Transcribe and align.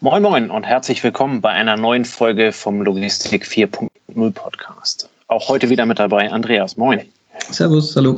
Moin 0.00 0.22
Moin 0.22 0.50
und 0.50 0.64
herzlich 0.64 1.02
willkommen 1.02 1.40
bei 1.40 1.48
einer 1.48 1.78
neuen 1.78 2.04
Folge 2.04 2.52
vom 2.52 2.82
Logistik 2.82 3.46
4.0 3.46 4.30
Podcast. 4.30 5.08
Auch 5.28 5.48
heute 5.48 5.70
wieder 5.70 5.86
mit 5.86 5.98
dabei 5.98 6.30
Andreas. 6.30 6.76
Moin. 6.76 7.00
Servus, 7.48 7.96
hallo. 7.96 8.14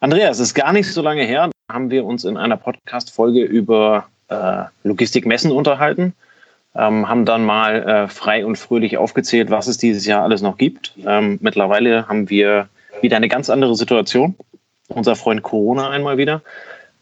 Andreas, 0.00 0.38
es 0.38 0.48
ist 0.48 0.54
gar 0.54 0.72
nicht 0.72 0.90
so 0.90 1.02
lange 1.02 1.24
her, 1.24 1.50
da 1.68 1.74
haben 1.74 1.90
wir 1.90 2.06
uns 2.06 2.24
in 2.24 2.38
einer 2.38 2.56
Podcast-Folge 2.56 3.42
über 3.42 4.06
äh, 4.28 4.62
Logistikmessen 4.82 5.52
unterhalten, 5.52 6.14
ähm, 6.74 7.06
haben 7.06 7.26
dann 7.26 7.44
mal 7.44 7.82
äh, 7.82 8.08
frei 8.08 8.46
und 8.46 8.56
fröhlich 8.56 8.96
aufgezählt, 8.96 9.50
was 9.50 9.66
es 9.66 9.76
dieses 9.76 10.06
Jahr 10.06 10.22
alles 10.22 10.40
noch 10.40 10.56
gibt. 10.56 10.94
Ähm, 11.04 11.38
mittlerweile 11.42 12.08
haben 12.08 12.30
wir 12.30 12.70
wieder 13.02 13.18
eine 13.18 13.28
ganz 13.28 13.50
andere 13.50 13.76
Situation. 13.76 14.36
Unser 14.88 15.16
Freund 15.16 15.42
Corona 15.42 15.90
einmal 15.90 16.16
wieder. 16.16 16.40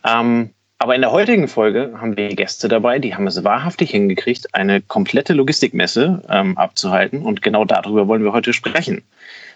Ähm, 0.04 0.50
aber 0.80 0.94
in 0.94 1.02
der 1.02 1.12
heutigen 1.12 1.46
Folge 1.46 1.92
haben 2.00 2.16
wir 2.16 2.34
Gäste 2.34 2.66
dabei, 2.66 2.98
die 2.98 3.14
haben 3.14 3.26
es 3.26 3.44
wahrhaftig 3.44 3.90
hingekriegt, 3.90 4.54
eine 4.54 4.80
komplette 4.80 5.34
Logistikmesse 5.34 6.22
ähm, 6.30 6.56
abzuhalten. 6.56 7.20
Und 7.20 7.42
genau 7.42 7.66
darüber 7.66 8.08
wollen 8.08 8.24
wir 8.24 8.32
heute 8.32 8.54
sprechen. 8.54 9.02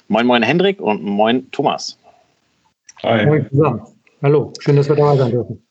Moin, 0.08 0.26
moin 0.26 0.42
Hendrik 0.42 0.82
und 0.82 1.02
moin 1.02 1.50
Thomas. 1.50 1.98
Hi. 3.02 3.24
Moin 3.24 3.48
zusammen. 3.48 3.80
Hallo, 4.22 4.52
schön, 4.60 4.76
dass 4.76 4.86
wir 4.86 4.96
dabei 4.96 5.16
sein 5.16 5.30
dürfen. 5.30 5.66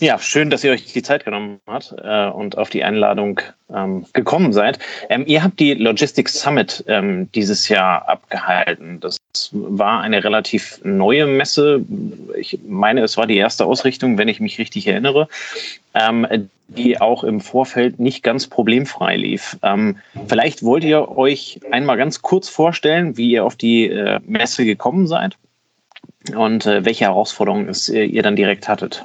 Ja, 0.00 0.18
schön, 0.18 0.48
dass 0.48 0.64
ihr 0.64 0.72
euch 0.72 0.86
die 0.86 1.02
Zeit 1.02 1.26
genommen 1.26 1.60
habt 1.66 1.94
äh, 2.02 2.28
und 2.28 2.56
auf 2.56 2.70
die 2.70 2.82
Einladung 2.82 3.42
ähm, 3.70 4.06
gekommen 4.14 4.54
seid. 4.54 4.78
Ähm, 5.10 5.24
ihr 5.26 5.42
habt 5.42 5.60
die 5.60 5.74
Logistics 5.74 6.40
Summit 6.40 6.82
ähm, 6.86 7.30
dieses 7.32 7.68
Jahr 7.68 8.08
abgehalten. 8.08 8.98
Das 9.00 9.18
war 9.52 10.00
eine 10.00 10.24
relativ 10.24 10.80
neue 10.84 11.26
Messe. 11.26 11.84
Ich 12.38 12.58
meine, 12.66 13.02
es 13.02 13.18
war 13.18 13.26
die 13.26 13.36
erste 13.36 13.66
Ausrichtung, 13.66 14.16
wenn 14.16 14.28
ich 14.28 14.40
mich 14.40 14.58
richtig 14.58 14.86
erinnere, 14.86 15.28
ähm, 15.92 16.26
die 16.68 16.98
auch 16.98 17.22
im 17.22 17.42
Vorfeld 17.42 18.00
nicht 18.00 18.22
ganz 18.22 18.46
problemfrei 18.46 19.18
lief. 19.18 19.58
Ähm, 19.62 19.98
vielleicht 20.28 20.62
wollt 20.62 20.84
ihr 20.84 21.10
euch 21.10 21.60
einmal 21.72 21.98
ganz 21.98 22.22
kurz 22.22 22.48
vorstellen, 22.48 23.18
wie 23.18 23.32
ihr 23.32 23.44
auf 23.44 23.54
die 23.54 23.90
äh, 23.90 24.18
Messe 24.24 24.64
gekommen 24.64 25.06
seid 25.06 25.36
und 26.34 26.64
äh, 26.64 26.86
welche 26.86 27.04
Herausforderungen 27.04 27.68
es, 27.68 27.90
äh, 27.90 28.04
ihr 28.04 28.22
dann 28.22 28.36
direkt 28.36 28.66
hattet. 28.66 29.04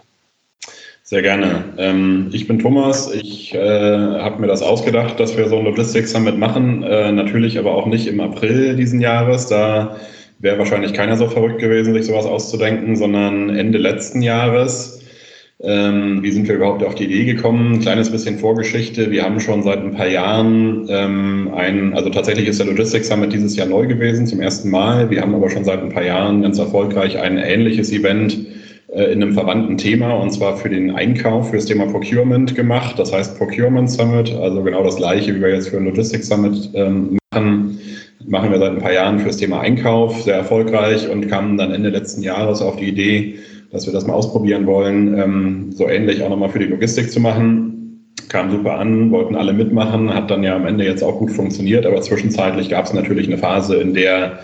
Sehr 1.07 1.21
gerne. 1.21 1.65
Ähm, 1.77 2.31
ich 2.31 2.47
bin 2.47 2.57
Thomas. 2.57 3.13
Ich 3.13 3.53
äh, 3.53 3.59
habe 3.59 4.41
mir 4.41 4.47
das 4.47 4.63
ausgedacht, 4.63 5.19
dass 5.19 5.37
wir 5.37 5.47
so 5.47 5.59
ein 5.59 5.65
Logistics 5.65 6.11
Summit 6.11 6.39
machen. 6.39 6.81
Äh, 6.81 7.11
natürlich 7.11 7.59
aber 7.59 7.75
auch 7.75 7.85
nicht 7.85 8.07
im 8.07 8.19
April 8.19 8.75
diesen 8.75 8.99
Jahres. 8.99 9.45
Da 9.45 9.97
wäre 10.39 10.57
wahrscheinlich 10.57 10.93
keiner 10.93 11.15
so 11.15 11.27
verrückt 11.27 11.59
gewesen, 11.59 11.93
sich 11.93 12.07
sowas 12.07 12.25
auszudenken, 12.25 12.95
sondern 12.95 13.55
Ende 13.55 13.77
letzten 13.77 14.23
Jahres. 14.23 14.99
Ähm, 15.61 16.23
wie 16.23 16.31
sind 16.31 16.47
wir 16.47 16.55
überhaupt 16.55 16.83
auf 16.83 16.95
die 16.95 17.03
Idee 17.03 17.25
gekommen? 17.25 17.73
Ein 17.73 17.81
kleines 17.81 18.09
bisschen 18.09 18.39
Vorgeschichte. 18.39 19.11
Wir 19.11 19.25
haben 19.25 19.39
schon 19.39 19.61
seit 19.61 19.81
ein 19.81 19.91
paar 19.91 20.07
Jahren 20.07 20.87
ähm, 20.89 21.51
ein, 21.53 21.93
also 21.93 22.09
tatsächlich 22.09 22.47
ist 22.47 22.59
der 22.59 22.65
Logistics 22.65 23.09
Summit 23.09 23.31
dieses 23.31 23.55
Jahr 23.55 23.67
neu 23.67 23.85
gewesen, 23.85 24.25
zum 24.25 24.41
ersten 24.41 24.71
Mal. 24.71 25.07
Wir 25.11 25.21
haben 25.21 25.35
aber 25.35 25.51
schon 25.51 25.65
seit 25.65 25.83
ein 25.83 25.89
paar 25.89 26.03
Jahren 26.03 26.41
ganz 26.41 26.57
erfolgreich 26.57 27.19
ein 27.19 27.37
ähnliches 27.37 27.91
Event 27.91 28.54
äh, 28.95 29.11
in 29.11 29.21
einem 29.21 29.33
verwandten 29.33 29.77
Thema 29.77 30.13
und 30.13 30.31
zwar 30.31 30.55
für 30.55 30.69
den 30.69 30.91
Einkauf, 30.91 31.49
für 31.49 31.57
das 31.57 31.65
Thema 31.65 31.85
Procurement 31.85 32.55
gemacht. 32.55 32.97
Das 32.97 33.11
heißt 33.11 33.37
Procurement 33.37 33.89
Summit, 33.89 34.33
also 34.33 34.63
genau 34.63 34.83
das 34.83 34.95
gleiche, 34.95 35.35
wie 35.35 35.41
wir 35.41 35.49
jetzt 35.49 35.69
für 35.69 35.77
ein 35.77 35.85
Logistics 35.85 36.27
Summit 36.27 36.69
ähm, 36.73 37.17
machen. 37.33 37.79
Machen 38.27 38.51
wir 38.51 38.57
seit 38.57 38.71
ein 38.71 38.79
paar 38.79 38.93
Jahren 38.93 39.19
für 39.19 39.27
das 39.27 39.37
Thema 39.37 39.59
Einkauf, 39.59 40.23
sehr 40.23 40.35
erfolgreich 40.35 41.09
und 41.09 41.27
kamen 41.27 41.57
dann 41.57 41.71
Ende 41.71 41.89
letzten 41.89 42.23
Jahres 42.23 42.61
auf 42.61 42.77
die 42.77 42.87
Idee, 42.87 43.35
dass 43.71 43.85
wir 43.85 43.93
das 43.93 44.07
mal 44.07 44.13
ausprobieren 44.13 44.65
wollen, 44.65 45.19
ähm, 45.19 45.71
so 45.73 45.87
ähnlich 45.89 46.23
auch 46.23 46.29
nochmal 46.29 46.49
für 46.49 46.59
die 46.59 46.65
Logistik 46.65 47.11
zu 47.11 47.19
machen. 47.19 48.07
Kam 48.29 48.49
super 48.49 48.79
an, 48.79 49.11
wollten 49.11 49.35
alle 49.35 49.51
mitmachen, 49.51 50.13
hat 50.13 50.31
dann 50.31 50.41
ja 50.41 50.55
am 50.55 50.65
Ende 50.65 50.85
jetzt 50.85 51.03
auch 51.03 51.19
gut 51.19 51.31
funktioniert, 51.31 51.85
aber 51.85 52.01
zwischenzeitlich 52.01 52.69
gab 52.69 52.85
es 52.85 52.93
natürlich 52.93 53.27
eine 53.27 53.37
Phase, 53.37 53.75
in 53.75 53.93
der 53.93 54.39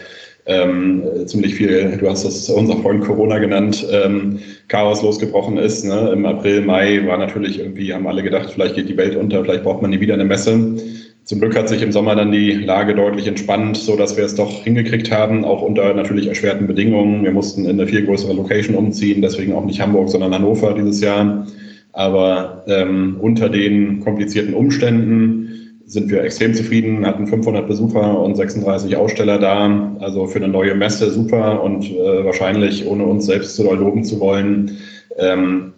ähm, 0.45 1.03
ziemlich 1.25 1.56
viel, 1.56 1.97
du 2.00 2.09
hast 2.09 2.25
es 2.25 2.50
unser 2.50 2.78
Freund 2.78 3.03
Corona 3.03 3.38
genannt, 3.40 3.85
ähm, 3.91 4.40
Chaos 4.68 5.02
losgebrochen 5.02 5.57
ist. 5.57 5.85
Ne? 5.85 6.12
Im 6.13 6.25
April, 6.25 6.62
Mai 6.62 7.06
war 7.06 7.18
natürlich 7.18 7.59
irgendwie, 7.59 7.94
haben 7.94 8.07
alle 8.07 8.24
gedacht, 8.24 8.52
vielleicht 8.52 8.75
geht 8.75 8.90
die 8.90 8.97
Welt 8.97 9.16
unter, 9.16 9.44
vielleicht 9.44 9.63
braucht 9.63 9.81
man 9.81 9.91
nie 9.91 10.00
wieder 10.00 10.16
eine 10.16 10.25
Messe. 10.25 10.75
Zum 11.24 11.40
Glück 11.40 11.56
hat 11.56 11.69
sich 11.69 11.84
im 11.84 11.91
Sommer 11.91 12.16
dann 12.16 12.31
die 12.31 12.52
Lage 12.52 12.96
deutlich 12.96 13.28
entspannt, 13.28 13.78
so 13.78 13.96
dass 13.96 14.18
wir 14.18 14.25
es 14.25 14.35
doch 14.35 14.63
hingekriegt 14.63 15.12
haben, 15.12 15.46
auch 15.46 15.62
unter 15.62 15.94
natürlich 15.94 16.28
erschwerten 16.28 16.66
Bedingungen. 16.66 17.23
Wir 17.23 17.31
mussten 17.31 17.66
in 17.66 17.79
eine 17.79 17.88
viel 17.88 18.06
größere 18.06 18.34
Location 18.34 18.75
umziehen, 18.75 19.22
deswegen 19.22 19.53
auch 19.53 19.63
nicht 19.63 19.79
Hamburg, 19.79 20.09
sondern 20.09 20.34
Hannover 20.34 20.73
dieses 20.73 21.00
Jahr. 21.00 21.46
Aber 21.94 22.63
ähm, 22.68 23.18
unter 23.19 23.50
den 23.50 24.00
komplizierten 24.00 24.53
Umständen 24.56 25.60
sind 25.91 26.09
wir 26.09 26.24
extrem 26.24 26.53
zufrieden, 26.53 27.06
hatten 27.06 27.28
500 27.28 27.68
Besucher 27.68 28.18
und 28.18 28.35
36 28.35 28.96
Aussteller 28.96 29.38
da. 29.38 29.91
Also 30.00 30.25
für 30.25 30.38
eine 30.38 30.47
neue 30.47 30.74
Messe 30.74 31.12
super 31.12 31.62
und 31.62 31.84
äh, 31.84 32.24
wahrscheinlich, 32.24 32.85
ohne 32.88 33.03
uns 33.03 33.25
selbst 33.25 33.57
zu 33.57 33.63
loben 33.63 34.06
zu 34.06 34.22
wollen, 34.22 34.78
ähm, 35.18 35.74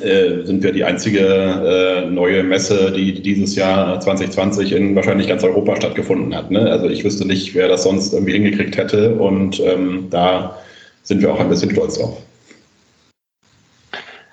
äh, 0.00 0.42
sind 0.44 0.62
wir 0.62 0.72
die 0.72 0.84
einzige 0.84 1.20
äh, 1.20 2.10
neue 2.10 2.42
Messe, 2.44 2.92
die 2.92 3.20
dieses 3.20 3.56
Jahr 3.56 4.00
2020 4.00 4.72
in 4.72 4.96
wahrscheinlich 4.96 5.28
ganz 5.28 5.44
Europa 5.44 5.76
stattgefunden 5.76 6.34
hat. 6.34 6.50
Ne? 6.50 6.60
Also 6.60 6.88
ich 6.88 7.04
wüsste 7.04 7.26
nicht, 7.26 7.54
wer 7.54 7.68
das 7.68 7.82
sonst 7.82 8.14
irgendwie 8.14 8.32
hingekriegt 8.32 8.78
hätte 8.78 9.16
und 9.16 9.60
ähm, 9.60 10.06
da 10.08 10.58
sind 11.02 11.20
wir 11.20 11.30
auch 11.30 11.40
ein 11.40 11.48
bisschen 11.50 11.70
stolz 11.70 11.98
drauf. 11.98 12.16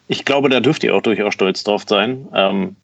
Ich 0.07 0.23
glaube, 0.23 0.47
da 0.47 0.61
dürft 0.61 0.85
ihr 0.85 0.95
auch 0.95 1.01
durchaus 1.01 1.33
stolz 1.33 1.63
drauf 1.65 1.83
sein. 1.87 2.25
Ähm, 2.33 2.77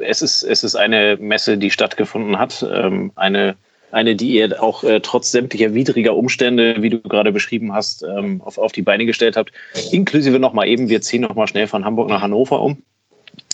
es 0.00 0.22
ist, 0.22 0.42
es 0.42 0.64
ist 0.64 0.76
eine 0.76 1.16
Messe, 1.20 1.58
die 1.58 1.70
stattgefunden 1.70 2.38
hat, 2.38 2.66
ähm, 2.72 3.12
eine, 3.16 3.56
eine, 3.92 4.14
die 4.16 4.30
ihr 4.34 4.62
auch 4.62 4.84
äh, 4.84 5.00
trotz 5.00 5.30
sämtlicher 5.32 5.74
widriger 5.74 6.16
Umstände, 6.16 6.76
wie 6.80 6.90
du 6.90 7.00
gerade 7.00 7.32
beschrieben 7.32 7.72
hast, 7.72 8.02
ähm, 8.02 8.40
auf, 8.44 8.58
auf 8.58 8.72
die 8.72 8.82
Beine 8.82 9.06
gestellt 9.06 9.36
habt. 9.36 9.52
Inklusive 9.90 10.38
nochmal 10.38 10.68
eben, 10.68 10.88
wir 10.88 11.00
ziehen 11.00 11.22
nochmal 11.22 11.48
schnell 11.48 11.66
von 11.66 11.84
Hamburg 11.84 12.08
nach 12.08 12.22
Hannover 12.22 12.60
um. 12.60 12.82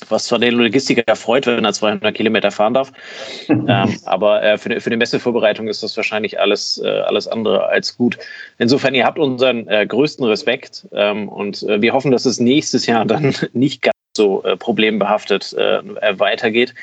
Was 0.09 0.25
zwar 0.25 0.39
den 0.39 0.55
Logistiker 0.55 1.17
freut, 1.17 1.47
wenn 1.47 1.65
er 1.65 1.73
200 1.73 2.15
Kilometer 2.15 2.51
fahren 2.51 2.75
darf, 2.75 2.93
ähm, 3.49 3.99
aber 4.05 4.43
äh, 4.43 4.59
für, 4.59 4.81
für 4.81 4.91
die 4.91 4.97
Messevorbereitung 4.97 5.69
ist 5.69 5.83
das 5.83 5.97
wahrscheinlich 5.97 6.39
alles, 6.39 6.81
äh, 6.85 6.89
alles 6.89 7.29
andere 7.29 7.67
als 7.67 7.97
gut. 7.97 8.19
Insofern, 8.59 8.95
ihr 8.95 9.05
habt 9.05 9.19
unseren 9.19 9.67
äh, 9.69 9.87
größten 9.87 10.25
Respekt 10.27 10.87
ähm, 10.93 11.29
und 11.29 11.63
äh, 11.63 11.81
wir 11.81 11.93
hoffen, 11.93 12.11
dass 12.11 12.27
es 12.27 12.41
nächstes 12.41 12.87
Jahr 12.87 13.05
dann 13.05 13.35
nicht 13.53 13.83
ganz 13.83 13.96
so 14.17 14.43
äh, 14.43 14.57
problembehaftet 14.57 15.53
äh, 15.55 16.19
weitergeht. 16.19 16.75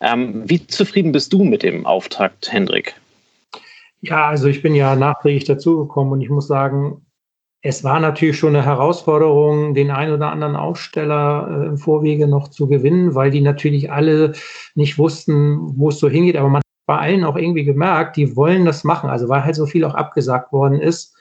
Ähm, 0.00 0.42
wie 0.46 0.66
zufrieden 0.66 1.12
bist 1.12 1.32
du 1.32 1.44
mit 1.44 1.62
dem 1.62 1.86
Auftakt, 1.86 2.52
Hendrik? 2.52 2.94
Ja, 4.00 4.28
also 4.28 4.46
ich 4.48 4.62
bin 4.62 4.74
ja 4.74 4.94
nachträglich 4.94 5.44
dazugekommen 5.44 6.12
und 6.12 6.20
ich 6.20 6.30
muss 6.30 6.46
sagen, 6.46 7.04
es 7.62 7.82
war 7.82 7.98
natürlich 7.98 8.38
schon 8.38 8.54
eine 8.54 8.64
Herausforderung, 8.64 9.74
den 9.74 9.90
einen 9.90 10.14
oder 10.14 10.30
anderen 10.30 10.54
Aussteller 10.54 11.48
äh, 11.50 11.66
im 11.66 11.78
Vorwege 11.78 12.28
noch 12.28 12.48
zu 12.48 12.68
gewinnen, 12.68 13.14
weil 13.14 13.30
die 13.30 13.40
natürlich 13.40 13.90
alle 13.90 14.32
nicht 14.74 14.98
wussten, 14.98 15.58
wo 15.76 15.88
es 15.88 15.98
so 15.98 16.08
hingeht. 16.08 16.36
Aber 16.36 16.48
man 16.48 16.58
hat 16.58 16.86
bei 16.86 16.98
allen 16.98 17.24
auch 17.24 17.36
irgendwie 17.36 17.64
gemerkt, 17.64 18.16
die 18.16 18.36
wollen 18.36 18.64
das 18.64 18.84
machen. 18.84 19.10
Also 19.10 19.28
weil 19.28 19.44
halt 19.44 19.56
so 19.56 19.66
viel 19.66 19.84
auch 19.84 19.94
abgesagt 19.94 20.52
worden 20.52 20.80
ist, 20.80 21.16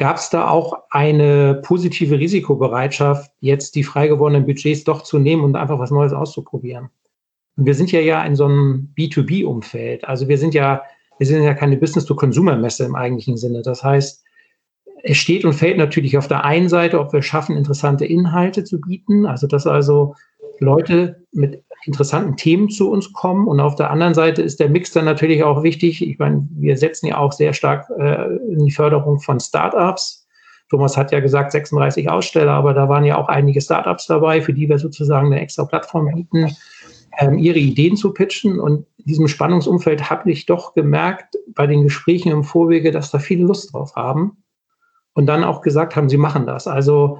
Gab 0.00 0.16
es 0.16 0.30
da 0.30 0.48
auch 0.48 0.84
eine 0.88 1.60
positive 1.62 2.18
Risikobereitschaft, 2.18 3.30
jetzt 3.40 3.74
die 3.74 3.84
frei 3.84 4.08
gewordenen 4.08 4.46
Budgets 4.46 4.82
doch 4.82 5.02
zu 5.02 5.18
nehmen 5.18 5.44
und 5.44 5.56
einfach 5.56 5.78
was 5.78 5.90
Neues 5.90 6.14
auszuprobieren? 6.14 6.88
Und 7.58 7.66
wir 7.66 7.74
sind 7.74 7.92
ja 7.92 8.00
ja 8.00 8.24
in 8.24 8.34
so 8.34 8.46
einem 8.46 8.94
B2B-Umfeld. 8.96 10.04
Also 10.04 10.26
wir 10.26 10.38
sind 10.38 10.54
ja, 10.54 10.80
wir 11.18 11.26
sind 11.26 11.42
ja 11.42 11.52
keine 11.52 11.76
Business-to-Consumer-Messe 11.76 12.86
im 12.86 12.94
eigentlichen 12.94 13.36
Sinne. 13.36 13.60
Das 13.60 13.84
heißt, 13.84 14.24
es 15.02 15.18
steht 15.18 15.44
und 15.44 15.52
fällt 15.52 15.76
natürlich 15.76 16.16
auf 16.16 16.28
der 16.28 16.46
einen 16.46 16.70
Seite, 16.70 16.98
ob 16.98 17.12
wir 17.12 17.20
schaffen, 17.20 17.54
interessante 17.54 18.06
Inhalte 18.06 18.64
zu 18.64 18.80
bieten. 18.80 19.26
Also, 19.26 19.46
dass 19.48 19.66
also 19.66 20.14
Leute 20.60 21.26
mit 21.32 21.64
interessanten 21.84 22.36
Themen 22.36 22.68
zu 22.68 22.90
uns 22.90 23.12
kommen. 23.12 23.48
Und 23.48 23.60
auf 23.60 23.74
der 23.74 23.90
anderen 23.90 24.14
Seite 24.14 24.42
ist 24.42 24.60
der 24.60 24.68
Mix 24.68 24.92
dann 24.92 25.04
natürlich 25.04 25.42
auch 25.42 25.62
wichtig. 25.62 26.06
Ich 26.06 26.18
meine, 26.18 26.46
wir 26.52 26.76
setzen 26.76 27.06
ja 27.06 27.18
auch 27.18 27.32
sehr 27.32 27.52
stark 27.52 27.88
äh, 27.98 28.36
in 28.52 28.64
die 28.64 28.70
Förderung 28.70 29.18
von 29.20 29.40
Startups. 29.40 30.26
Thomas 30.68 30.96
hat 30.96 31.10
ja 31.10 31.20
gesagt 31.20 31.52
36 31.52 32.08
Aussteller, 32.08 32.52
aber 32.52 32.74
da 32.74 32.88
waren 32.88 33.04
ja 33.04 33.16
auch 33.16 33.28
einige 33.28 33.60
Startups 33.60 34.06
dabei, 34.06 34.40
für 34.40 34.52
die 34.52 34.68
wir 34.68 34.78
sozusagen 34.78 35.26
eine 35.26 35.40
extra 35.40 35.64
Plattform 35.64 36.12
bieten, 36.14 36.54
ähm, 37.18 37.38
ihre 37.38 37.58
Ideen 37.58 37.96
zu 37.96 38.12
pitchen. 38.12 38.60
Und 38.60 38.86
in 38.98 39.04
diesem 39.06 39.26
Spannungsumfeld 39.26 40.10
habe 40.10 40.30
ich 40.30 40.46
doch 40.46 40.74
gemerkt 40.74 41.36
bei 41.54 41.66
den 41.66 41.82
Gesprächen 41.82 42.30
im 42.30 42.44
Vorwege, 42.44 42.92
dass 42.92 43.10
da 43.10 43.18
viele 43.18 43.44
Lust 43.44 43.72
drauf 43.72 43.96
haben 43.96 44.36
und 45.14 45.26
dann 45.26 45.42
auch 45.42 45.60
gesagt 45.60 45.96
haben, 45.96 46.08
sie 46.08 46.18
machen 46.18 46.46
das. 46.46 46.68
Also 46.68 47.18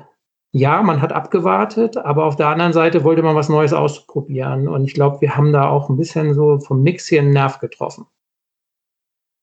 ja, 0.53 0.83
man 0.83 1.01
hat 1.01 1.13
abgewartet, 1.13 1.97
aber 1.97 2.25
auf 2.25 2.37
der 2.37 2.49
anderen 2.49 2.73
Seite 2.73 3.05
wollte 3.05 3.23
man 3.23 3.37
was 3.37 3.49
Neues 3.49 3.73
ausprobieren. 3.73 4.67
Und 4.67 4.85
ich 4.85 4.95
glaube, 4.95 5.21
wir 5.21 5.37
haben 5.37 5.53
da 5.53 5.69
auch 5.69 5.89
ein 5.89 5.97
bisschen 5.97 6.35
so 6.35 6.59
vom 6.59 6.83
Mix 6.83 7.07
hier 7.07 7.21
einen 7.21 7.33
Nerv 7.33 7.61
getroffen. 7.61 8.07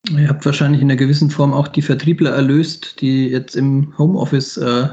Ihr 0.10 0.30
habt 0.30 0.46
wahrscheinlich 0.46 0.82
in 0.82 0.90
einer 0.90 0.98
gewissen 0.98 1.30
Form 1.30 1.54
auch 1.54 1.68
die 1.68 1.82
Vertriebler 1.82 2.32
erlöst, 2.32 3.02
die 3.02 3.28
jetzt 3.28 3.56
im 3.56 3.98
Homeoffice 3.98 4.58
äh, 4.58 4.90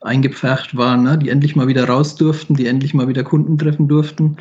eingepfercht 0.00 0.76
waren, 0.76 1.02
ne? 1.02 1.18
die 1.18 1.30
endlich 1.30 1.56
mal 1.56 1.68
wieder 1.68 1.88
raus 1.88 2.14
durften, 2.14 2.54
die 2.54 2.66
endlich 2.66 2.94
mal 2.94 3.08
wieder 3.08 3.24
Kunden 3.24 3.58
treffen 3.58 3.88
durften. 3.88 4.36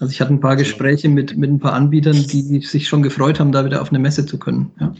Also 0.00 0.12
ich 0.12 0.20
hatte 0.20 0.32
ein 0.32 0.40
paar 0.40 0.56
Gespräche 0.56 1.08
mit, 1.08 1.36
mit 1.36 1.50
ein 1.50 1.58
paar 1.58 1.72
Anbietern, 1.72 2.14
die 2.14 2.60
sich 2.60 2.86
schon 2.86 3.02
gefreut 3.02 3.40
haben, 3.40 3.50
da 3.50 3.64
wieder 3.64 3.82
auf 3.82 3.90
eine 3.90 3.98
Messe 3.98 4.24
zu 4.26 4.38
können. 4.38 4.70
Ja. 4.80 4.94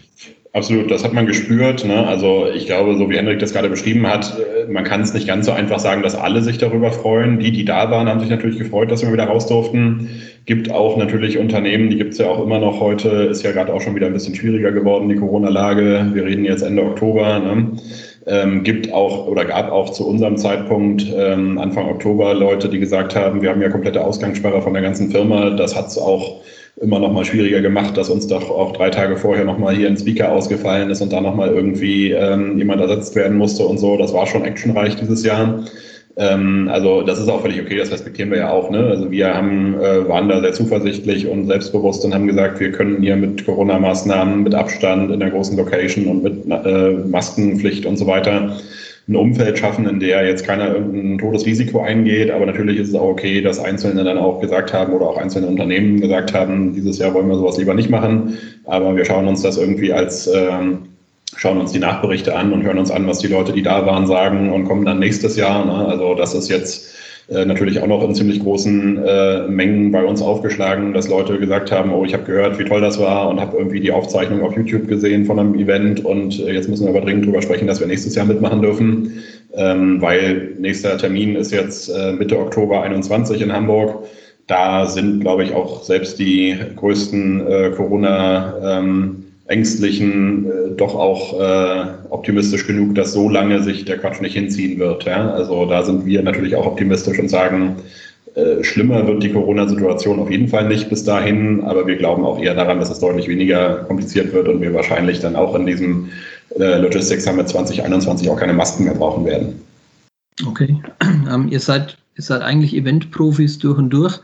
Absolut, 0.55 0.91
das 0.91 1.05
hat 1.05 1.12
man 1.12 1.27
gespürt. 1.27 1.85
Ne? 1.85 2.06
Also 2.06 2.47
ich 2.53 2.67
glaube, 2.67 2.97
so 2.97 3.09
wie 3.11 3.17
Henrik 3.17 3.39
das 3.39 3.53
gerade 3.53 3.69
beschrieben 3.69 4.06
hat, 4.06 4.35
äh, 4.39 4.71
man 4.71 4.83
kann 4.83 5.03
es 5.03 5.12
nicht 5.12 5.29
ganz 5.29 5.47
so 5.47 5.53
einfach 5.53 5.79
sagen, 5.79 6.03
dass 6.03 6.15
alle 6.15 6.43
sich 6.43 6.59
darüber 6.59 6.91
freuen. 6.91 7.39
Die, 7.39 7.53
die 7.53 7.65
da 7.65 7.91
waren, 7.91 8.09
haben 8.09 8.19
sich 8.19 8.31
natürlich 8.31 8.59
gefreut, 8.59 8.91
dass 8.91 9.03
wir 9.03 9.12
wieder 9.12 9.25
raus 9.25 9.47
durften. 9.47 10.09
Gibt 10.47 10.71
auch 10.71 10.97
natürlich 10.97 11.39
Unternehmen, 11.39 11.91
die 11.91 11.97
gibt 11.97 12.15
es 12.15 12.19
ja 12.19 12.27
auch 12.27 12.43
immer 12.43 12.59
noch 12.59 12.81
heute, 12.81 13.09
ist 13.09 13.43
ja 13.43 13.53
gerade 13.53 13.73
auch 13.73 13.83
schon 13.83 13.95
wieder 13.95 14.06
ein 14.06 14.15
bisschen 14.15 14.35
schwieriger 14.35 14.73
geworden, 14.73 15.09
die 15.09 15.17
Corona-Lage. 15.17 16.11
Wir 16.15 16.25
reden 16.25 16.45
jetzt 16.45 16.62
Ende 16.62 16.83
Oktober. 16.83 17.39
Ne? 17.39 17.73
Ähm, 18.29 18.63
gibt 18.63 18.93
auch 18.93 19.27
oder 19.27 19.47
gab 19.47 19.73
auch 19.73 19.91
zu 19.91 20.07
unserem 20.07 20.37
Zeitpunkt 20.37 21.07
ähm, 21.17 21.59
Anfang 21.59 21.89
Oktober 21.89 22.35
Leute, 22.35 22.69
die 22.69 22.79
gesagt 22.79 23.17
haben, 23.17 23.41
wir 23.41 23.49
haben 23.51 23.63
ja 23.63 23.71
komplette 23.71 24.05
Ausgangssperre 24.05 24.61
von 24.61 24.75
der 24.75 24.83
ganzen 24.83 25.11
Firma. 25.11 25.51
Das 25.51 25.75
hat 25.75 25.87
es 25.87 25.97
auch 25.97 26.43
immer 26.81 26.99
noch 26.99 27.13
mal 27.13 27.25
schwieriger 27.25 27.61
gemacht, 27.61 27.97
dass 27.97 28.11
uns 28.11 28.27
doch 28.27 28.51
auch 28.51 28.73
drei 28.73 28.91
Tage 28.91 29.17
vorher 29.17 29.45
noch 29.45 29.59
mal 29.59 29.75
hier 29.75 29.89
ein 29.89 29.97
Speaker 29.97 30.31
ausgefallen 30.31 30.91
ist 30.91 31.01
und 31.01 31.13
da 31.13 31.21
noch 31.21 31.35
mal 31.35 31.49
irgendwie 31.49 32.13
ähm, 32.13 32.59
jemand 32.59 32.81
ersetzt 32.81 33.17
werden 33.17 33.37
musste 33.37 33.67
und 33.67 33.79
so. 33.79 33.97
Das 33.97 34.13
war 34.13 34.27
schon 34.27 34.45
actionreich 34.45 34.97
dieses 34.97 35.25
Jahr. 35.25 35.65
Ähm, 36.19 36.69
also 36.70 37.03
das 37.03 37.20
ist 37.20 37.29
auch 37.29 37.43
völlig 37.43 37.61
okay, 37.61 37.76
das 37.76 37.93
respektieren 37.93 38.31
wir 38.31 38.38
ja 38.38 38.50
auch. 38.50 38.70
Ne? 38.70 38.79
Also 38.79 39.11
wir 39.11 39.32
haben, 39.32 39.75
äh, 39.75 40.09
waren 40.09 40.29
da 40.29 40.41
sehr 40.41 40.53
zuversichtlich 40.53 41.29
und 41.29 41.47
selbstbewusst 41.47 42.05
und 42.05 42.12
haben 42.12 42.26
gesagt, 42.26 42.59
wir 42.59 42.73
können 42.73 43.00
hier 43.00 43.15
mit 43.15 43.47
Corona-Maßnahmen, 43.47 44.43
mit 44.43 44.55
Abstand 44.55 45.12
in 45.12 45.20
der 45.20 45.31
großen 45.31 45.56
Location 45.56 46.06
und 46.09 46.23
mit 46.25 46.44
äh, 46.50 46.91
Maskenpflicht 47.09 47.87
und 47.87 47.97
so 47.97 48.09
weiter 48.09 48.59
ein 49.09 49.17
Umfeld 49.17 49.59
schaffen, 49.59 49.88
in 49.88 50.00
der 50.00 50.26
jetzt 50.26 50.44
keiner 50.44 50.75
irgendein 50.75 51.19
Todesrisiko 51.19 51.81
eingeht. 51.81 52.31
Aber 52.32 52.47
natürlich 52.47 52.79
ist 52.79 52.88
es 52.88 52.94
auch 52.94 53.09
okay, 53.09 53.41
dass 53.41 53.59
Einzelne 53.59 54.03
dann 54.05 54.19
auch 54.19 54.41
gesagt 54.41 54.75
haben 54.75 54.93
oder 54.93 55.06
auch 55.06 55.17
einzelne 55.17 55.47
Unternehmen 55.47 56.00
gesagt 56.00 56.35
haben, 56.35 56.75
dieses 56.75 56.99
Jahr 56.99 57.14
wollen 57.14 57.29
wir 57.29 57.37
sowas 57.37 57.56
lieber 57.56 57.75
nicht 57.75 57.88
machen. 57.88 58.37
Aber 58.64 58.97
wir 58.97 59.05
schauen 59.05 59.26
uns 59.29 59.41
das 59.43 59.56
irgendwie 59.56 59.93
als 59.93 60.26
ähm, 60.26 60.88
schauen 61.37 61.59
uns 61.59 61.73
die 61.73 61.79
Nachberichte 61.79 62.35
an 62.35 62.53
und 62.53 62.63
hören 62.63 62.79
uns 62.79 62.91
an, 62.91 63.07
was 63.07 63.19
die 63.19 63.29
Leute, 63.29 63.53
die 63.53 63.63
da 63.63 63.87
waren, 63.87 64.07
sagen 64.07 64.53
und 64.53 64.65
kommen 64.65 64.85
dann 64.85 64.99
nächstes 64.99 65.37
Jahr. 65.37 65.65
Ne? 65.65 65.87
Also 65.87 66.15
das 66.15 66.35
ist 66.35 66.49
jetzt 66.49 66.95
äh, 67.29 67.45
natürlich 67.45 67.81
auch 67.81 67.87
noch 67.87 68.03
in 68.03 68.15
ziemlich 68.15 68.41
großen 68.41 69.05
äh, 69.05 69.49
Mengen 69.49 69.93
bei 69.93 70.03
uns 70.03 70.23
aufgeschlagen, 70.23 70.95
dass 70.95 71.09
Leute 71.09 71.39
gesagt 71.39 71.71
haben, 71.71 71.93
oh, 71.93 72.05
ich 72.05 72.15
habe 72.15 72.25
gehört, 72.25 72.59
wie 72.59 72.65
toll 72.65 72.81
das 72.81 72.99
war 72.99 73.29
und 73.29 73.41
habe 73.41 73.57
irgendwie 73.57 73.81
die 73.81 73.93
Aufzeichnung 73.93 74.43
auf 74.43 74.57
YouTube 74.57 74.89
gesehen 74.89 75.27
von 75.27 75.39
einem 75.39 75.55
Event 75.55 76.05
und 76.05 76.41
äh, 76.41 76.53
jetzt 76.53 76.69
müssen 76.69 76.85
wir 76.85 76.91
aber 76.91 77.03
dringend 77.03 77.27
drüber 77.27 77.43
sprechen, 77.43 77.67
dass 77.67 77.81
wir 77.81 77.87
nächstes 77.87 78.15
Jahr 78.15 78.25
mitmachen 78.25 78.63
dürfen, 78.63 79.23
ähm, 79.55 80.01
weil 80.01 80.55
nächster 80.59 80.97
Termin 80.97 81.37
ist 81.37 81.53
jetzt 81.53 81.89
äh, 81.91 82.13
Mitte 82.13 82.39
Oktober 82.39 82.83
21 82.83 83.43
in 83.43 83.53
Hamburg. 83.53 84.07
Da 84.47 84.87
sind, 84.87 85.21
glaube 85.21 85.45
ich, 85.45 85.53
auch 85.53 85.83
selbst 85.83 86.19
die 86.19 86.57
größten 86.77 87.47
äh, 87.47 87.71
Corona- 87.77 88.79
ähm, 88.79 89.28
Ängstlichen 89.49 90.47
äh, 90.47 90.71
doch 90.77 90.95
auch 90.95 91.41
äh, 91.41 91.87
optimistisch 92.11 92.67
genug, 92.67 92.95
dass 92.95 93.12
so 93.12 93.29
lange 93.29 93.62
sich 93.62 93.85
der 93.85 93.99
Quatsch 93.99 94.21
nicht 94.21 94.35
hinziehen 94.35 94.79
wird. 94.79 95.05
Ja? 95.05 95.31
Also 95.33 95.67
da 95.67 95.83
sind 95.83 96.06
wir 96.06 96.23
natürlich 96.23 96.55
auch 96.55 96.67
optimistisch 96.67 97.19
und 97.19 97.29
sagen, 97.29 97.77
äh, 98.35 98.62
schlimmer 98.62 99.06
wird 99.06 99.23
die 99.23 99.33
Corona-Situation 99.33 100.21
auf 100.21 100.31
jeden 100.31 100.49
Fall 100.49 100.69
nicht 100.69 100.91
bis 100.91 101.03
dahin, 101.03 101.62
aber 101.62 101.87
wir 101.87 101.97
glauben 101.97 102.25
auch 102.25 102.39
eher 102.39 102.55
daran, 102.55 102.79
dass 102.79 102.91
es 102.91 103.00
deutlich 103.00 103.27
weniger 103.27 103.85
kompliziert 103.85 104.33
wird 104.33 104.49
und 104.49 104.61
wir 104.61 104.75
wahrscheinlich 104.75 105.21
dann 105.21 105.35
auch 105.35 105.55
in 105.55 105.67
diesem 105.67 106.11
äh, 106.59 106.79
Logistics 106.79 107.25
Summit 107.25 107.49
2021 107.49 108.29
auch 108.29 108.39
keine 108.39 108.53
Masken 108.53 108.85
mehr 108.85 108.95
brauchen 108.95 109.25
werden. 109.25 109.61
Okay, 110.47 110.77
ähm, 111.33 111.49
ihr, 111.49 111.61
seid, 111.61 111.97
ihr 112.17 112.23
seid 112.23 112.43
eigentlich 112.43 112.77
Event-Profis 112.77 113.59
durch 113.59 113.79
und 113.79 113.91
durch. 113.91 114.21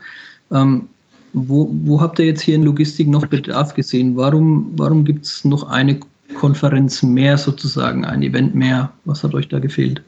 Ähm, 0.51 0.87
wo, 1.35 1.69
wo 1.83 2.01
habt 2.01 2.17
ihr 2.19 2.25
jetzt 2.25 2.41
hier 2.41 2.55
in 2.55 2.63
Logistik 2.63 3.07
noch 3.07 3.27
Bedarf 3.27 3.73
gesehen? 3.73 4.15
Warum, 4.15 4.71
warum 4.77 5.03
gibt 5.03 5.25
es 5.25 5.43
noch 5.43 5.69
eine 5.69 5.99
Konferenz 6.39 7.03
mehr 7.03 7.37
sozusagen, 7.37 8.05
ein 8.05 8.23
Event 8.23 8.55
mehr? 8.55 8.91
Was 9.03 9.23
hat 9.23 9.33
euch 9.33 9.49
da 9.49 9.59
gefehlt? 9.59 10.01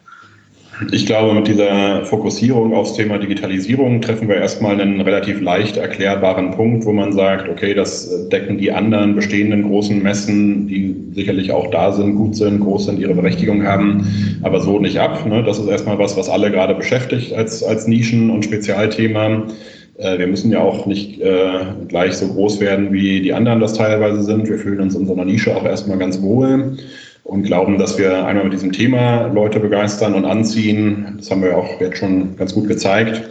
Ich 0.91 1.07
glaube, 1.07 1.33
mit 1.33 1.47
dieser 1.47 2.05
Fokussierung 2.05 2.75
aufs 2.75 2.93
Thema 2.93 3.17
Digitalisierung 3.17 3.99
treffen 3.99 4.27
wir 4.27 4.35
erstmal 4.35 4.79
einen 4.79 5.01
relativ 5.01 5.41
leicht 5.41 5.75
erklärbaren 5.75 6.51
Punkt, 6.51 6.85
wo 6.85 6.93
man 6.93 7.13
sagt, 7.13 7.49
okay, 7.49 7.73
das 7.73 8.29
decken 8.29 8.59
die 8.59 8.71
anderen 8.71 9.15
bestehenden 9.15 9.63
großen 9.63 10.01
Messen, 10.03 10.67
die 10.67 10.95
sicherlich 11.13 11.51
auch 11.51 11.71
da 11.71 11.91
sind, 11.91 12.15
gut 12.15 12.35
sind, 12.35 12.59
groß 12.59 12.85
sind, 12.85 12.99
ihre 12.99 13.15
Berechtigung 13.15 13.65
haben, 13.65 14.39
aber 14.43 14.61
so 14.61 14.77
nicht 14.77 14.99
ab. 14.99 15.25
Ne? 15.25 15.43
Das 15.43 15.57
ist 15.57 15.67
erstmal 15.67 15.97
was, 15.97 16.15
was 16.15 16.29
alle 16.29 16.51
gerade 16.51 16.75
beschäftigt 16.75 17.33
als, 17.33 17.63
als 17.63 17.87
Nischen- 17.87 18.29
und 18.29 18.45
Spezialthema. 18.45 19.47
Äh, 19.97 20.19
wir 20.19 20.27
müssen 20.27 20.51
ja 20.51 20.61
auch 20.61 20.85
nicht 20.85 21.19
äh, 21.21 21.65
gleich 21.87 22.15
so 22.17 22.27
groß 22.27 22.59
werden, 22.59 22.93
wie 22.93 23.21
die 23.21 23.33
anderen 23.33 23.59
das 23.59 23.73
teilweise 23.73 24.21
sind. 24.21 24.47
Wir 24.47 24.57
fühlen 24.57 24.79
uns 24.79 24.95
in 24.95 25.09
einer 25.09 25.25
Nische 25.25 25.55
auch 25.55 25.65
erstmal 25.65 25.97
ganz 25.97 26.21
wohl 26.21 26.77
und 27.23 27.43
glauben, 27.43 27.77
dass 27.77 27.97
wir 27.97 28.25
einmal 28.25 28.45
mit 28.45 28.53
diesem 28.53 28.71
Thema 28.71 29.27
Leute 29.27 29.59
begeistern 29.59 30.13
und 30.13 30.25
anziehen. 30.25 31.15
Das 31.17 31.29
haben 31.29 31.41
wir 31.41 31.57
auch 31.57 31.81
jetzt 31.81 31.97
schon 31.97 32.35
ganz 32.37 32.53
gut 32.53 32.67
gezeigt. 32.67 33.21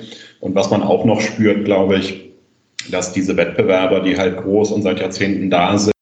Und 0.40 0.54
was 0.54 0.70
man 0.70 0.82
auch 0.82 1.04
noch 1.04 1.20
spürt, 1.20 1.64
glaube 1.64 1.96
ich, 1.96 2.30
dass 2.90 3.12
diese 3.12 3.36
Wettbewerber, 3.36 4.00
die 4.00 4.16
halt 4.16 4.36
groß 4.36 4.72
und 4.72 4.82
seit 4.82 5.00
Jahrzehnten 5.00 5.50
da 5.50 5.78
sind, 5.78 5.92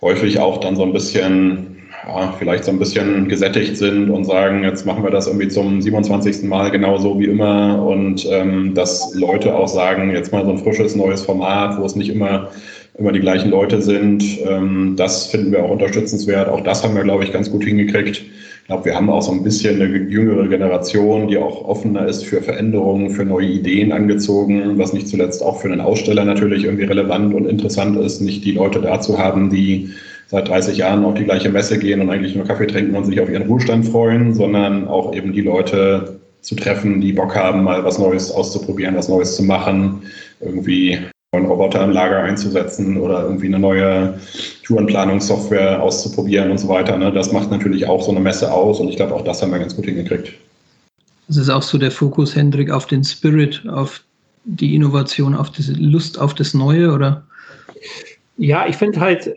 häufig 0.00 0.38
auch 0.40 0.58
dann 0.58 0.76
so 0.76 0.82
ein 0.82 0.92
bisschen 0.92 1.75
ja, 2.06 2.34
vielleicht 2.38 2.64
so 2.64 2.70
ein 2.70 2.78
bisschen 2.78 3.28
gesättigt 3.28 3.76
sind 3.76 4.10
und 4.10 4.24
sagen, 4.24 4.62
jetzt 4.62 4.86
machen 4.86 5.02
wir 5.02 5.10
das 5.10 5.26
irgendwie 5.26 5.48
zum 5.48 5.82
27. 5.82 6.44
Mal 6.44 6.70
genauso 6.70 7.18
wie 7.18 7.26
immer 7.26 7.84
und 7.84 8.26
ähm, 8.30 8.74
dass 8.74 9.14
Leute 9.14 9.54
auch 9.54 9.68
sagen, 9.68 10.12
jetzt 10.12 10.32
mal 10.32 10.44
so 10.44 10.52
ein 10.52 10.58
frisches 10.58 10.94
neues 10.94 11.22
Format, 11.22 11.80
wo 11.80 11.84
es 11.84 11.96
nicht 11.96 12.10
immer 12.10 12.48
immer 12.98 13.12
die 13.12 13.20
gleichen 13.20 13.50
Leute 13.50 13.82
sind. 13.82 14.24
Ähm, 14.46 14.94
das 14.96 15.26
finden 15.26 15.52
wir 15.52 15.64
auch 15.64 15.70
unterstützenswert. 15.70 16.48
Auch 16.48 16.62
das 16.62 16.82
haben 16.82 16.94
wir, 16.94 17.02
glaube 17.02 17.24
ich, 17.24 17.32
ganz 17.32 17.50
gut 17.50 17.64
hingekriegt. 17.64 18.16
Ich 18.16 18.68
glaube, 18.68 18.86
wir 18.86 18.96
haben 18.96 19.10
auch 19.10 19.22
so 19.22 19.30
ein 19.30 19.44
bisschen 19.44 19.80
eine 19.80 19.96
jüngere 19.96 20.48
Generation, 20.48 21.28
die 21.28 21.36
auch 21.36 21.64
offener 21.66 22.06
ist 22.06 22.24
für 22.24 22.42
Veränderungen, 22.42 23.10
für 23.10 23.24
neue 23.24 23.46
Ideen 23.46 23.92
angezogen, 23.92 24.76
was 24.76 24.92
nicht 24.92 25.08
zuletzt 25.08 25.42
auch 25.42 25.60
für 25.60 25.70
einen 25.70 25.80
Aussteller 25.80 26.24
natürlich 26.24 26.64
irgendwie 26.64 26.84
relevant 26.84 27.32
und 27.32 27.46
interessant 27.46 27.96
ist, 27.98 28.20
nicht 28.20 28.44
die 28.44 28.52
Leute 28.52 28.80
da 28.80 29.00
zu 29.00 29.18
haben, 29.18 29.50
die 29.50 29.90
seit 30.28 30.48
30 30.48 30.78
Jahren 30.78 31.04
auf 31.04 31.14
die 31.14 31.24
gleiche 31.24 31.50
Messe 31.50 31.78
gehen 31.78 32.00
und 32.00 32.10
eigentlich 32.10 32.34
nur 32.34 32.44
Kaffee 32.44 32.66
trinken 32.66 32.96
und 32.96 33.04
sich 33.04 33.20
auf 33.20 33.28
ihren 33.28 33.46
Ruhestand 33.46 33.86
freuen, 33.86 34.34
sondern 34.34 34.88
auch 34.88 35.14
eben 35.14 35.32
die 35.32 35.42
Leute 35.42 36.18
zu 36.40 36.54
treffen, 36.54 37.00
die 37.00 37.12
Bock 37.12 37.34
haben, 37.34 37.64
mal 37.64 37.84
was 37.84 37.98
Neues 37.98 38.30
auszuprobieren, 38.30 38.96
was 38.96 39.08
Neues 39.08 39.36
zu 39.36 39.42
machen, 39.42 40.02
irgendwie 40.40 40.98
einen 41.32 41.46
Roboter 41.46 41.84
im 41.84 41.90
Lager 41.90 42.22
einzusetzen 42.22 42.96
oder 42.96 43.24
irgendwie 43.24 43.46
eine 43.46 43.58
neue 43.58 44.18
Tourenplanungssoftware 44.64 45.82
auszuprobieren 45.82 46.50
und 46.50 46.58
so 46.58 46.68
weiter. 46.68 46.96
Ne? 46.96 47.12
Das 47.12 47.32
macht 47.32 47.50
natürlich 47.50 47.86
auch 47.86 48.02
so 48.02 48.10
eine 48.10 48.20
Messe 48.20 48.52
aus 48.52 48.80
und 48.80 48.88
ich 48.88 48.96
glaube, 48.96 49.14
auch 49.14 49.22
das 49.22 49.42
haben 49.42 49.52
wir 49.52 49.58
ganz 49.58 49.76
gut 49.76 49.86
hingekriegt. 49.86 50.32
Das 51.28 51.36
ist 51.36 51.50
auch 51.50 51.62
so 51.62 51.78
der 51.78 51.90
Fokus, 51.90 52.36
Hendrik, 52.36 52.70
auf 52.70 52.86
den 52.86 53.02
Spirit, 53.02 53.64
auf 53.68 54.02
die 54.44 54.76
Innovation, 54.76 55.34
auf 55.34 55.50
diese 55.50 55.72
Lust 55.72 56.18
auf 56.20 56.34
das 56.34 56.54
Neue, 56.54 56.92
oder? 56.92 57.24
Ja, 58.38 58.66
ich 58.68 58.76
finde 58.76 59.00
halt, 59.00 59.34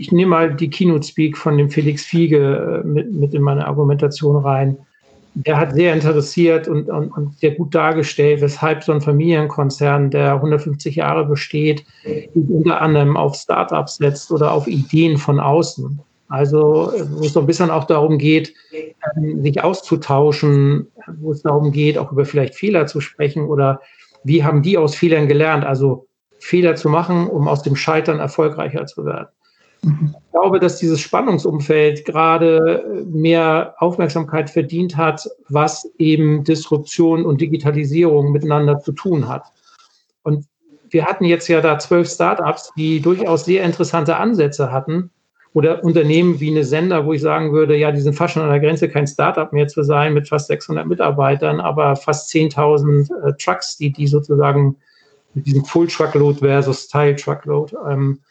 ich 0.00 0.12
nehme 0.12 0.30
mal 0.30 0.54
die 0.54 0.70
Keynote 0.70 1.06
Speak 1.06 1.36
von 1.36 1.58
dem 1.58 1.68
Felix 1.68 2.04
Fiege 2.04 2.82
äh, 2.82 2.86
mit, 2.86 3.12
mit 3.12 3.34
in 3.34 3.42
meine 3.42 3.66
Argumentation 3.66 4.42
rein. 4.42 4.78
Der 5.34 5.58
hat 5.58 5.74
sehr 5.74 5.92
interessiert 5.92 6.66
und, 6.66 6.88
und, 6.88 7.10
und 7.10 7.38
sehr 7.38 7.52
gut 7.52 7.74
dargestellt, 7.74 8.40
weshalb 8.40 8.82
so 8.82 8.92
ein 8.92 9.02
Familienkonzern, 9.02 10.10
der 10.10 10.34
150 10.34 10.96
Jahre 10.96 11.26
besteht, 11.26 11.84
unter 12.34 12.80
anderem 12.80 13.16
auf 13.16 13.36
Startups 13.36 13.96
setzt 13.96 14.32
oder 14.32 14.52
auf 14.52 14.66
Ideen 14.66 15.18
von 15.18 15.38
außen. 15.38 16.00
Also 16.28 16.92
wo 17.10 17.24
es 17.26 17.34
so 17.34 17.40
ein 17.40 17.46
bisschen 17.46 17.70
auch 17.70 17.84
darum 17.84 18.16
geht, 18.18 18.54
ähm, 19.16 19.42
sich 19.42 19.62
auszutauschen, 19.62 20.86
wo 21.20 21.32
es 21.32 21.42
darum 21.42 21.72
geht, 21.72 21.98
auch 21.98 22.10
über 22.10 22.24
vielleicht 22.24 22.54
Fehler 22.54 22.86
zu 22.86 23.00
sprechen 23.00 23.44
oder 23.44 23.80
wie 24.24 24.42
haben 24.42 24.62
die 24.62 24.78
aus 24.78 24.94
Fehlern 24.94 25.28
gelernt, 25.28 25.64
also 25.64 26.06
Fehler 26.38 26.74
zu 26.74 26.88
machen, 26.88 27.26
um 27.26 27.46
aus 27.46 27.62
dem 27.62 27.76
Scheitern 27.76 28.18
erfolgreicher 28.18 28.86
zu 28.86 29.04
werden. 29.04 29.28
Ich 29.82 30.32
glaube, 30.32 30.60
dass 30.60 30.78
dieses 30.78 31.00
Spannungsumfeld 31.00 32.04
gerade 32.04 33.04
mehr 33.06 33.74
Aufmerksamkeit 33.78 34.50
verdient 34.50 34.96
hat, 34.96 35.28
was 35.48 35.90
eben 35.98 36.44
Disruption 36.44 37.24
und 37.24 37.40
Digitalisierung 37.40 38.32
miteinander 38.32 38.80
zu 38.80 38.92
tun 38.92 39.28
hat. 39.28 39.44
Und 40.22 40.46
wir 40.90 41.06
hatten 41.06 41.24
jetzt 41.24 41.48
ja 41.48 41.60
da 41.60 41.78
zwölf 41.78 42.10
Startups, 42.10 42.72
die 42.76 43.00
durchaus 43.00 43.44
sehr 43.44 43.64
interessante 43.64 44.16
Ansätze 44.16 44.70
hatten. 44.70 45.10
Oder 45.52 45.82
Unternehmen 45.82 46.38
wie 46.38 46.50
eine 46.50 46.62
Sender, 46.62 47.06
wo 47.06 47.12
ich 47.12 47.22
sagen 47.22 47.52
würde, 47.52 47.76
ja, 47.76 47.90
die 47.90 48.00
sind 48.00 48.14
fast 48.14 48.34
schon 48.34 48.44
an 48.44 48.50
der 48.50 48.60
Grenze, 48.60 48.88
kein 48.88 49.08
Startup 49.08 49.52
mehr 49.52 49.66
zu 49.66 49.82
sein 49.82 50.14
mit 50.14 50.28
fast 50.28 50.46
600 50.46 50.86
Mitarbeitern, 50.86 51.58
aber 51.58 51.96
fast 51.96 52.32
10.000 52.32 53.10
äh, 53.26 53.32
Trucks, 53.36 53.76
die 53.76 53.90
die 53.90 54.06
sozusagen 54.06 54.76
mit 55.34 55.46
diesem 55.46 55.64
Full 55.64 55.88
Truckload 55.88 56.38
versus 56.38 56.86
Teil 56.86 57.16
Truckload 57.16 57.74
ähm, 57.88 58.20
äh, 58.20 58.29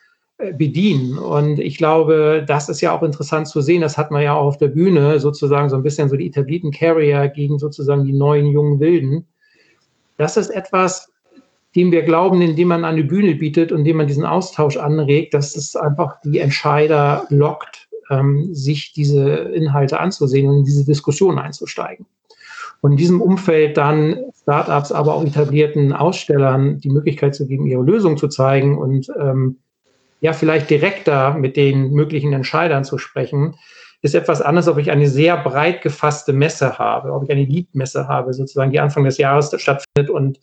bedienen. 0.54 1.18
Und 1.18 1.60
ich 1.60 1.78
glaube, 1.78 2.44
das 2.48 2.70
ist 2.70 2.80
ja 2.82 2.96
auch 2.96 3.04
interessant 3.04 3.48
zu 3.48 3.62
sehen. 3.62 3.82
Das 3.82 3.98
hat 3.98 4.10
man 4.10 4.22
ja 4.22 4.36
auch 4.36 4.46
auf 4.46 4.58
der 4.58 4.70
Bühne 4.70 5.20
sozusagen 5.20 5.70
so 5.70 5.76
ein 5.76 5.84
bisschen 5.84 6.08
so 6.08 6.16
die 6.16 6.28
etablierten 6.28 6.72
Carrier 6.72 7.28
gegen 7.28 7.60
sozusagen 7.60 8.06
die 8.06 8.14
neuen 8.14 8.46
jungen 8.48 8.80
Wilden. 8.80 9.28
Das 10.18 10.38
ist 10.38 10.50
etwas, 10.50 11.12
dem 11.76 11.92
wir 11.92 12.04
glauben, 12.04 12.42
indem 12.42 12.70
man 12.70 12.86
eine 12.86 13.04
Bühne 13.04 13.36
bietet 13.36 13.72
und 13.72 13.80
indem 13.80 13.98
man 13.98 14.08
diesen 14.08 14.26
Austausch 14.26 14.78
anregt, 14.78 15.34
dass 15.34 15.56
es 15.56 15.76
einfach 15.76 16.22
die 16.24 16.40
Entscheider 16.40 17.26
lockt, 17.30 17.90
ähm, 18.10 18.54
sich 18.54 18.94
diese 18.94 19.30
Inhalte 19.30 20.00
anzusehen 20.00 20.50
und 20.50 20.60
in 20.60 20.64
diese 20.64 20.86
Diskussion 20.86 21.38
einzusteigen. 21.38 22.06
Und 22.82 22.92
in 22.92 22.98
diesem 22.98 23.22
Umfeld 23.22 23.76
dann 23.76 24.18
Startups, 24.42 24.94
aber 24.94 25.16
auch 25.16 25.26
etablierten 25.26 25.92
Ausstellern 25.92 26.80
die 26.80 26.90
Möglichkeit 26.90 27.36
zu 27.36 27.46
geben, 27.46 27.68
ihre 27.68 27.84
Lösung 27.84 28.16
zu 28.16 28.30
zeigen 28.30 28.78
und 28.78 29.12
ähm, 29.20 29.58
ja, 30.22 30.34
vielleicht 30.34 30.70
direkter 30.70 31.34
mit 31.34 31.56
den 31.56 31.92
möglichen 31.92 32.34
Entscheidern 32.34 32.84
zu 32.84 32.98
sprechen, 32.98 33.56
ist 34.02 34.16
etwas 34.16 34.42
anderes, 34.42 34.68
ob 34.68 34.78
ich 34.78 34.92
eine 34.92 35.08
sehr 35.08 35.38
breit 35.38 35.82
gefasste 35.82 36.34
Messe 36.34 36.78
habe, 36.78 37.12
ob 37.14 37.24
ich 37.24 37.32
eine 37.32 37.44
Lead-Messe 37.44 38.08
habe, 38.08 38.34
sozusagen, 38.34 38.72
die 38.72 38.80
Anfang 38.80 39.04
des 39.04 39.18
Jahres 39.18 39.54
stattfindet 39.60 40.10
und 40.10 40.40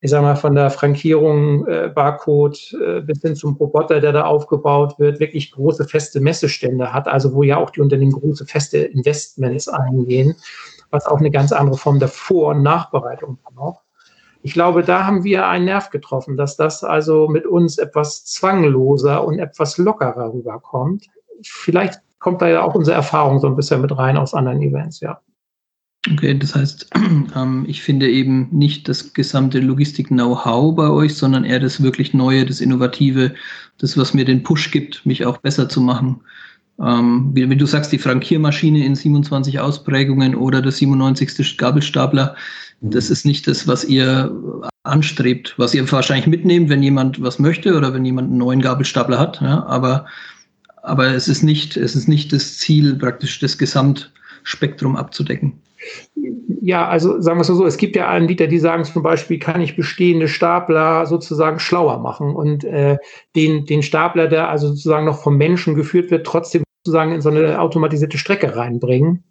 ich 0.00 0.10
sage 0.10 0.22
mal, 0.22 0.36
von 0.36 0.54
der 0.54 0.70
Frankierung, 0.70 1.66
äh, 1.66 1.90
Barcode 1.92 2.72
äh, 2.80 3.00
bis 3.00 3.20
hin 3.20 3.34
zum 3.34 3.56
Roboter, 3.56 4.00
der 4.00 4.12
da 4.12 4.24
aufgebaut 4.24 4.94
wird, 4.98 5.18
wirklich 5.18 5.50
große 5.50 5.86
feste 5.86 6.20
Messestände 6.20 6.92
hat, 6.92 7.08
also 7.08 7.34
wo 7.34 7.42
ja 7.42 7.56
auch 7.56 7.70
die 7.70 7.80
Unternehmen 7.80 8.12
große 8.12 8.46
feste 8.46 8.78
Investments 8.78 9.68
eingehen, 9.68 10.36
was 10.90 11.06
auch 11.06 11.18
eine 11.18 11.32
ganz 11.32 11.50
andere 11.50 11.76
Form 11.76 11.98
der 11.98 12.08
Vor- 12.08 12.50
und 12.50 12.62
Nachbereitung 12.62 13.38
braucht. 13.42 13.87
Ich 14.42 14.52
glaube, 14.52 14.82
da 14.82 15.04
haben 15.04 15.24
wir 15.24 15.48
einen 15.48 15.64
Nerv 15.64 15.90
getroffen, 15.90 16.36
dass 16.36 16.56
das 16.56 16.84
also 16.84 17.28
mit 17.28 17.46
uns 17.46 17.78
etwas 17.78 18.24
zwangloser 18.24 19.24
und 19.24 19.38
etwas 19.38 19.78
lockerer 19.78 20.32
rüberkommt. 20.32 21.06
Vielleicht 21.42 22.00
kommt 22.18 22.42
da 22.42 22.48
ja 22.48 22.62
auch 22.62 22.74
unsere 22.74 22.96
Erfahrung 22.96 23.40
so 23.40 23.46
ein 23.46 23.56
bisschen 23.56 23.80
mit 23.80 23.96
rein 23.96 24.16
aus 24.16 24.34
anderen 24.34 24.62
Events, 24.62 25.00
ja. 25.00 25.20
Okay, 26.12 26.38
das 26.38 26.54
heißt, 26.54 26.90
ähm, 27.36 27.64
ich 27.66 27.82
finde 27.82 28.08
eben 28.08 28.48
nicht 28.52 28.88
das 28.88 29.12
gesamte 29.12 29.60
Logistik-Know-how 29.60 30.74
bei 30.74 30.88
euch, 30.88 31.16
sondern 31.16 31.44
eher 31.44 31.60
das 31.60 31.82
wirklich 31.82 32.14
Neue, 32.14 32.46
das 32.46 32.60
Innovative, 32.60 33.34
das, 33.78 33.96
was 33.96 34.14
mir 34.14 34.24
den 34.24 34.42
Push 34.42 34.70
gibt, 34.70 35.04
mich 35.04 35.26
auch 35.26 35.38
besser 35.38 35.68
zu 35.68 35.80
machen. 35.80 36.20
Ähm, 36.80 37.30
wie, 37.34 37.50
wie, 37.50 37.56
du 37.56 37.66
sagst, 37.66 37.90
die 37.92 37.98
Frankiermaschine 37.98 38.84
in 38.84 38.94
27 38.94 39.58
Ausprägungen 39.58 40.36
oder 40.36 40.62
der 40.62 40.70
97. 40.70 41.58
Gabelstapler, 41.58 42.36
das 42.80 43.10
ist 43.10 43.24
nicht 43.24 43.46
das, 43.46 43.66
was 43.66 43.84
ihr 43.84 44.30
anstrebt, 44.84 45.54
was 45.56 45.74
ihr 45.74 45.90
wahrscheinlich 45.90 46.26
mitnehmt, 46.26 46.68
wenn 46.68 46.82
jemand 46.82 47.20
was 47.22 47.38
möchte 47.38 47.76
oder 47.76 47.92
wenn 47.92 48.04
jemand 48.04 48.28
einen 48.28 48.38
neuen 48.38 48.60
Gabelstapler 48.60 49.18
hat. 49.18 49.40
Ja, 49.40 49.64
aber, 49.66 50.06
aber 50.82 51.08
es 51.08 51.28
ist 51.28 51.42
nicht, 51.42 51.76
es 51.76 51.96
ist 51.96 52.08
nicht 52.08 52.32
das 52.32 52.58
Ziel, 52.58 52.96
praktisch 52.96 53.38
das 53.40 53.58
Gesamtspektrum 53.58 54.96
abzudecken. 54.96 55.60
Ja, 56.60 56.88
also 56.88 57.20
sagen 57.20 57.38
wir 57.38 57.42
es 57.42 57.46
so, 57.46 57.64
es 57.64 57.76
gibt 57.76 57.96
ja 57.96 58.08
Anbieter, 58.08 58.46
die 58.46 58.58
sagen 58.58 58.84
zum 58.84 59.02
Beispiel, 59.02 59.38
kann 59.38 59.60
ich 59.60 59.76
bestehende 59.76 60.28
Stapler 60.28 61.06
sozusagen 61.06 61.60
schlauer 61.60 61.98
machen 61.98 62.34
und 62.34 62.64
äh, 62.64 62.98
den, 63.36 63.64
den 63.64 63.82
Stapler, 63.82 64.26
der 64.26 64.48
also 64.48 64.68
sozusagen 64.68 65.06
noch 65.06 65.22
vom 65.22 65.36
Menschen 65.36 65.74
geführt 65.74 66.10
wird, 66.10 66.26
trotzdem 66.26 66.64
sozusagen 66.84 67.12
in 67.12 67.20
so 67.20 67.30
eine 67.30 67.60
automatisierte 67.60 68.18
Strecke 68.18 68.56
reinbringen. 68.56 69.24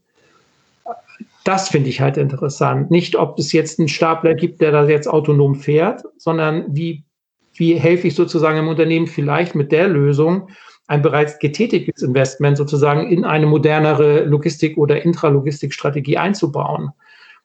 Das 1.48 1.70
finde 1.70 1.88
ich 1.88 2.02
halt 2.02 2.18
interessant. 2.18 2.92
Nicht, 2.92 3.16
ob 3.16 3.40
es 3.40 3.54
jetzt 3.54 3.80
einen 3.80 3.88
Stapler 3.88 4.34
gibt, 4.34 4.60
der 4.60 4.74
da 4.74 4.86
jetzt 4.86 5.08
autonom 5.08 5.56
fährt, 5.56 6.04
sondern 6.18 6.66
wie, 6.76 7.06
wie 7.54 7.76
helfe 7.76 8.10
ich 8.10 8.16
sozusagen 8.16 8.58
im 8.58 8.68
Unternehmen 8.68 9.08
vielleicht 9.08 9.56
mit 9.56 9.72
der 9.72 9.88
Lösung, 9.88 10.50
ein 10.88 11.02
bereits 11.02 11.40
getätigtes 11.40 12.04
Investment 12.04 12.58
sozusagen 12.58 13.10
in 13.10 13.24
eine 13.24 13.46
modernere 13.46 14.26
Logistik- 14.26 14.78
oder 14.78 15.02
Intralogistikstrategie 15.02 16.18
einzubauen. 16.18 16.90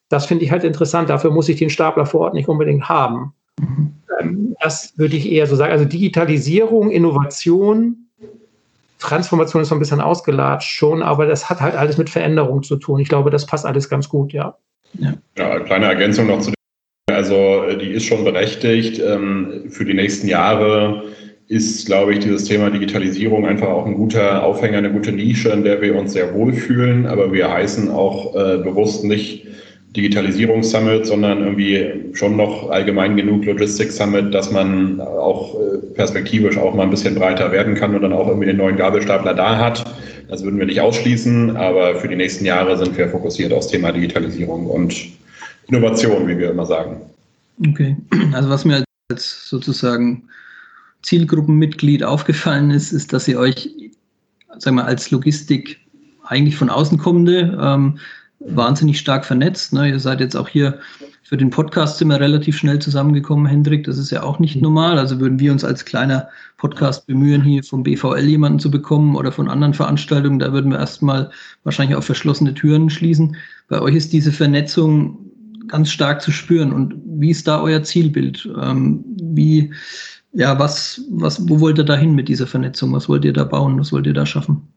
Das 0.09 0.25
finde 0.25 0.43
ich 0.43 0.51
halt 0.51 0.65
interessant. 0.65 1.09
Dafür 1.09 1.31
muss 1.31 1.47
ich 1.47 1.59
den 1.59 1.69
Stapler 1.69 2.05
vor 2.05 2.21
Ort 2.21 2.33
nicht 2.33 2.49
unbedingt 2.49 2.89
haben. 2.89 3.33
Mhm. 3.57 4.53
Das 4.61 4.97
würde 4.97 5.15
ich 5.15 5.31
eher 5.31 5.47
so 5.47 5.55
sagen. 5.55 5.71
Also 5.71 5.85
Digitalisierung, 5.85 6.91
Innovation, 6.91 8.09
Transformation 9.03 9.61
ist 9.61 9.69
so 9.69 9.75
ein 9.75 9.79
bisschen 9.79 10.01
ausgelatscht 10.01 10.69
schon, 10.69 11.03
aber 11.03 11.25
das 11.25 11.49
hat 11.49 11.61
halt 11.61 11.75
alles 11.75 11.97
mit 11.97 12.09
Veränderung 12.09 12.63
zu 12.63 12.77
tun. 12.77 12.99
Ich 12.99 13.09
glaube, 13.09 13.29
das 13.29 13.45
passt 13.45 13.65
alles 13.65 13.89
ganz 13.89 14.07
gut, 14.09 14.33
ja. 14.33 14.57
Ja, 14.93 15.13
ja 15.37 15.59
kleine 15.59 15.85
Ergänzung 15.85 16.27
noch 16.27 16.39
zu 16.39 16.51
dem. 16.51 17.15
Also 17.15 17.65
die 17.79 17.91
ist 17.91 18.05
schon 18.05 18.23
berechtigt. 18.23 19.01
Ähm, 19.05 19.65
für 19.69 19.83
die 19.83 19.93
nächsten 19.93 20.27
Jahre 20.27 21.03
ist, 21.47 21.85
glaube 21.85 22.13
ich, 22.13 22.19
dieses 22.19 22.45
Thema 22.45 22.69
Digitalisierung 22.69 23.45
einfach 23.45 23.67
auch 23.67 23.85
ein 23.85 23.95
guter 23.95 24.43
Aufhänger, 24.43 24.77
eine 24.77 24.91
gute 24.91 25.11
Nische, 25.11 25.49
in 25.49 25.63
der 25.63 25.81
wir 25.81 25.95
uns 25.95 26.13
sehr 26.13 26.33
wohlfühlen. 26.33 27.05
Aber 27.05 27.33
wir 27.33 27.51
heißen 27.51 27.91
auch 27.91 28.33
äh, 28.35 28.57
bewusst 28.57 29.03
nicht 29.03 29.47
Digitalisierungssummit, 29.95 31.05
sondern 31.05 31.43
irgendwie 31.43 32.13
schon 32.13 32.35
noch 32.35 32.69
allgemein 32.69 33.15
genug 33.15 33.45
Logistics 33.45 33.97
Summit, 33.97 34.33
dass 34.33 34.51
man 34.51 34.99
auch 34.99 35.55
äh, 35.55 35.77
perspektivisch 35.93 36.57
auch 36.57 36.73
mal 36.73 36.83
ein 36.83 36.89
bisschen 36.89 37.15
breiter 37.15 37.51
werden 37.51 37.75
kann 37.75 37.93
und 37.93 38.01
dann 38.01 38.13
auch 38.13 38.27
irgendwie 38.27 38.47
den 38.47 38.57
neuen 38.57 38.75
Gabelstapler 38.75 39.35
da 39.35 39.57
hat. 39.57 39.83
Das 40.29 40.43
würden 40.43 40.57
wir 40.57 40.65
nicht 40.65 40.81
ausschließen, 40.81 41.55
aber 41.57 41.95
für 41.95 42.07
die 42.07 42.15
nächsten 42.15 42.45
Jahre 42.45 42.75
sind 42.77 42.97
wir 42.97 43.07
fokussiert 43.09 43.53
aufs 43.53 43.67
Thema 43.67 43.91
Digitalisierung 43.91 44.65
und 44.65 44.95
Innovation, 45.67 46.27
wie 46.27 46.39
wir 46.39 46.49
immer 46.49 46.65
sagen. 46.65 47.01
Okay, 47.67 47.95
also 48.33 48.49
was 48.49 48.65
mir 48.65 48.83
als 49.11 49.47
sozusagen 49.47 50.23
Zielgruppenmitglied 51.03 52.03
aufgefallen 52.03 52.71
ist, 52.71 52.93
ist, 52.93 53.13
dass 53.13 53.27
ihr 53.27 53.37
euch, 53.37 53.69
sagen 54.57 54.77
wir, 54.77 54.85
als 54.85 55.11
Logistik 55.11 55.79
eigentlich 56.25 56.55
von 56.55 56.69
außen 56.69 56.97
kommende 56.97 57.57
ähm, 57.61 57.99
wahnsinnig 58.45 58.99
stark 58.99 59.25
vernetzt. 59.25 59.73
Ne? 59.73 59.89
Ihr 59.89 59.99
seid 59.99 60.19
jetzt 60.19 60.35
auch 60.35 60.49
hier 60.49 60.79
für 61.23 61.37
den 61.37 61.49
Podcast 61.49 62.01
immer 62.01 62.19
relativ 62.19 62.57
schnell 62.57 62.79
zusammengekommen, 62.79 63.45
Hendrik. 63.45 63.85
Das 63.85 63.97
ist 63.97 64.11
ja 64.11 64.23
auch 64.23 64.39
nicht 64.39 64.61
normal. 64.61 64.99
Also 64.99 65.19
würden 65.19 65.39
wir 65.39 65.51
uns 65.51 65.63
als 65.63 65.85
kleiner 65.85 66.27
Podcast 66.57 67.07
bemühen, 67.07 67.41
hier 67.41 67.63
vom 67.63 67.83
BVL 67.83 68.25
jemanden 68.25 68.59
zu 68.59 68.69
bekommen 68.69 69.15
oder 69.15 69.31
von 69.31 69.49
anderen 69.49 69.73
Veranstaltungen, 69.73 70.39
da 70.39 70.53
würden 70.53 70.71
wir 70.71 70.79
erstmal 70.79 71.31
wahrscheinlich 71.63 71.95
auf 71.95 72.05
verschlossene 72.05 72.53
Türen 72.53 72.89
schließen. 72.89 73.35
Bei 73.69 73.81
euch 73.81 73.95
ist 73.95 74.13
diese 74.13 74.31
Vernetzung 74.31 75.17
ganz 75.67 75.89
stark 75.89 76.21
zu 76.21 76.31
spüren. 76.31 76.73
Und 76.73 76.95
wie 77.05 77.31
ist 77.31 77.47
da 77.47 77.61
euer 77.61 77.83
Zielbild? 77.83 78.47
Ähm, 78.61 79.03
wie, 79.21 79.73
ja, 80.33 80.59
was, 80.59 81.01
was, 81.09 81.47
wo 81.49 81.59
wollt 81.59 81.77
ihr 81.77 81.83
da 81.83 81.95
hin 81.95 82.13
mit 82.15 82.27
dieser 82.27 82.47
Vernetzung? 82.47 82.93
Was 82.93 83.07
wollt 83.09 83.25
ihr 83.25 83.33
da 83.33 83.43
bauen? 83.43 83.79
Was 83.79 83.91
wollt 83.91 84.05
ihr 84.05 84.13
da 84.13 84.25
schaffen? 84.25 84.67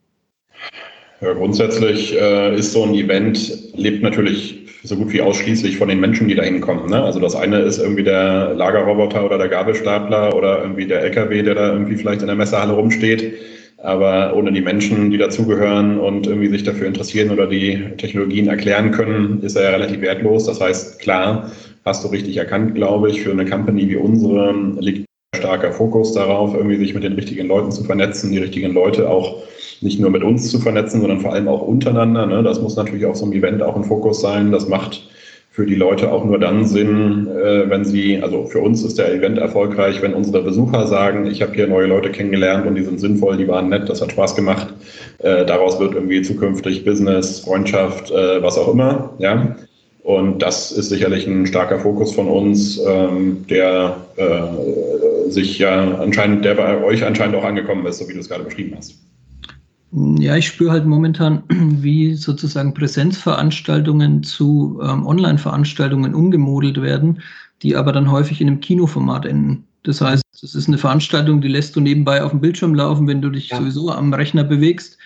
Ja, 1.21 1.33
grundsätzlich 1.33 2.15
äh, 2.15 2.57
ist 2.57 2.73
so 2.73 2.83
ein 2.85 2.95
Event, 2.95 3.75
lebt 3.75 4.03
natürlich 4.03 4.67
so 4.83 4.97
gut 4.97 5.13
wie 5.13 5.23
ausschließlich 5.23 5.79
von 5.79 5.89
den 5.89 5.99
Menschen, 5.99 6.29
die 6.29 6.35
da 6.35 6.43
hinkommen. 6.43 6.91
Ne? 6.91 7.03
Also 7.03 7.21
das 7.21 7.35
eine 7.35 7.61
ist 7.61 7.79
irgendwie 7.79 8.05
der 8.05 8.53
Lagerroboter 8.55 9.25
oder 9.25 9.39
der 9.39 9.49
Gabelstapler 9.49 10.37
oder 10.37 10.61
irgendwie 10.61 10.87
der 10.87 11.01
LKW, 11.01 11.43
der 11.43 11.55
da 11.55 11.73
irgendwie 11.73 11.97
vielleicht 11.97 12.21
in 12.21 12.27
der 12.27 12.37
Messehalle 12.37 12.75
rumsteht. 12.75 13.33
Aber 13.79 14.35
ohne 14.37 14.53
die 14.53 14.61
Menschen, 14.61 15.11
die 15.11 15.19
dazugehören 15.19 15.99
und 15.99 16.27
irgendwie 16.27 16.49
sich 16.49 16.65
dafür 16.65 16.87
interessieren 16.87 17.31
oder 17.31 17.47
die 17.47 17.83
Technologien 17.97 18.49
erklären 18.49 18.91
können, 18.91 19.41
ist 19.43 19.57
er 19.57 19.65
ja 19.65 19.71
relativ 19.71 20.03
wertlos. 20.03 20.45
Das 20.45 20.61
heißt, 20.61 20.99
klar, 20.99 21.51
hast 21.85 22.05
du 22.05 22.09
richtig 22.09 22.37
erkannt, 22.37 22.75
glaube 22.75 23.11
ich, 23.11 23.23
für 23.23 23.31
eine 23.31 23.47
Company 23.47 23.89
wie 23.89 23.97
unsere 23.97 24.55
liegt 24.81 25.07
starker 25.35 25.73
Fokus 25.73 26.13
darauf, 26.13 26.55
irgendwie 26.55 26.77
sich 26.77 26.95
mit 26.95 27.05
den 27.05 27.13
richtigen 27.13 27.47
Leuten 27.47 27.71
zu 27.71 27.85
vernetzen, 27.85 28.33
die 28.33 28.39
richtigen 28.39 28.73
Leute 28.73 29.09
auch 29.09 29.43
nicht 29.83 30.01
nur 30.01 30.11
mit 30.11 30.23
uns 30.23 30.51
zu 30.51 30.59
vernetzen, 30.59 31.01
sondern 31.01 31.21
vor 31.21 31.33
allem 31.33 31.49
auch 31.49 31.63
untereinander. 31.63 32.27
Ne? 32.27 32.43
Das 32.43 32.61
muss 32.61 32.77
natürlich 32.77 33.07
auf 33.07 33.17
so 33.17 33.25
einem 33.25 33.35
Event 33.35 33.63
auch 33.63 33.77
ein 33.77 33.85
Fokus 33.85 34.21
sein. 34.21 34.53
Das 34.53 34.69
macht 34.69 35.03
für 35.57 35.65
die 35.65 35.75
Leute 35.75 36.13
auch 36.13 36.23
nur 36.23 36.39
dann 36.39 36.67
Sinn, 36.67 37.29
äh, 37.29 37.71
wenn 37.71 37.83
sie, 37.83 38.21
also 38.23 38.45
für 38.45 38.61
uns 38.61 38.83
ist 38.83 38.99
der 38.99 39.11
Event 39.15 39.39
erfolgreich, 39.39 40.03
wenn 40.03 40.13
unsere 40.13 40.43
Besucher 40.43 40.87
sagen, 40.87 41.27
ich 41.27 41.41
habe 41.41 41.55
hier 41.55 41.67
neue 41.67 41.87
Leute 41.87 42.11
kennengelernt 42.11 42.67
und 42.67 42.75
die 42.75 42.83
sind 42.83 43.01
sinnvoll, 43.01 43.39
die 43.39 43.49
waren 43.49 43.71
nett, 43.71 43.89
das 43.89 44.03
hat 44.03 44.13
Spaß 44.13 44.37
gemacht. 44.37 44.75
Äh, 45.21 45.47
daraus 45.47 45.81
wird 45.81 45.95
irgendwie 45.95 46.21
zukünftig 46.21 46.85
Business, 46.85 47.41
Freundschaft, 47.41 48.11
äh, 48.11 48.43
was 48.43 48.59
auch 48.59 48.71
immer. 48.71 49.15
Ja. 49.19 49.57
Und 50.03 50.43
das 50.43 50.73
ist 50.73 50.91
sicherlich 50.91 51.27
ein 51.27 51.47
starker 51.47 51.79
Fokus 51.79 52.15
von 52.15 52.29
uns, 52.29 52.79
ähm, 52.87 53.47
der 53.49 53.97
äh, 54.17 55.31
sich 55.31 55.59
ja 55.59 55.97
anscheinend, 55.99 56.45
der 56.45 56.55
bei 56.55 56.85
euch 56.85 57.03
anscheinend 57.03 57.35
auch 57.35 57.45
angekommen 57.45 57.87
ist, 57.87 57.97
so 57.99 58.09
wie 58.11 58.13
du 58.13 58.21
es 58.21 58.29
gerade 58.29 58.45
beschrieben 58.45 58.75
hast. 58.77 59.06
Ja, 59.93 60.37
ich 60.37 60.47
spüre 60.49 60.73
halt 60.73 60.87
momentan, 60.87 61.43
wie 61.49 62.15
sozusagen 62.15 62.75
Präsenzveranstaltungen 62.75 64.23
zu 64.23 64.81
ähm, 64.83 65.07
Online-Veranstaltungen 65.07 66.15
umgemodelt 66.15 66.81
werden, 66.83 67.23
die 67.63 67.77
aber 67.77 67.93
dann 67.93 68.11
häufig 68.11 68.41
in 68.41 68.49
einem 68.49 68.61
Kinoformat 68.61 69.27
enden. 69.27 69.65
Das 69.85 70.01
heißt, 70.01 70.23
es 70.43 70.55
ist 70.55 70.69
eine 70.69 70.79
Veranstaltung, 70.79 71.41
die 71.41 71.49
lässt 71.49 71.77
du 71.77 71.81
nebenbei 71.81 72.23
auf 72.23 72.33
dem 72.33 72.41
Bildschirm 72.41 72.75
laufen, 72.75 73.07
wenn 73.07 73.23
du 73.23 73.31
dich 73.31 73.51
ja. 73.51 73.59
sowieso 73.59 73.91
am 73.91 74.13
Rechner 74.13 74.45
bewegst, 74.45 74.99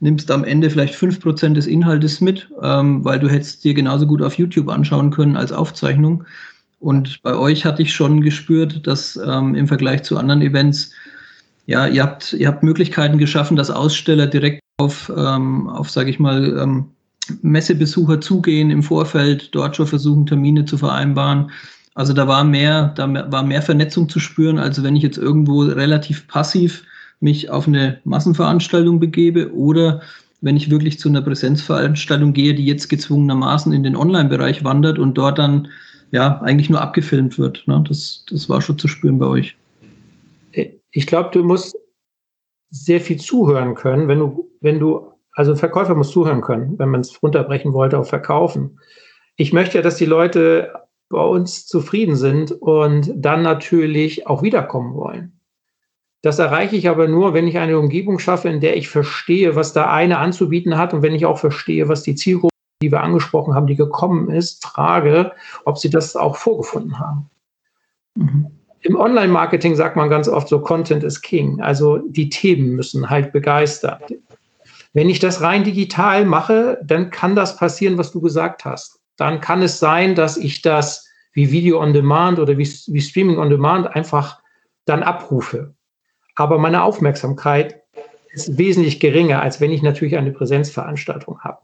nimmst 0.00 0.30
am 0.30 0.44
Ende 0.44 0.68
vielleicht 0.68 0.96
fünf 0.96 1.20
Prozent 1.20 1.56
des 1.56 1.66
Inhaltes 1.66 2.20
mit, 2.20 2.50
ähm, 2.60 3.04
weil 3.04 3.20
du 3.20 3.28
hättest 3.28 3.64
dir 3.64 3.74
genauso 3.74 4.06
gut 4.06 4.20
auf 4.20 4.34
YouTube 4.34 4.68
anschauen 4.68 5.10
können 5.10 5.36
als 5.36 5.52
Aufzeichnung. 5.52 6.24
Und 6.80 7.22
bei 7.22 7.34
euch 7.34 7.64
hatte 7.64 7.82
ich 7.82 7.94
schon 7.94 8.20
gespürt, 8.20 8.86
dass 8.86 9.16
ähm, 9.16 9.54
im 9.54 9.68
Vergleich 9.68 10.02
zu 10.02 10.18
anderen 10.18 10.42
Events 10.42 10.90
ja, 11.66 11.86
ihr 11.86 12.02
habt, 12.02 12.32
ihr 12.34 12.48
habt 12.48 12.62
Möglichkeiten 12.62 13.18
geschaffen, 13.18 13.56
dass 13.56 13.70
Aussteller 13.70 14.26
direkt 14.26 14.60
auf, 14.78 15.10
ähm, 15.16 15.68
auf 15.68 15.90
sage 15.90 16.10
ich 16.10 16.18
mal, 16.18 16.58
ähm, 16.58 16.86
Messebesucher 17.42 18.20
zugehen 18.20 18.70
im 18.70 18.82
Vorfeld, 18.82 19.54
dort 19.54 19.76
schon 19.76 19.86
versuchen, 19.86 20.26
Termine 20.26 20.64
zu 20.66 20.76
vereinbaren. 20.76 21.50
Also 21.94 22.12
da 22.12 22.28
war 22.28 22.44
mehr, 22.44 22.92
da 22.96 23.08
war 23.30 23.42
mehr 23.42 23.62
Vernetzung 23.62 24.08
zu 24.08 24.18
spüren, 24.18 24.58
als 24.58 24.82
wenn 24.82 24.96
ich 24.96 25.02
jetzt 25.02 25.16
irgendwo 25.16 25.62
relativ 25.62 26.26
passiv 26.28 26.82
mich 27.20 27.50
auf 27.50 27.66
eine 27.66 27.98
Massenveranstaltung 28.04 29.00
begebe 29.00 29.54
oder 29.54 30.02
wenn 30.40 30.56
ich 30.56 30.70
wirklich 30.70 30.98
zu 30.98 31.08
einer 31.08 31.22
Präsenzveranstaltung 31.22 32.34
gehe, 32.34 32.54
die 32.54 32.66
jetzt 32.66 32.88
gezwungenermaßen 32.88 33.72
in 33.72 33.82
den 33.82 33.96
Online-Bereich 33.96 34.64
wandert 34.64 34.98
und 34.98 35.14
dort 35.14 35.38
dann 35.38 35.68
ja 36.10 36.40
eigentlich 36.42 36.68
nur 36.68 36.82
abgefilmt 36.82 37.38
wird. 37.38 37.66
Ne? 37.66 37.82
Das, 37.88 38.24
das 38.28 38.48
war 38.50 38.60
schon 38.60 38.78
zu 38.78 38.88
spüren 38.88 39.18
bei 39.18 39.26
euch. 39.26 39.56
Ich 40.94 41.08
glaube, 41.08 41.30
du 41.32 41.42
musst 41.42 41.76
sehr 42.70 43.00
viel 43.00 43.18
zuhören 43.18 43.74
können, 43.74 44.06
wenn 44.06 44.20
du, 44.20 44.50
wenn 44.60 44.78
du, 44.78 45.12
also 45.32 45.56
Verkäufer 45.56 45.96
muss 45.96 46.12
zuhören 46.12 46.40
können, 46.40 46.78
wenn 46.78 46.88
man 46.88 47.00
es 47.00 47.20
runterbrechen 47.20 47.72
wollte 47.72 47.98
auf 47.98 48.08
Verkaufen. 48.08 48.78
Ich 49.36 49.52
möchte 49.52 49.78
ja, 49.78 49.82
dass 49.82 49.96
die 49.96 50.06
Leute 50.06 50.72
bei 51.08 51.20
uns 51.20 51.66
zufrieden 51.66 52.14
sind 52.14 52.52
und 52.52 53.12
dann 53.16 53.42
natürlich 53.42 54.28
auch 54.28 54.42
wiederkommen 54.42 54.94
wollen. 54.94 55.40
Das 56.22 56.38
erreiche 56.38 56.76
ich 56.76 56.88
aber 56.88 57.08
nur, 57.08 57.34
wenn 57.34 57.48
ich 57.48 57.58
eine 57.58 57.78
Umgebung 57.78 58.20
schaffe, 58.20 58.48
in 58.48 58.60
der 58.60 58.76
ich 58.76 58.88
verstehe, 58.88 59.56
was 59.56 59.72
der 59.72 59.90
eine 59.90 60.18
anzubieten 60.18 60.78
hat 60.78 60.94
und 60.94 61.02
wenn 61.02 61.14
ich 61.14 61.26
auch 61.26 61.38
verstehe, 61.38 61.88
was 61.88 62.04
die 62.04 62.14
Zielgruppe, 62.14 62.54
die 62.80 62.92
wir 62.92 63.02
angesprochen 63.02 63.54
haben, 63.54 63.66
die 63.66 63.76
gekommen 63.76 64.30
ist, 64.30 64.64
frage, 64.64 65.32
ob 65.64 65.76
sie 65.76 65.90
das 65.90 66.14
auch 66.14 66.36
vorgefunden 66.36 67.00
haben. 67.00 67.30
Mhm. 68.14 68.46
Im 68.84 68.96
Online-Marketing 68.96 69.76
sagt 69.76 69.96
man 69.96 70.08
ganz 70.08 70.28
oft 70.28 70.48
so, 70.48 70.60
Content 70.60 71.04
is 71.04 71.20
King. 71.20 71.60
Also 71.60 71.98
die 71.98 72.28
Themen 72.28 72.76
müssen 72.76 73.10
halt 73.10 73.32
begeistern. 73.32 73.98
Wenn 74.92 75.10
ich 75.10 75.18
das 75.18 75.40
rein 75.40 75.64
digital 75.64 76.24
mache, 76.24 76.78
dann 76.84 77.10
kann 77.10 77.34
das 77.34 77.56
passieren, 77.56 77.98
was 77.98 78.12
du 78.12 78.20
gesagt 78.20 78.64
hast. 78.64 79.00
Dann 79.16 79.40
kann 79.40 79.62
es 79.62 79.78
sein, 79.78 80.14
dass 80.14 80.36
ich 80.36 80.62
das 80.62 81.08
wie 81.32 81.50
Video 81.50 81.80
on 81.80 81.92
Demand 81.92 82.38
oder 82.38 82.56
wie, 82.56 82.68
wie 82.86 83.00
Streaming 83.00 83.38
on 83.38 83.50
Demand 83.50 83.94
einfach 83.94 84.38
dann 84.84 85.02
abrufe 85.02 85.74
aber 86.34 86.58
meine 86.58 86.82
Aufmerksamkeit 86.82 87.82
ist 88.32 88.58
wesentlich 88.58 88.98
geringer, 89.00 89.40
als 89.40 89.60
wenn 89.60 89.70
ich 89.70 89.82
natürlich 89.82 90.16
eine 90.16 90.32
Präsenzveranstaltung 90.32 91.40
habe. 91.40 91.58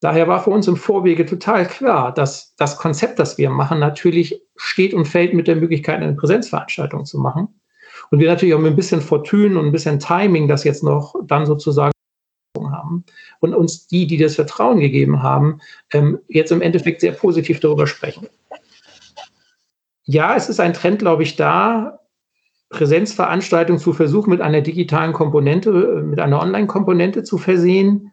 Daher 0.00 0.28
war 0.28 0.42
für 0.42 0.50
uns 0.50 0.68
im 0.68 0.76
Vorwege 0.76 1.26
total 1.26 1.66
klar, 1.66 2.14
dass 2.14 2.54
das 2.56 2.76
Konzept, 2.76 3.18
das 3.18 3.36
wir 3.36 3.50
machen, 3.50 3.80
natürlich 3.80 4.40
steht 4.56 4.94
und 4.94 5.06
fällt 5.06 5.34
mit 5.34 5.48
der 5.48 5.56
Möglichkeit, 5.56 6.00
eine 6.00 6.14
Präsenzveranstaltung 6.14 7.04
zu 7.04 7.18
machen. 7.18 7.48
Und 8.10 8.20
wir 8.20 8.28
natürlich 8.28 8.54
auch 8.54 8.60
mit 8.60 8.72
ein 8.72 8.76
bisschen 8.76 9.00
Fortune 9.00 9.58
und 9.58 9.66
ein 9.66 9.72
bisschen 9.72 9.98
Timing 9.98 10.46
das 10.48 10.64
jetzt 10.64 10.84
noch 10.84 11.14
dann 11.26 11.46
sozusagen 11.46 11.92
haben 12.56 13.04
und 13.40 13.54
uns 13.54 13.86
die, 13.86 14.06
die 14.06 14.16
das 14.16 14.34
Vertrauen 14.34 14.80
gegeben 14.80 15.22
haben, 15.22 15.60
ähm, 15.92 16.18
jetzt 16.28 16.52
im 16.52 16.62
Endeffekt 16.62 17.00
sehr 17.00 17.12
positiv 17.12 17.60
darüber 17.60 17.86
sprechen. 17.86 18.26
Ja, 20.04 20.34
es 20.36 20.48
ist 20.48 20.60
ein 20.60 20.72
Trend, 20.72 21.00
glaube 21.00 21.22
ich, 21.22 21.36
da, 21.36 22.00
Präsenzveranstaltung 22.70 23.78
zu 23.78 23.92
versuchen, 23.92 24.30
mit 24.30 24.40
einer 24.40 24.60
digitalen 24.60 25.12
Komponente, 25.12 25.70
äh, 25.70 26.02
mit 26.02 26.20
einer 26.20 26.40
Online-Komponente 26.40 27.22
zu 27.22 27.38
versehen. 27.38 28.12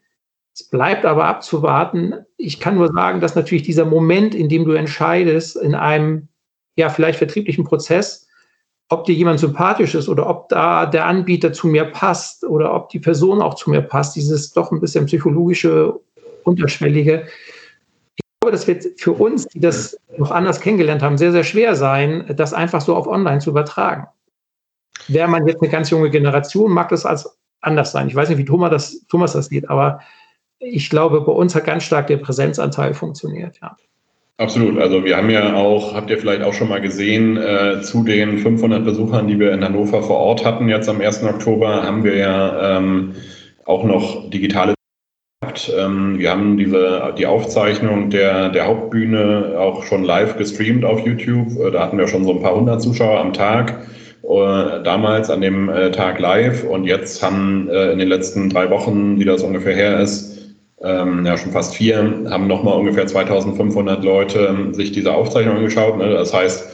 Es 0.56 0.64
bleibt 0.64 1.04
aber 1.04 1.26
abzuwarten. 1.26 2.16
Ich 2.38 2.62
kann 2.62 2.76
nur 2.76 2.88
sagen, 2.88 3.20
dass 3.20 3.36
natürlich 3.36 3.64
dieser 3.64 3.84
Moment, 3.84 4.34
in 4.34 4.48
dem 4.48 4.64
du 4.64 4.72
entscheidest, 4.72 5.58
in 5.58 5.76
einem, 5.76 6.30
ja, 6.78 6.88
vielleicht 6.90 7.18
vertrieblichen 7.18 7.66
Prozess, 7.66 8.30
ob 8.88 9.04
dir 9.04 9.16
jemand 9.16 9.42
sympathisch 9.42 9.96
ist 9.96 10.08
oder 10.08 10.30
ob 10.30 10.48
da 10.48 10.86
der 10.86 11.08
Anbieter 11.08 11.52
zu 11.52 11.68
mir 11.68 11.84
passt 11.84 12.46
oder 12.46 12.74
ob 12.74 12.88
die 12.88 13.00
Person 13.00 13.42
auch 13.42 13.56
zu 13.56 13.70
mir 13.70 13.82
passt, 13.82 14.16
dieses 14.16 14.54
doch 14.54 14.72
ein 14.72 14.80
bisschen 14.80 15.08
psychologische, 15.08 16.00
unterschwellige. 16.46 17.28
Ich 18.16 18.24
glaube, 18.40 18.54
das 18.54 18.66
wird 18.66 18.86
für 18.98 19.12
uns, 19.12 19.48
die 19.48 19.60
das 19.60 19.98
noch 20.18 20.32
anders 20.32 20.62
kennengelernt 20.62 21.02
haben, 21.02 21.18
sehr, 21.18 21.34
sehr 21.34 21.44
schwer 21.44 21.76
sein, 21.76 22.32
das 22.38 22.54
einfach 22.54 22.80
so 22.80 22.96
auf 22.96 23.08
online 23.08 23.40
zu 23.40 23.50
übertragen. 23.50 24.08
Wäre 25.10 25.28
man 25.28 25.48
jetzt 25.48 25.62
eine 25.62 25.72
ganz 25.72 25.90
junge 25.90 26.10
Generation, 26.12 26.72
mag 26.72 26.90
das 26.90 27.06
als 27.06 27.38
anders 27.60 27.92
sein. 27.92 28.08
Ich 28.08 28.16
weiß 28.16 28.30
nicht, 28.30 28.38
wie 28.38 28.46
Thomas 28.46 28.70
das, 28.70 29.06
Thomas 29.10 29.34
das 29.34 29.48
sieht, 29.48 29.70
aber 29.70 30.00
ich 30.72 30.90
glaube, 30.90 31.22
bei 31.22 31.32
uns 31.32 31.56
hat 31.56 31.66
ganz 31.66 31.84
stark 31.84 32.08
der 32.08 32.18
Präsenzanteil 32.18 32.94
funktioniert, 32.94 33.60
ja. 33.62 33.76
Absolut. 34.38 34.78
Also 34.80 35.06
wir 35.06 35.16
haben 35.16 35.30
ja 35.30 35.54
auch, 35.56 35.94
habt 35.94 36.10
ihr 36.10 36.18
vielleicht 36.18 36.42
auch 36.42 36.54
schon 36.54 36.68
mal 36.68 36.82
gesehen, 36.82 37.38
äh, 37.38 37.82
zu 37.82 38.04
den 38.04 38.38
500 38.38 38.84
Besuchern, 38.84 39.28
die 39.28 39.40
wir 39.40 39.54
in 39.54 39.64
Hannover 39.64 40.04
vor 40.04 40.18
Ort 40.18 40.44
hatten, 40.44 40.68
jetzt 40.68 40.90
am 40.90 41.00
1. 41.00 41.24
Oktober, 41.24 41.84
haben 41.84 42.04
wir 42.04 42.18
ja 42.18 42.78
ähm, 42.78 43.14
auch 43.64 43.86
noch 43.86 44.30
digitale 44.30 44.74
ähm, 45.78 46.18
wir 46.20 46.32
haben 46.32 46.58
diese, 46.58 47.14
die 47.18 47.26
Aufzeichnung 47.26 48.10
der, 48.10 48.50
der 48.50 48.66
Hauptbühne 48.66 49.56
auch 49.58 49.84
schon 49.84 50.04
live 50.04 50.38
gestreamt 50.38 50.84
auf 50.84 51.06
YouTube. 51.06 51.58
Äh, 51.60 51.72
da 51.72 51.82
hatten 51.82 51.98
wir 51.98 52.08
schon 52.08 52.26
so 52.26 52.32
ein 52.32 52.42
paar 52.42 52.56
hundert 52.56 52.82
Zuschauer 52.82 53.20
am 53.20 53.32
Tag. 53.32 53.86
Äh, 54.24 54.84
damals 54.84 55.30
an 55.30 55.42
dem 55.42 55.70
äh, 55.70 55.92
Tag 55.92 56.20
live 56.20 56.64
und 56.64 56.86
jetzt 56.86 57.22
haben 57.22 57.70
äh, 57.70 57.92
in 57.92 58.00
den 58.00 58.08
letzten 58.08 58.50
drei 58.50 58.70
Wochen, 58.70 59.20
wie 59.20 59.26
das 59.26 59.44
ungefähr 59.44 59.76
her 59.76 60.00
ist, 60.00 60.35
ähm, 60.82 61.26
ja 61.26 61.38
schon 61.38 61.52
fast 61.52 61.76
vier, 61.76 62.26
haben 62.30 62.48
nochmal 62.48 62.78
ungefähr 62.78 63.08
2500 63.08 64.04
Leute 64.04 64.48
ähm, 64.50 64.74
sich 64.74 64.92
diese 64.92 65.14
Aufzeichnung 65.14 65.58
angeschaut. 65.58 65.98
Ne? 65.98 66.10
Das 66.10 66.34
heißt, 66.34 66.70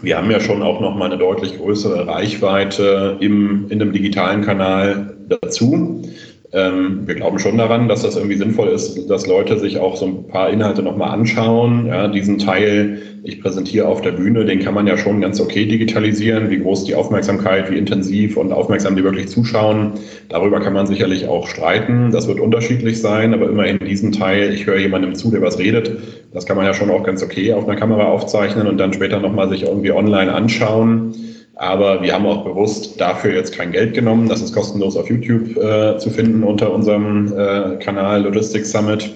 wir 0.00 0.16
haben 0.16 0.30
ja 0.30 0.40
schon 0.40 0.62
auch 0.62 0.80
nochmal 0.80 1.08
eine 1.08 1.18
deutlich 1.18 1.56
größere 1.56 2.06
Reichweite 2.06 3.16
im, 3.20 3.66
in 3.68 3.78
dem 3.78 3.92
digitalen 3.92 4.42
Kanal 4.42 5.16
dazu. 5.28 6.02
Ähm, 6.50 7.06
wir 7.06 7.14
glauben 7.14 7.38
schon 7.38 7.58
daran, 7.58 7.88
dass 7.88 8.02
das 8.02 8.16
irgendwie 8.16 8.36
sinnvoll 8.36 8.68
ist, 8.68 9.06
dass 9.10 9.26
Leute 9.26 9.58
sich 9.58 9.78
auch 9.78 9.96
so 9.96 10.06
ein 10.06 10.28
paar 10.28 10.48
Inhalte 10.48 10.82
nochmal 10.82 11.10
anschauen. 11.10 11.86
Ja, 11.86 12.08
diesen 12.08 12.38
Teil, 12.38 13.02
ich 13.22 13.42
präsentiere 13.42 13.86
auf 13.86 14.00
der 14.00 14.12
Bühne, 14.12 14.46
den 14.46 14.60
kann 14.60 14.72
man 14.72 14.86
ja 14.86 14.96
schon 14.96 15.20
ganz 15.20 15.40
okay 15.40 15.66
digitalisieren. 15.66 16.48
Wie 16.48 16.60
groß 16.60 16.84
die 16.84 16.94
Aufmerksamkeit, 16.94 17.70
wie 17.70 17.76
intensiv 17.76 18.38
und 18.38 18.52
aufmerksam 18.52 18.96
die 18.96 19.04
wirklich 19.04 19.28
zuschauen. 19.28 19.92
Darüber 20.30 20.60
kann 20.60 20.72
man 20.72 20.86
sicherlich 20.86 21.28
auch 21.28 21.48
streiten. 21.48 22.12
Das 22.12 22.26
wird 22.28 22.40
unterschiedlich 22.40 22.98
sein, 22.98 23.34
aber 23.34 23.50
immerhin 23.50 23.78
diesen 23.80 24.12
Teil, 24.12 24.54
ich 24.54 24.66
höre 24.66 24.78
jemandem 24.78 25.14
zu, 25.14 25.30
der 25.30 25.42
was 25.42 25.58
redet, 25.58 25.98
das 26.32 26.46
kann 26.46 26.56
man 26.56 26.64
ja 26.64 26.72
schon 26.72 26.90
auch 26.90 27.02
ganz 27.02 27.22
okay 27.22 27.52
auf 27.52 27.68
einer 27.68 27.78
Kamera 27.78 28.04
aufzeichnen 28.04 28.66
und 28.66 28.78
dann 28.78 28.94
später 28.94 29.20
nochmal 29.20 29.50
sich 29.50 29.64
irgendwie 29.64 29.92
online 29.92 30.32
anschauen. 30.32 31.14
Aber 31.58 32.02
wir 32.02 32.14
haben 32.14 32.24
auch 32.24 32.44
bewusst 32.44 33.00
dafür 33.00 33.34
jetzt 33.34 33.52
kein 33.52 33.72
Geld 33.72 33.92
genommen. 33.92 34.28
Das 34.28 34.40
ist 34.40 34.54
kostenlos 34.54 34.96
auf 34.96 35.10
YouTube 35.10 35.56
äh, 35.56 35.98
zu 35.98 36.08
finden 36.08 36.44
unter 36.44 36.72
unserem 36.72 37.26
äh, 37.36 37.76
Kanal 37.80 38.22
Logistics 38.22 38.70
Summit. 38.70 39.10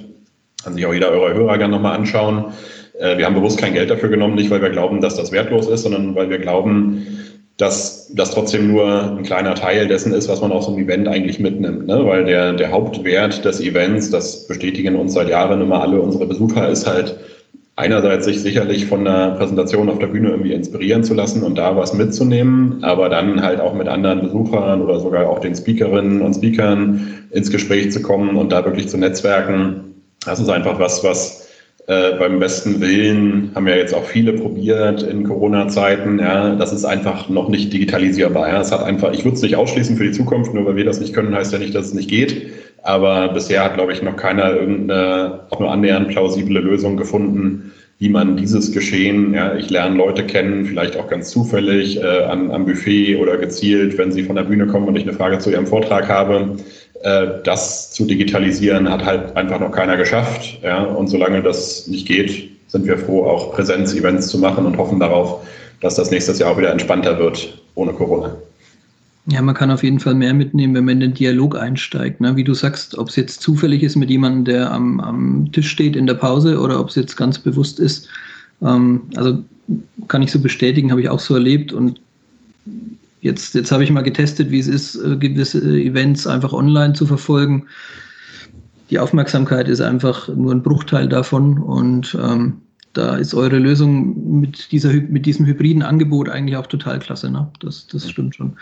Kann 0.65 0.75
sich 0.75 0.85
auch 0.85 0.93
jeder 0.93 1.11
eurer 1.11 1.35
Hörer 1.35 1.59
gerne 1.59 1.75
nochmal 1.75 1.97
anschauen. 1.97 2.47
Äh, 2.99 3.17
wir 3.17 3.27
haben 3.27 3.37
bewusst 3.37 3.59
kein 3.59 3.75
Geld 3.75 3.91
dafür 3.91 4.09
genommen, 4.09 4.35
nicht 4.35 4.51
weil 4.51 4.61
wir 4.61 4.71
glauben, 4.71 5.01
dass 5.01 5.15
das 5.15 5.31
wertlos 5.31 5.69
ist, 5.69 5.83
sondern 5.85 6.17
weil 6.17 6.31
wir 6.31 6.39
glauben, 6.39 7.07
dass 7.59 8.13
das 8.13 8.33
trotzdem 8.33 8.73
nur 8.73 9.17
ein 9.17 9.23
kleiner 9.23 9.55
Teil 9.55 9.87
dessen 9.87 10.13
ist, 10.13 10.29
was 10.29 10.41
man 10.41 10.51
aus 10.51 10.67
so 10.67 10.73
einem 10.73 10.83
Event 10.83 11.07
eigentlich 11.07 11.39
mitnimmt. 11.39 11.87
Ne? 11.87 12.05
Weil 12.05 12.25
der, 12.25 12.55
der 12.55 12.73
Hauptwert 12.73 13.45
des 13.45 13.61
Events, 13.61 14.11
das 14.11 14.49
bestätigen 14.49 14.97
uns 14.97 15.15
seit 15.15 15.29
Jahren 15.29 15.61
immer 15.61 15.81
alle 15.81 16.01
unsere 16.01 16.27
Besucher, 16.27 16.69
ist 16.69 16.89
halt 16.89 17.15
einerseits 17.77 18.27
sich 18.27 18.43
sicherlich 18.43 18.87
von 18.87 19.05
der 19.05 19.31
Präsentation 19.39 19.89
auf 19.89 19.99
der 19.99 20.09
Bühne 20.09 20.31
irgendwie 20.31 20.53
inspirieren 20.53 21.05
zu 21.05 21.15
lassen 21.15 21.43
und 21.43 21.57
da 21.57 21.77
was 21.77 21.95
mitzunehmen, 21.95 22.85
aber 22.85 23.09
dann 23.09 23.43
halt 23.43 23.61
auch 23.61 23.75
mit 23.75 23.89
anderen 23.89 24.21
Besuchern 24.21 24.83
oder 24.83 25.01
sogar 25.01 25.29
auch 25.29 25.39
den 25.39 25.55
Speakerinnen 25.55 26.21
und 26.21 26.35
Speakern 26.35 27.27
ins 27.31 27.51
Gespräch 27.51 27.91
zu 27.91 28.03
kommen 28.03 28.37
und 28.37 28.53
da 28.53 28.65
wirklich 28.65 28.89
zu 28.89 28.99
netzwerken. 28.99 29.95
Das 30.25 30.39
ist 30.39 30.51
einfach 30.51 30.79
was, 30.79 31.03
was 31.03 31.49
äh, 31.89 32.17
beim 32.19 32.39
besten 32.39 32.81
Willen 32.81 33.51
haben 33.55 33.67
ja 33.67 33.75
jetzt 33.75 33.95
auch 33.95 34.05
viele 34.05 34.35
probiert 34.35 35.03
in 35.03 35.25
Corona-Zeiten. 35.25 36.19
Ja, 36.21 36.55
das 36.55 36.73
ist 36.73 36.85
einfach 36.85 37.29
noch 37.29 37.49
nicht 37.49 37.73
digitalisierbar. 37.73 38.49
Ja, 38.49 38.61
es 38.61 38.71
hat 38.71 38.85
einfach, 38.85 39.13
ich 39.13 39.25
würde 39.25 39.37
es 39.37 39.43
nicht 39.43 39.57
ausschließen 39.57 39.97
für 39.97 40.05
die 40.05 40.13
Zukunft, 40.13 40.55
nur 40.55 40.65
weil 40.67 40.77
wir 40.77 40.85
das 40.85 41.01
nicht 41.01 41.13
können, 41.13 41.35
heißt 41.35 41.53
ja 41.53 41.59
nicht, 41.59 41.75
dass 41.75 41.87
es 41.87 41.95
nicht 41.95 42.09
geht. 42.09 42.53
Aber 42.83 43.29
bisher 43.29 43.65
hat, 43.65 43.75
glaube 43.75 43.93
ich, 43.93 44.03
noch 44.03 44.17
keiner 44.17 44.53
irgendeine 44.53 45.41
auch 45.51 45.61
nur 45.61 45.71
annähernd 45.71 46.09
plausible 46.09 46.61
Lösung 46.61 46.97
gefunden, 46.97 47.73
wie 47.99 48.09
man 48.09 48.37
dieses 48.37 48.73
Geschehen, 48.73 49.33
ja, 49.33 49.55
ich 49.55 49.71
lerne 49.71 49.97
Leute 49.97 50.27
kennen, 50.27 50.65
vielleicht 50.65 50.97
auch 50.97 51.09
ganz 51.09 51.31
zufällig 51.31 52.03
äh, 52.03 52.25
an, 52.25 52.51
am 52.51 52.67
Buffet 52.67 53.17
oder 53.17 53.37
gezielt, 53.37 53.97
wenn 53.97 54.11
sie 54.11 54.25
von 54.25 54.35
der 54.35 54.43
Bühne 54.43 54.67
kommen 54.67 54.89
und 54.89 54.97
ich 54.97 55.05
eine 55.05 55.13
Frage 55.13 55.39
zu 55.39 55.51
ihrem 55.51 55.69
Vortrag 55.69 56.09
habe, 56.09 56.57
äh, 57.03 57.27
das 57.45 57.93
zu 57.93 58.05
digitalisieren, 58.05 58.91
hat 58.91 59.05
halt 59.05 59.37
einfach 59.37 59.61
noch 59.61 59.71
keiner 59.71 59.97
geschafft. 59.97 60.59
Ja? 60.65 60.83
Und 60.83 61.07
solange 61.09 61.43
das 61.43 61.87
nicht 61.87 62.09
geht, 62.09 62.51
sind 62.67 62.87
wir 62.87 62.99
froh, 62.99 63.25
auch 63.25 63.55
Präsenz-Events 63.55 64.27
zu 64.27 64.39
machen 64.39 64.67
und 64.67 64.79
hoffen 64.79 64.99
darauf, 64.99 65.47
dass 65.81 65.95
das 65.95 66.11
nächstes 66.11 66.41
Jahr 66.41 66.51
auch 66.51 66.59
wieder 66.59 66.73
entspannter 66.73 67.21
wird 67.21 67.57
ohne 67.77 67.93
Corona. 67.93 68.35
Ja, 69.27 69.41
man 69.41 69.55
kann 69.55 69.71
auf 69.71 69.85
jeden 69.85 70.01
Fall 70.01 70.15
mehr 70.15 70.35
mitnehmen, 70.35 70.75
wenn 70.75 70.85
man 70.85 70.95
in 70.95 71.01
den 71.01 71.15
Dialog 71.15 71.57
einsteigt. 71.57 72.21
Ne? 72.21 72.35
Wie 72.35 72.43
du 72.43 72.55
sagst, 72.55 72.99
ob 72.99 73.09
es 73.09 73.17
jetzt 73.17 73.41
zufällig 73.41 73.85
ist 73.85 73.95
mit 73.95 74.11
jemandem, 74.11 74.45
der 74.45 74.73
am, 74.73 74.99
am 74.99 75.53
Tisch 75.53 75.71
steht 75.71 75.95
in 75.95 76.09
der 76.09 76.15
Pause 76.15 76.59
oder 76.59 76.81
ob 76.81 76.89
es 76.89 76.97
jetzt 76.97 77.17
ganz 77.17 77.39
bewusst 77.39 77.79
ist. 77.79 78.09
Ähm, 78.63 79.03
also 79.15 79.45
kann 80.09 80.23
ich 80.23 80.33
so 80.33 80.41
bestätigen, 80.41 80.91
habe 80.91 81.01
ich 81.01 81.09
auch 81.09 81.21
so 81.21 81.35
erlebt. 81.35 81.73
Und 81.73 82.01
jetzt, 83.21 83.55
jetzt 83.55 83.71
habe 83.71 83.85
ich 83.85 83.93
mal 83.93 84.03
getestet, 84.03 84.51
wie 84.51 84.59
es 84.59 84.67
ist, 84.67 84.97
äh, 84.97 85.17
gewisse 85.17 85.61
Events 85.61 86.27
einfach 86.27 86.53
online 86.53 86.95
zu 86.95 87.07
verfolgen. 87.07 87.67
Die 88.91 88.99
Aufmerksamkeit 88.99 89.69
ist 89.69 89.81
einfach 89.81 90.29
nur 90.29 90.53
ein 90.53 90.65
Bruchteil 90.65 91.09
davon. 91.09 91.59
Und 91.59 92.19
ähm, 92.21 92.55
da 92.93 93.17
ist 93.17 93.35
eure 93.35 93.59
Lösung 93.59 94.41
mit, 94.41 94.73
dieser, 94.73 94.93
mit 94.93 95.27
diesem 95.27 95.47
hybriden 95.47 95.83
Angebot 95.83 96.29
eigentlich 96.29 96.57
auch 96.57 96.67
total 96.67 96.99
klasse. 96.99 97.31
Ne? 97.31 97.49
Das, 97.61 97.87
das 97.87 98.11
stimmt 98.11 98.35
schon. 98.35 98.55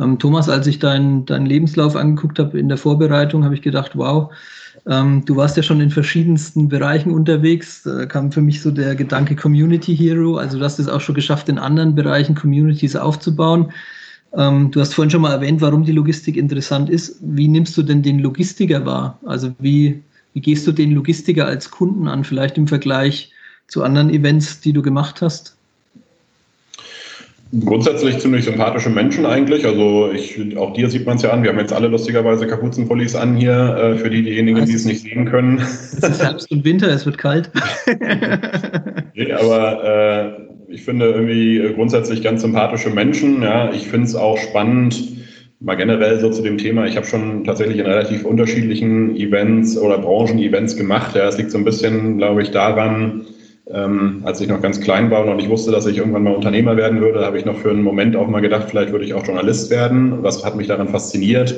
Ähm, 0.00 0.18
Thomas, 0.18 0.48
als 0.48 0.66
ich 0.66 0.78
deinen 0.78 1.26
dein 1.26 1.46
Lebenslauf 1.46 1.96
angeguckt 1.96 2.38
habe 2.38 2.58
in 2.58 2.68
der 2.68 2.78
Vorbereitung, 2.78 3.44
habe 3.44 3.54
ich 3.54 3.62
gedacht, 3.62 3.92
wow, 3.96 4.32
ähm, 4.86 5.24
du 5.26 5.36
warst 5.36 5.56
ja 5.56 5.62
schon 5.62 5.80
in 5.80 5.90
verschiedensten 5.90 6.68
Bereichen 6.68 7.12
unterwegs. 7.12 7.82
Da 7.82 8.06
kam 8.06 8.32
für 8.32 8.40
mich 8.40 8.62
so 8.62 8.70
der 8.70 8.94
Gedanke 8.94 9.36
Community 9.36 9.96
Hero. 9.96 10.36
Also 10.36 10.58
du 10.58 10.64
hast 10.64 10.78
es 10.78 10.88
auch 10.88 11.00
schon 11.00 11.14
geschafft, 11.14 11.48
in 11.48 11.58
anderen 11.58 11.94
Bereichen 11.94 12.34
Communities 12.34 12.96
aufzubauen. 12.96 13.72
Ähm, 14.36 14.70
du 14.70 14.80
hast 14.80 14.94
vorhin 14.94 15.10
schon 15.10 15.22
mal 15.22 15.32
erwähnt, 15.32 15.60
warum 15.60 15.84
die 15.84 15.92
Logistik 15.92 16.36
interessant 16.36 16.88
ist. 16.88 17.16
Wie 17.20 17.48
nimmst 17.48 17.76
du 17.76 17.82
denn 17.82 18.02
den 18.02 18.20
Logistiker 18.20 18.86
wahr? 18.86 19.18
Also 19.26 19.52
wie, 19.58 20.02
wie 20.32 20.40
gehst 20.40 20.66
du 20.66 20.72
den 20.72 20.92
Logistiker 20.92 21.46
als 21.46 21.70
Kunden 21.70 22.08
an, 22.08 22.24
vielleicht 22.24 22.56
im 22.56 22.68
Vergleich 22.68 23.32
zu 23.66 23.82
anderen 23.82 24.10
Events, 24.10 24.60
die 24.60 24.72
du 24.72 24.82
gemacht 24.82 25.20
hast? 25.20 25.56
Grundsätzlich 27.52 28.18
ziemlich 28.18 28.44
sympathische 28.44 28.90
Menschen 28.90 29.26
eigentlich. 29.26 29.66
Also 29.66 30.10
ich, 30.12 30.56
auch 30.56 30.72
dir 30.72 30.88
sieht 30.88 31.04
man 31.04 31.16
es 31.16 31.22
ja 31.22 31.30
an. 31.30 31.42
Wir 31.42 31.50
haben 31.50 31.58
jetzt 31.58 31.72
alle 31.72 31.88
lustigerweise 31.88 32.46
Kapuzenpullis 32.46 33.16
an 33.16 33.36
hier, 33.36 33.76
äh, 33.76 33.96
für 33.96 34.08
die, 34.08 34.22
diejenigen, 34.22 34.64
die 34.66 34.74
es 34.74 34.84
nicht 34.84 35.02
sehen 35.02 35.24
können. 35.24 35.58
Es 35.58 35.94
ist 35.94 36.22
Herbst 36.22 36.50
und 36.52 36.64
Winter, 36.64 36.88
es 36.88 37.06
wird 37.06 37.18
kalt. 37.18 37.50
nee, 39.14 39.32
aber 39.32 39.84
äh, 40.68 40.72
ich 40.72 40.84
finde 40.84 41.06
irgendwie 41.06 41.72
grundsätzlich 41.74 42.22
ganz 42.22 42.42
sympathische 42.42 42.90
Menschen. 42.90 43.42
Ja, 43.42 43.72
ich 43.72 43.88
finde 43.88 44.06
es 44.06 44.14
auch 44.14 44.38
spannend, 44.38 45.02
mal 45.58 45.74
generell 45.74 46.20
so 46.20 46.30
zu 46.30 46.42
dem 46.42 46.56
Thema. 46.56 46.86
Ich 46.86 46.96
habe 46.96 47.06
schon 47.06 47.42
tatsächlich 47.42 47.78
in 47.78 47.86
relativ 47.86 48.24
unterschiedlichen 48.24 49.16
Events 49.16 49.76
oder 49.76 49.98
Branchen-Events 49.98 50.76
gemacht. 50.76 51.16
Ja, 51.16 51.26
es 51.26 51.36
liegt 51.36 51.50
so 51.50 51.58
ein 51.58 51.64
bisschen, 51.64 52.18
glaube 52.18 52.42
ich, 52.42 52.52
daran, 52.52 53.26
ähm, 53.72 54.22
als 54.24 54.40
ich 54.40 54.48
noch 54.48 54.60
ganz 54.60 54.80
klein 54.80 55.10
war 55.10 55.26
und 55.26 55.38
ich 55.38 55.48
wusste, 55.48 55.70
dass 55.70 55.86
ich 55.86 55.98
irgendwann 55.98 56.24
mal 56.24 56.34
Unternehmer 56.34 56.76
werden 56.76 57.00
würde, 57.00 57.24
habe 57.24 57.38
ich 57.38 57.44
noch 57.44 57.58
für 57.58 57.70
einen 57.70 57.82
Moment 57.82 58.16
auch 58.16 58.26
mal 58.26 58.40
gedacht, 58.40 58.66
vielleicht 58.68 58.92
würde 58.92 59.04
ich 59.04 59.14
auch 59.14 59.24
Journalist 59.24 59.70
werden. 59.70 60.22
Was 60.22 60.44
hat 60.44 60.56
mich 60.56 60.66
daran 60.66 60.88
fasziniert? 60.88 61.54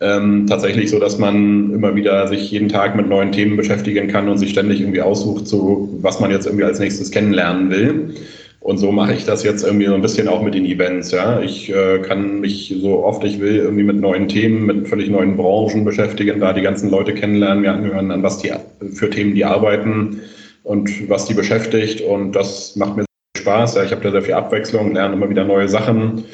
Ähm, 0.00 0.46
tatsächlich 0.48 0.88
so, 0.88 0.98
dass 0.98 1.18
man 1.18 1.74
immer 1.74 1.94
wieder 1.94 2.26
sich 2.28 2.50
jeden 2.50 2.70
Tag 2.70 2.96
mit 2.96 3.08
neuen 3.08 3.32
Themen 3.32 3.58
beschäftigen 3.58 4.08
kann 4.08 4.28
und 4.28 4.38
sich 4.38 4.50
ständig 4.50 4.80
irgendwie 4.80 5.02
aussucht, 5.02 5.46
so 5.46 5.90
was 6.00 6.20
man 6.20 6.30
jetzt 6.30 6.46
irgendwie 6.46 6.64
als 6.64 6.78
nächstes 6.78 7.10
kennenlernen 7.10 7.70
will. 7.70 8.14
Und 8.60 8.78
so 8.78 8.92
mache 8.92 9.12
ich 9.12 9.24
das 9.26 9.42
jetzt 9.42 9.62
irgendwie 9.64 9.86
so 9.86 9.94
ein 9.94 10.02
bisschen 10.02 10.28
auch 10.28 10.42
mit 10.42 10.54
den 10.54 10.64
Events. 10.64 11.10
Ja, 11.10 11.40
ich 11.40 11.70
äh, 11.70 11.98
kann 11.98 12.40
mich 12.40 12.74
so 12.80 13.04
oft 13.04 13.22
ich 13.24 13.40
will 13.40 13.56
irgendwie 13.56 13.84
mit 13.84 14.00
neuen 14.00 14.28
Themen, 14.28 14.64
mit 14.64 14.88
völlig 14.88 15.10
neuen 15.10 15.36
Branchen 15.36 15.84
beschäftigen, 15.84 16.40
da 16.40 16.54
die 16.54 16.62
ganzen 16.62 16.90
Leute 16.90 17.12
kennenlernen, 17.12 17.62
mir 17.62 17.72
anhören, 17.72 18.10
an 18.10 18.22
was 18.22 18.38
die 18.38 18.50
für 18.94 19.10
Themen 19.10 19.34
die 19.34 19.44
arbeiten 19.44 20.20
und 20.62 21.08
was 21.08 21.26
die 21.26 21.34
beschäftigt. 21.34 22.00
Und 22.00 22.32
das 22.32 22.76
macht 22.76 22.96
mir 22.96 23.04
Spaß. 23.36 23.74
Ja, 23.76 23.84
ich 23.84 23.92
habe 23.92 24.02
da 24.02 24.10
sehr 24.10 24.22
viel 24.22 24.34
Abwechslung, 24.34 24.94
lerne 24.94 25.14
immer 25.14 25.30
wieder 25.30 25.44
neue 25.44 25.68
Sachen 25.68 26.24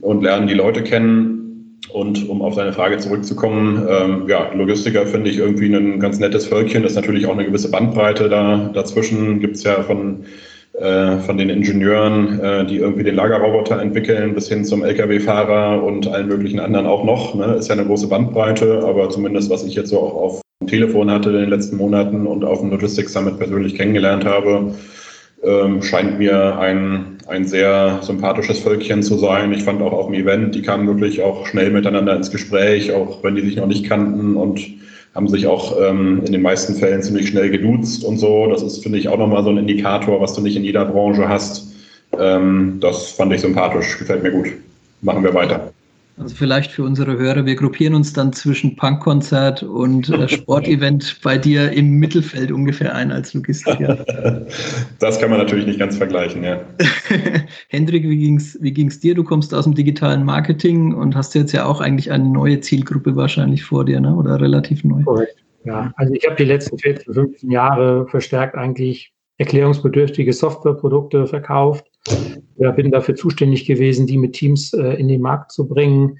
und 0.00 0.22
lerne 0.22 0.46
die 0.46 0.54
Leute 0.54 0.82
kennen. 0.82 1.80
Und 1.92 2.28
um 2.28 2.42
auf 2.42 2.56
deine 2.56 2.72
Frage 2.72 2.96
zurückzukommen, 2.96 3.86
ähm, 3.88 4.24
ja, 4.26 4.52
Logistiker 4.54 5.06
finde 5.06 5.30
ich 5.30 5.38
irgendwie 5.38 5.72
ein 5.72 6.00
ganz 6.00 6.18
nettes 6.18 6.46
Völkchen. 6.46 6.82
Das 6.82 6.92
ist 6.92 6.96
natürlich 6.96 7.26
auch 7.26 7.34
eine 7.34 7.44
gewisse 7.44 7.70
Bandbreite 7.70 8.28
da. 8.28 8.70
Dazwischen 8.72 9.38
gibt 9.38 9.56
es 9.56 9.64
ja 9.64 9.82
von, 9.82 10.24
äh, 10.72 11.18
von 11.18 11.36
den 11.36 11.50
Ingenieuren, 11.50 12.40
äh, 12.40 12.66
die 12.66 12.78
irgendwie 12.78 13.04
den 13.04 13.14
Lagerroboter 13.16 13.80
entwickeln, 13.80 14.34
bis 14.34 14.48
hin 14.48 14.64
zum 14.64 14.82
Lkw-Fahrer 14.82 15.82
und 15.82 16.08
allen 16.08 16.26
möglichen 16.26 16.58
anderen 16.58 16.86
auch 16.86 17.04
noch. 17.04 17.34
Ne? 17.34 17.54
Ist 17.54 17.68
ja 17.68 17.74
eine 17.74 17.84
große 17.84 18.08
Bandbreite, 18.08 18.82
aber 18.82 19.10
zumindest 19.10 19.50
was 19.50 19.62
ich 19.62 19.74
jetzt 19.74 19.90
so 19.90 20.00
auch 20.00 20.14
auf 20.14 20.43
Telefon 20.66 21.10
hatte 21.10 21.30
in 21.30 21.36
den 21.36 21.50
letzten 21.50 21.76
Monaten 21.76 22.26
und 22.26 22.44
auf 22.44 22.60
dem 22.60 22.70
Logistics 22.70 23.12
Summit 23.12 23.38
persönlich 23.38 23.74
kennengelernt 23.74 24.24
habe, 24.24 24.74
ähm, 25.42 25.82
scheint 25.82 26.18
mir 26.18 26.58
ein, 26.58 27.18
ein 27.26 27.46
sehr 27.46 27.98
sympathisches 28.02 28.60
Völkchen 28.60 29.02
zu 29.02 29.18
sein. 29.18 29.52
Ich 29.52 29.64
fand 29.64 29.82
auch 29.82 29.92
auf 29.92 30.06
dem 30.06 30.14
Event, 30.14 30.54
die 30.54 30.62
kamen 30.62 30.86
wirklich 30.86 31.22
auch 31.22 31.46
schnell 31.46 31.70
miteinander 31.70 32.16
ins 32.16 32.30
Gespräch, 32.30 32.92
auch 32.92 33.22
wenn 33.22 33.34
die 33.34 33.42
sich 33.42 33.56
noch 33.56 33.66
nicht 33.66 33.84
kannten 33.84 34.36
und 34.36 34.60
haben 35.14 35.28
sich 35.28 35.46
auch 35.46 35.76
ähm, 35.80 36.22
in 36.24 36.32
den 36.32 36.42
meisten 36.42 36.74
Fällen 36.74 37.02
ziemlich 37.02 37.28
schnell 37.28 37.50
geduzt 37.50 38.04
und 38.04 38.18
so. 38.18 38.48
Das 38.48 38.62
ist, 38.62 38.82
finde 38.82 38.98
ich, 38.98 39.08
auch 39.08 39.18
nochmal 39.18 39.44
so 39.44 39.50
ein 39.50 39.58
Indikator, 39.58 40.20
was 40.20 40.34
du 40.34 40.40
nicht 40.40 40.56
in 40.56 40.64
jeder 40.64 40.84
Branche 40.84 41.28
hast. 41.28 41.72
Ähm, 42.18 42.78
das 42.80 43.12
fand 43.12 43.32
ich 43.32 43.40
sympathisch, 43.40 43.98
gefällt 43.98 44.22
mir 44.22 44.32
gut. 44.32 44.46
Machen 45.02 45.22
wir 45.22 45.34
weiter. 45.34 45.73
Also 46.16 46.36
vielleicht 46.36 46.70
für 46.70 46.84
unsere 46.84 47.18
Hörer, 47.18 47.44
wir 47.44 47.56
gruppieren 47.56 47.94
uns 47.94 48.12
dann 48.12 48.32
zwischen 48.32 48.76
Punkkonzert 48.76 49.64
und 49.64 50.08
äh, 50.10 50.28
Sportevent 50.34 51.20
bei 51.24 51.38
dir 51.38 51.72
im 51.72 51.98
Mittelfeld 51.98 52.52
ungefähr 52.52 52.94
ein 52.94 53.10
als 53.10 53.34
Logistiker. 53.34 54.04
Das 55.00 55.20
kann 55.20 55.28
man 55.28 55.38
natürlich 55.38 55.66
nicht 55.66 55.78
ganz 55.78 55.96
vergleichen, 55.96 56.44
ja. 56.44 56.60
Hendrik, 57.68 58.04
wie 58.04 58.16
ging's, 58.16 58.56
wie 58.60 58.72
ging's 58.72 59.00
dir? 59.00 59.14
Du 59.14 59.24
kommst 59.24 59.52
aus 59.52 59.64
dem 59.64 59.74
digitalen 59.74 60.24
Marketing 60.24 60.94
und 60.94 61.14
hast 61.14 61.34
jetzt 61.34 61.52
ja 61.52 61.66
auch 61.66 61.80
eigentlich 61.80 62.10
eine 62.10 62.24
neue 62.24 62.60
Zielgruppe 62.60 63.16
wahrscheinlich 63.16 63.64
vor 63.64 63.84
dir, 63.84 64.00
ne? 64.00 64.14
oder 64.14 64.40
relativ 64.40 64.84
neu. 64.84 65.02
Korrekt. 65.02 65.36
Ja, 65.64 65.92
also 65.96 66.14
ich 66.14 66.24
habe 66.26 66.36
die 66.36 66.44
letzten 66.44 66.78
14, 66.78 67.12
15 67.12 67.50
Jahre 67.50 68.06
verstärkt 68.08 68.54
eigentlich 68.54 69.12
erklärungsbedürftige 69.38 70.32
Softwareprodukte 70.32 71.26
verkauft 71.26 71.84
ja, 72.56 72.70
bin 72.70 72.90
dafür 72.90 73.14
zuständig 73.14 73.66
gewesen, 73.66 74.06
die 74.06 74.16
mit 74.16 74.34
Teams 74.34 74.72
äh, 74.72 74.94
in 74.94 75.08
den 75.08 75.20
Markt 75.20 75.52
zu 75.52 75.66
bringen, 75.66 76.18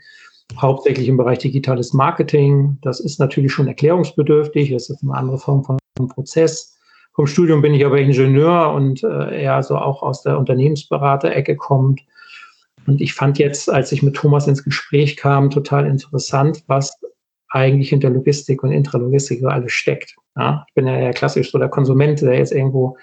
hauptsächlich 0.57 1.09
im 1.09 1.17
Bereich 1.17 1.39
digitales 1.39 1.93
Marketing. 1.93 2.79
Das 2.83 3.01
ist 3.01 3.19
natürlich 3.19 3.53
schon 3.53 3.69
erklärungsbedürftig, 3.69 4.71
das 4.71 4.91
ist 4.91 5.03
eine 5.03 5.15
andere 5.15 5.39
Form 5.39 5.65
von 5.65 5.79
Prozess. 6.09 6.77
Vom 7.15 7.27
Studium 7.27 7.63
bin 7.63 7.75
ich 7.75 7.85
aber 7.85 7.99
Ingenieur 7.99 8.73
und 8.73 9.05
äh, 9.05 9.43
eher 9.43 9.63
so 9.63 9.77
auch 9.77 10.03
aus 10.03 10.23
der 10.23 10.39
Unternehmensberaterecke 10.39 11.57
kommt. 11.57 12.01
Und 12.87 13.01
ich 13.01 13.15
fand 13.15 13.39
jetzt, 13.39 13.71
als 13.71 13.93
ich 13.93 14.03
mit 14.03 14.17
Thomas 14.17 14.47
ins 14.47 14.65
Gespräch 14.65 15.17
kam, 15.17 15.51
total 15.51 15.87
interessant, 15.87 16.65
was 16.67 16.99
eigentlich 17.51 17.91
hinter 17.91 18.11
Logistik 18.11 18.63
und 18.65 18.73
Intralogistik 18.73 19.41
so 19.41 19.47
alles 19.47 19.73
steckt. 19.73 20.17
Ja, 20.37 20.65
ich 20.69 20.75
bin 20.75 20.89
ja 20.89 21.13
klassisch 21.13 21.53
so 21.53 21.59
der 21.59 21.69
Konsument, 21.69 22.21
der 22.21 22.37
jetzt 22.37 22.53
irgendwo 22.53 22.97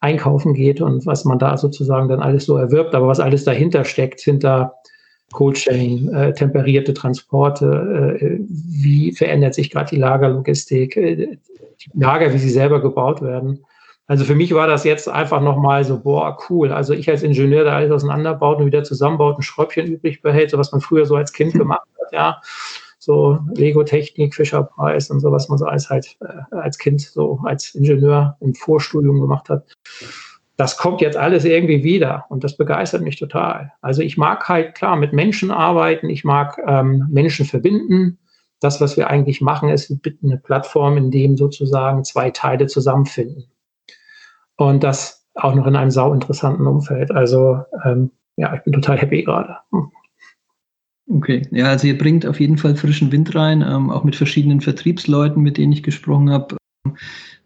einkaufen 0.00 0.54
geht 0.54 0.80
und 0.80 1.06
was 1.06 1.24
man 1.24 1.38
da 1.38 1.56
sozusagen 1.56 2.08
dann 2.08 2.20
alles 2.20 2.44
so 2.44 2.56
erwirbt, 2.56 2.94
aber 2.94 3.08
was 3.08 3.20
alles 3.20 3.44
dahinter 3.44 3.84
steckt, 3.84 4.20
hinter 4.20 4.74
Cold 5.32 5.56
Chain, 5.56 6.12
äh, 6.14 6.32
temperierte 6.32 6.94
Transporte, 6.94 8.18
äh, 8.20 8.38
wie 8.48 9.12
verändert 9.12 9.54
sich 9.54 9.70
gerade 9.70 9.90
die 9.90 9.96
Lagerlogistik, 9.96 10.96
äh, 10.96 11.16
die 11.16 11.90
Lager, 11.94 12.32
wie 12.32 12.38
sie 12.38 12.50
selber 12.50 12.80
gebaut 12.80 13.20
werden. 13.20 13.64
Also 14.06 14.24
für 14.24 14.34
mich 14.34 14.54
war 14.54 14.66
das 14.66 14.84
jetzt 14.84 15.08
einfach 15.08 15.42
nochmal 15.42 15.84
so, 15.84 16.00
boah, 16.00 16.38
cool. 16.48 16.72
Also 16.72 16.94
ich 16.94 17.10
als 17.10 17.22
Ingenieur, 17.22 17.64
der 17.64 17.74
alles 17.74 17.90
auseinanderbaut 17.90 18.58
und 18.58 18.66
wieder 18.66 18.82
zusammenbaut, 18.84 19.38
ein 19.38 19.42
Schräubchen 19.42 19.86
übrig 19.86 20.22
behält, 20.22 20.50
so 20.50 20.58
was 20.58 20.72
man 20.72 20.80
früher 20.80 21.04
so 21.04 21.16
als 21.16 21.32
Kind 21.32 21.52
gemacht 21.54 21.86
hat, 22.00 22.12
ja 22.12 22.40
so 23.08 23.38
Lego-Technik, 23.54 24.34
Fischerpreis 24.34 25.10
und 25.10 25.20
so, 25.20 25.32
was 25.32 25.48
man 25.48 25.56
so 25.56 25.64
als 25.64 25.88
halt 25.88 26.18
äh, 26.20 26.54
als 26.54 26.76
Kind, 26.76 27.00
so 27.00 27.40
als 27.42 27.74
Ingenieur 27.74 28.36
im 28.40 28.54
Vorstudium 28.54 29.18
gemacht 29.18 29.48
hat. 29.48 29.64
Das 30.58 30.76
kommt 30.76 31.00
jetzt 31.00 31.16
alles 31.16 31.46
irgendwie 31.46 31.82
wieder 31.82 32.26
und 32.28 32.44
das 32.44 32.58
begeistert 32.58 33.00
mich 33.00 33.16
total. 33.16 33.72
Also 33.80 34.02
ich 34.02 34.18
mag 34.18 34.46
halt 34.46 34.74
klar 34.74 34.96
mit 34.96 35.14
Menschen 35.14 35.50
arbeiten, 35.50 36.10
ich 36.10 36.22
mag 36.22 36.60
ähm, 36.66 37.06
Menschen 37.10 37.46
verbinden. 37.46 38.18
Das, 38.60 38.78
was 38.78 38.98
wir 38.98 39.08
eigentlich 39.08 39.40
machen, 39.40 39.70
ist 39.70 39.90
eine 40.22 40.36
Plattform, 40.36 40.98
in 40.98 41.10
dem 41.10 41.38
sozusagen 41.38 42.04
zwei 42.04 42.30
Teile 42.30 42.66
zusammenfinden. 42.66 43.44
Und 44.56 44.84
das 44.84 45.24
auch 45.34 45.54
noch 45.54 45.66
in 45.66 45.76
einem 45.76 45.92
sau 45.92 46.12
interessanten 46.12 46.66
Umfeld. 46.66 47.10
Also 47.10 47.62
ähm, 47.86 48.10
ja, 48.36 48.54
ich 48.54 48.62
bin 48.64 48.74
total 48.74 48.98
happy 48.98 49.22
gerade. 49.22 49.56
Hm. 49.70 49.90
Okay, 51.10 51.42
ja, 51.52 51.66
also 51.66 51.86
ihr 51.86 51.96
bringt 51.96 52.26
auf 52.26 52.38
jeden 52.38 52.58
Fall 52.58 52.76
frischen 52.76 53.10
Wind 53.10 53.34
rein, 53.34 53.62
ähm, 53.62 53.88
auch 53.90 54.04
mit 54.04 54.14
verschiedenen 54.14 54.60
Vertriebsleuten, 54.60 55.42
mit 55.42 55.56
denen 55.56 55.72
ich 55.72 55.82
gesprochen 55.82 56.30
habe. 56.30 56.56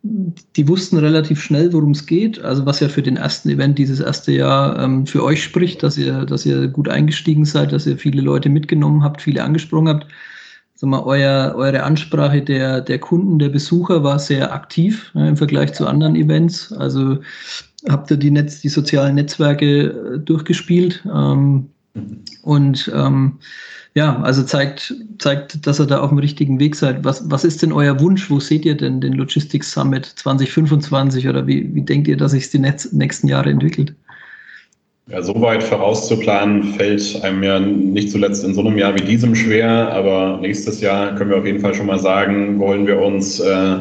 Die 0.03 0.67
wussten 0.67 0.99
relativ 0.99 1.41
schnell, 1.41 1.73
worum 1.73 1.93
es 1.93 2.07
geht. 2.07 2.43
Also 2.43 2.67
was 2.67 2.81
ja 2.81 2.89
für 2.89 3.03
den 3.03 3.17
ersten 3.17 3.49
Event 3.51 3.79
dieses 3.79 4.01
erste 4.01 4.33
Jahr 4.33 4.83
ähm, 4.83 5.07
für 5.07 5.23
euch 5.23 5.45
spricht, 5.45 5.85
dass 5.85 5.97
ihr, 5.97 6.25
dass 6.25 6.45
ihr 6.45 6.67
gut 6.67 6.89
eingestiegen 6.89 7.45
seid, 7.45 7.73
dass 7.73 7.87
ihr 7.87 7.97
viele 7.97 8.21
Leute 8.21 8.49
mitgenommen 8.49 9.05
habt, 9.05 9.23
viele 9.23 9.45
angesprochen 9.45 9.89
habt. 9.89 10.09
Sag 10.75 10.91
mal, 10.91 11.05
euer, 11.05 11.55
eure 11.55 11.85
Ansprache 11.85 12.43
der, 12.43 12.81
der 12.81 12.99
Kunden, 12.99 13.39
der 13.39 13.51
Besucher 13.51 14.03
war 14.03 14.19
sehr 14.19 14.53
aktiv 14.53 15.13
ja, 15.15 15.29
im 15.29 15.37
Vergleich 15.37 15.73
zu 15.73 15.87
anderen 15.87 16.17
Events. 16.17 16.73
Also 16.73 17.19
habt 17.89 18.11
ihr 18.11 18.17
die, 18.17 18.33
Netz, 18.33 18.61
die 18.61 18.69
sozialen 18.69 19.15
Netzwerke 19.15 20.17
äh, 20.17 20.19
durchgespielt. 20.19 21.05
Ähm, 21.07 21.69
und 22.43 22.91
ähm, 22.95 23.39
ja, 23.95 24.21
also 24.23 24.43
zeigt, 24.43 24.95
zeigt, 25.19 25.67
dass 25.67 25.79
ihr 25.79 25.87
da 25.87 26.01
auf 26.01 26.09
dem 26.09 26.19
richtigen 26.19 26.59
Weg 26.59 26.77
seid. 26.77 27.05
Was, 27.05 27.31
was 27.31 27.45
ist 27.45 27.61
denn 27.61 27.73
euer 27.73 28.01
Wunsch? 28.01 28.31
Wo 28.31 28.41
seht 28.41 28.65
ihr 28.65 28.77
denn 28.77 29.03
den 29.03 29.13
Logistics 29.13 29.73
Summit 29.73 30.07
2025 30.07 31.29
oder 31.29 31.47
wie, 31.47 31.75
wie 31.75 31.83
denkt 31.83 32.09
ihr, 32.09 32.17
dass 32.17 32.33
sich 32.33 32.49
die 32.49 32.59
nächsten 32.59 33.29
Jahre 33.29 33.51
entwickelt? 33.51 33.95
Ja, 35.09 35.21
so 35.21 35.39
weit 35.43 35.63
vorauszuplanen 35.63 36.75
fällt 36.75 37.23
einem 37.23 37.43
ja 37.43 37.61
nicht 37.61 38.11
zuletzt 38.11 38.45
in 38.45 38.55
so 38.55 38.61
einem 38.61 38.79
Jahr 38.79 38.95
wie 38.95 39.05
diesem 39.05 39.35
schwer, 39.35 39.93
aber 39.93 40.39
nächstes 40.41 40.81
Jahr 40.81 41.15
können 41.17 41.31
wir 41.31 41.39
auf 41.39 41.45
jeden 41.45 41.61
Fall 41.61 41.75
schon 41.75 41.87
mal 41.87 41.99
sagen, 41.99 42.59
wollen 42.61 42.87
wir 42.87 42.99
uns 42.99 43.41
äh, 43.41 43.79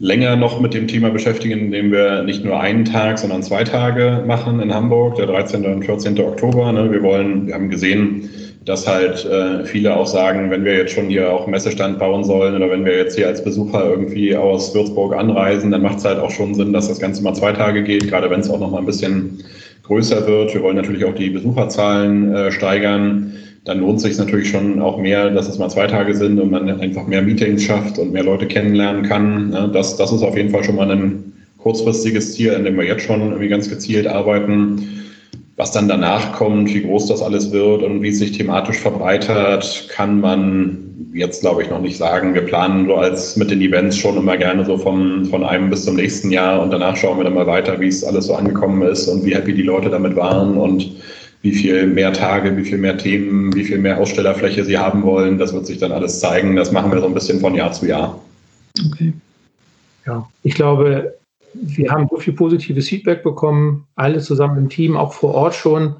länger 0.00 0.34
noch 0.34 0.60
mit 0.60 0.72
dem 0.72 0.88
Thema 0.88 1.10
beschäftigen, 1.10 1.66
indem 1.66 1.92
wir 1.92 2.22
nicht 2.22 2.42
nur 2.42 2.58
einen 2.58 2.86
Tag, 2.86 3.18
sondern 3.18 3.42
zwei 3.42 3.64
Tage 3.64 4.24
machen 4.26 4.58
in 4.60 4.74
Hamburg, 4.74 5.16
der 5.16 5.26
13. 5.26 5.64
und 5.66 5.84
14. 5.84 6.18
Oktober. 6.18 6.72
Ne? 6.72 6.90
Wir 6.90 7.02
wollen, 7.02 7.46
wir 7.46 7.54
haben 7.54 7.68
gesehen, 7.68 8.30
dass 8.64 8.88
halt 8.88 9.26
äh, 9.26 9.64
viele 9.66 9.94
auch 9.94 10.06
sagen, 10.06 10.50
wenn 10.50 10.64
wir 10.64 10.74
jetzt 10.74 10.94
schon 10.94 11.08
hier 11.08 11.30
auch 11.30 11.46
Messestand 11.46 11.98
bauen 11.98 12.24
sollen 12.24 12.54
oder 12.54 12.70
wenn 12.70 12.84
wir 12.84 12.96
jetzt 12.96 13.16
hier 13.16 13.26
als 13.26 13.44
Besucher 13.44 13.84
irgendwie 13.84 14.34
aus 14.34 14.74
Würzburg 14.74 15.14
anreisen, 15.14 15.70
dann 15.70 15.82
macht 15.82 15.98
es 15.98 16.04
halt 16.06 16.18
auch 16.18 16.30
schon 16.30 16.54
Sinn, 16.54 16.72
dass 16.72 16.88
das 16.88 16.98
Ganze 16.98 17.22
mal 17.22 17.34
zwei 17.34 17.52
Tage 17.52 17.82
geht, 17.82 18.08
gerade 18.08 18.30
wenn 18.30 18.40
es 18.40 18.48
auch 18.48 18.60
noch 18.60 18.70
mal 18.70 18.78
ein 18.78 18.86
bisschen 18.86 19.38
größer 19.82 20.26
wird. 20.26 20.54
Wir 20.54 20.62
wollen 20.62 20.76
natürlich 20.76 21.04
auch 21.04 21.14
die 21.14 21.30
Besucherzahlen 21.30 22.34
äh, 22.34 22.52
steigern. 22.52 23.34
Dann 23.64 23.80
lohnt 23.80 23.98
es 23.98 24.04
sich 24.04 24.16
natürlich 24.16 24.50
schon 24.50 24.80
auch 24.80 24.98
mehr, 24.98 25.30
dass 25.30 25.48
es 25.48 25.58
mal 25.58 25.68
zwei 25.68 25.86
Tage 25.86 26.14
sind 26.14 26.40
und 26.40 26.50
man 26.50 26.68
einfach 26.80 27.06
mehr 27.06 27.20
Meetings 27.20 27.62
schafft 27.64 27.98
und 27.98 28.12
mehr 28.12 28.24
Leute 28.24 28.46
kennenlernen 28.46 29.02
kann. 29.02 29.52
Ja, 29.52 29.66
das, 29.66 29.96
das 29.96 30.12
ist 30.12 30.22
auf 30.22 30.36
jeden 30.36 30.50
Fall 30.50 30.64
schon 30.64 30.76
mal 30.76 30.90
ein 30.90 31.32
kurzfristiges 31.58 32.34
Ziel, 32.34 32.54
an 32.54 32.64
dem 32.64 32.76
wir 32.76 32.84
jetzt 32.84 33.04
schon 33.04 33.20
irgendwie 33.20 33.48
ganz 33.48 33.68
gezielt 33.68 34.06
arbeiten. 34.06 35.00
Was 35.56 35.72
dann 35.72 35.88
danach 35.88 36.32
kommt, 36.32 36.72
wie 36.72 36.82
groß 36.82 37.08
das 37.08 37.20
alles 37.20 37.52
wird 37.52 37.82
und 37.82 38.00
wie 38.02 38.08
es 38.08 38.18
sich 38.18 38.32
thematisch 38.32 38.78
verbreitert, 38.78 39.88
kann 39.90 40.18
man 40.20 40.78
jetzt, 41.12 41.42
glaube 41.42 41.62
ich, 41.62 41.68
noch 41.68 41.82
nicht 41.82 41.98
sagen. 41.98 42.32
Wir 42.34 42.42
planen 42.42 42.86
so 42.86 42.94
als 42.94 43.36
mit 43.36 43.50
den 43.50 43.60
Events 43.60 43.98
schon 43.98 44.16
immer 44.16 44.38
gerne 44.38 44.64
so 44.64 44.78
vom, 44.78 45.26
von 45.26 45.44
einem 45.44 45.68
bis 45.68 45.84
zum 45.84 45.96
nächsten 45.96 46.30
Jahr 46.30 46.62
und 46.62 46.70
danach 46.70 46.96
schauen 46.96 47.18
wir 47.18 47.24
dann 47.24 47.34
mal 47.34 47.46
weiter, 47.46 47.78
wie 47.78 47.88
es 47.88 48.04
alles 48.04 48.26
so 48.26 48.34
angekommen 48.34 48.80
ist 48.82 49.06
und 49.08 49.24
wie 49.24 49.34
happy 49.34 49.52
die 49.52 49.62
Leute 49.62 49.90
damit 49.90 50.16
waren 50.16 50.56
und 50.56 50.92
wie 51.42 51.52
viel 51.52 51.86
mehr 51.86 52.12
Tage, 52.12 52.56
wie 52.56 52.64
viel 52.64 52.78
mehr 52.78 52.98
Themen, 52.98 53.54
wie 53.54 53.64
viel 53.64 53.78
mehr 53.78 53.98
Ausstellerfläche 53.98 54.64
sie 54.64 54.78
haben 54.78 55.02
wollen. 55.02 55.38
Das 55.38 55.52
wird 55.52 55.66
sich 55.66 55.78
dann 55.78 55.92
alles 55.92 56.20
zeigen. 56.20 56.56
Das 56.56 56.72
machen 56.72 56.92
wir 56.92 57.00
so 57.00 57.06
ein 57.06 57.14
bisschen 57.14 57.40
von 57.40 57.54
Jahr 57.54 57.72
zu 57.72 57.86
Jahr. 57.86 58.20
Okay. 58.92 59.12
Ja, 60.06 60.28
ich 60.42 60.54
glaube, 60.54 61.14
wir 61.54 61.90
haben 61.90 62.06
so 62.10 62.18
viel 62.18 62.32
positives 62.32 62.88
Feedback 62.88 63.22
bekommen, 63.22 63.86
alle 63.96 64.20
zusammen 64.20 64.58
im 64.58 64.68
Team, 64.68 64.96
auch 64.96 65.12
vor 65.12 65.34
Ort 65.34 65.54
schon. 65.54 65.96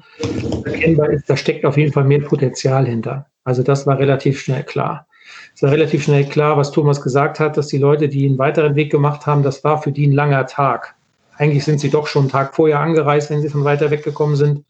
Erkennbar 0.65 1.09
ist, 1.09 1.29
da 1.29 1.35
steckt 1.35 1.65
auf 1.65 1.77
jeden 1.77 1.91
Fall 1.91 2.05
mehr 2.05 2.21
Potenzial 2.21 2.85
hinter. 2.85 3.25
Also 3.43 3.63
das 3.63 3.87
war 3.87 3.99
relativ 3.99 4.39
schnell 4.39 4.63
klar. 4.63 5.07
Es 5.55 5.63
war 5.63 5.71
relativ 5.71 6.03
schnell 6.03 6.25
klar, 6.25 6.57
was 6.57 6.71
Thomas 6.71 7.01
gesagt 7.01 7.39
hat, 7.39 7.57
dass 7.57 7.67
die 7.67 7.77
Leute, 7.77 8.07
die 8.07 8.25
einen 8.25 8.37
weiteren 8.37 8.75
Weg 8.75 8.91
gemacht 8.91 9.25
haben, 9.25 9.43
das 9.43 9.63
war 9.63 9.81
für 9.81 9.91
die 9.91 10.07
ein 10.07 10.13
langer 10.13 10.45
Tag. 10.45 10.95
Eigentlich 11.37 11.63
sind 11.63 11.79
sie 11.79 11.89
doch 11.89 12.07
schon 12.07 12.23
einen 12.23 12.31
Tag 12.31 12.55
vorher 12.55 12.79
angereist, 12.79 13.29
wenn 13.29 13.41
sie 13.41 13.49
von 13.49 13.63
weiter 13.63 13.91
weggekommen 13.91 14.35
sind. 14.35 14.63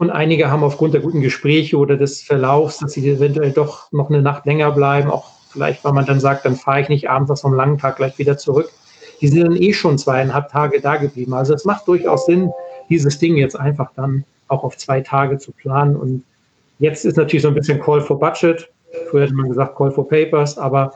Und 0.00 0.10
einige 0.10 0.50
haben 0.50 0.64
aufgrund 0.64 0.94
der 0.94 1.02
guten 1.02 1.20
Gespräche 1.20 1.76
oder 1.76 1.96
des 1.96 2.22
Verlaufs, 2.22 2.78
dass 2.78 2.92
sie 2.92 3.08
eventuell 3.08 3.52
doch 3.52 3.92
noch 3.92 4.08
eine 4.08 4.22
Nacht 4.22 4.46
länger 4.46 4.72
bleiben, 4.72 5.10
auch 5.10 5.30
vielleicht, 5.50 5.84
weil 5.84 5.92
man 5.92 6.06
dann 6.06 6.18
sagt, 6.18 6.44
dann 6.44 6.56
fahre 6.56 6.80
ich 6.80 6.88
nicht 6.88 7.08
abends 7.08 7.30
aus 7.30 7.42
so 7.42 7.48
einem 7.48 7.56
langen 7.56 7.78
Tag 7.78 7.96
gleich 7.96 8.18
wieder 8.18 8.36
zurück 8.36 8.70
die 9.20 9.28
sind 9.28 9.42
dann 9.42 9.56
eh 9.56 9.72
schon 9.72 9.98
zweieinhalb 9.98 10.48
Tage 10.48 10.80
da 10.80 10.96
geblieben. 10.96 11.34
Also 11.34 11.54
es 11.54 11.64
macht 11.64 11.86
durchaus 11.86 12.26
Sinn, 12.26 12.50
dieses 12.88 13.18
Ding 13.18 13.36
jetzt 13.36 13.58
einfach 13.58 13.92
dann 13.94 14.24
auch 14.48 14.64
auf 14.64 14.76
zwei 14.76 15.00
Tage 15.00 15.38
zu 15.38 15.52
planen. 15.52 15.96
Und 15.96 16.24
jetzt 16.78 17.04
ist 17.04 17.16
natürlich 17.16 17.42
so 17.42 17.48
ein 17.48 17.54
bisschen 17.54 17.80
Call 17.80 18.00
for 18.00 18.18
Budget. 18.18 18.68
Früher 19.10 19.22
hätte 19.22 19.34
man 19.34 19.48
gesagt 19.48 19.76
Call 19.76 19.92
for 19.92 20.08
Papers, 20.08 20.58
aber 20.58 20.92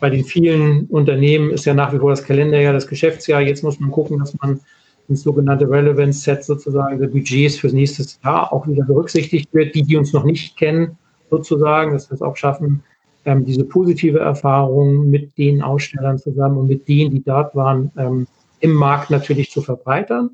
bei 0.00 0.10
den 0.10 0.24
vielen 0.24 0.86
Unternehmen 0.86 1.50
ist 1.50 1.64
ja 1.64 1.74
nach 1.74 1.92
wie 1.92 1.98
vor 1.98 2.10
das 2.10 2.24
Kalenderjahr, 2.24 2.72
das 2.72 2.86
Geschäftsjahr. 2.86 3.40
Jetzt 3.40 3.64
muss 3.64 3.80
man 3.80 3.90
gucken, 3.90 4.18
dass 4.18 4.34
man 4.40 4.60
ins 5.08 5.22
sogenannte 5.22 5.68
Relevance 5.68 6.20
Set 6.20 6.44
sozusagen 6.44 6.98
der 6.98 7.08
Budgets 7.08 7.56
fürs 7.56 7.72
nächste 7.72 8.04
Jahr 8.24 8.52
auch 8.52 8.66
wieder 8.66 8.84
berücksichtigt 8.84 9.52
wird. 9.52 9.74
Die, 9.74 9.82
die 9.82 9.96
uns 9.96 10.12
noch 10.12 10.24
nicht 10.24 10.56
kennen, 10.56 10.96
sozusagen, 11.30 11.92
dass 11.92 12.10
wir 12.10 12.14
es 12.14 12.22
auch 12.22 12.36
schaffen, 12.36 12.82
ähm, 13.24 13.44
diese 13.44 13.64
positive 13.64 14.18
Erfahrung 14.18 15.10
mit 15.10 15.36
den 15.38 15.62
Ausstellern 15.62 16.18
zusammen 16.18 16.58
und 16.58 16.68
mit 16.68 16.88
denen, 16.88 17.10
die 17.10 17.22
dort 17.22 17.54
waren, 17.54 17.90
ähm, 17.96 18.26
im 18.60 18.72
Markt 18.72 19.10
natürlich 19.10 19.50
zu 19.50 19.62
verbreitern. 19.62 20.30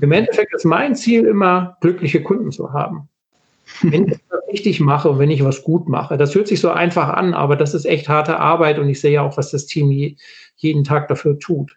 Im 0.00 0.12
Endeffekt 0.12 0.54
ist 0.54 0.64
mein 0.64 0.94
Ziel 0.94 1.26
immer, 1.26 1.76
glückliche 1.80 2.22
Kunden 2.22 2.52
zu 2.52 2.72
haben. 2.72 3.08
Wenn 3.82 4.08
ich 4.08 4.18
das 4.28 4.40
richtig 4.52 4.80
mache 4.80 5.10
und 5.10 5.18
wenn 5.18 5.30
ich 5.30 5.44
was 5.44 5.62
gut 5.62 5.88
mache, 5.88 6.16
das 6.16 6.34
hört 6.34 6.48
sich 6.48 6.60
so 6.60 6.70
einfach 6.70 7.08
an, 7.08 7.34
aber 7.34 7.56
das 7.56 7.74
ist 7.74 7.84
echt 7.84 8.08
harte 8.08 8.38
Arbeit 8.38 8.78
und 8.78 8.88
ich 8.88 9.00
sehe 9.00 9.12
ja 9.12 9.22
auch, 9.22 9.36
was 9.36 9.50
das 9.50 9.66
Team 9.66 9.90
je, 9.90 10.16
jeden 10.56 10.84
Tag 10.84 11.08
dafür 11.08 11.38
tut. 11.38 11.76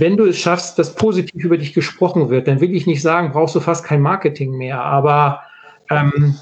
Wenn 0.00 0.16
du 0.16 0.26
es 0.26 0.38
schaffst, 0.38 0.78
dass 0.78 0.94
positiv 0.94 1.44
über 1.44 1.58
dich 1.58 1.74
gesprochen 1.74 2.30
wird, 2.30 2.48
dann 2.48 2.60
will 2.60 2.74
ich 2.74 2.86
nicht 2.86 3.02
sagen, 3.02 3.32
brauchst 3.32 3.54
du 3.54 3.60
fast 3.60 3.84
kein 3.84 4.00
Marketing 4.00 4.56
mehr, 4.56 4.80
aber 4.80 5.42
ähm, 5.90 6.36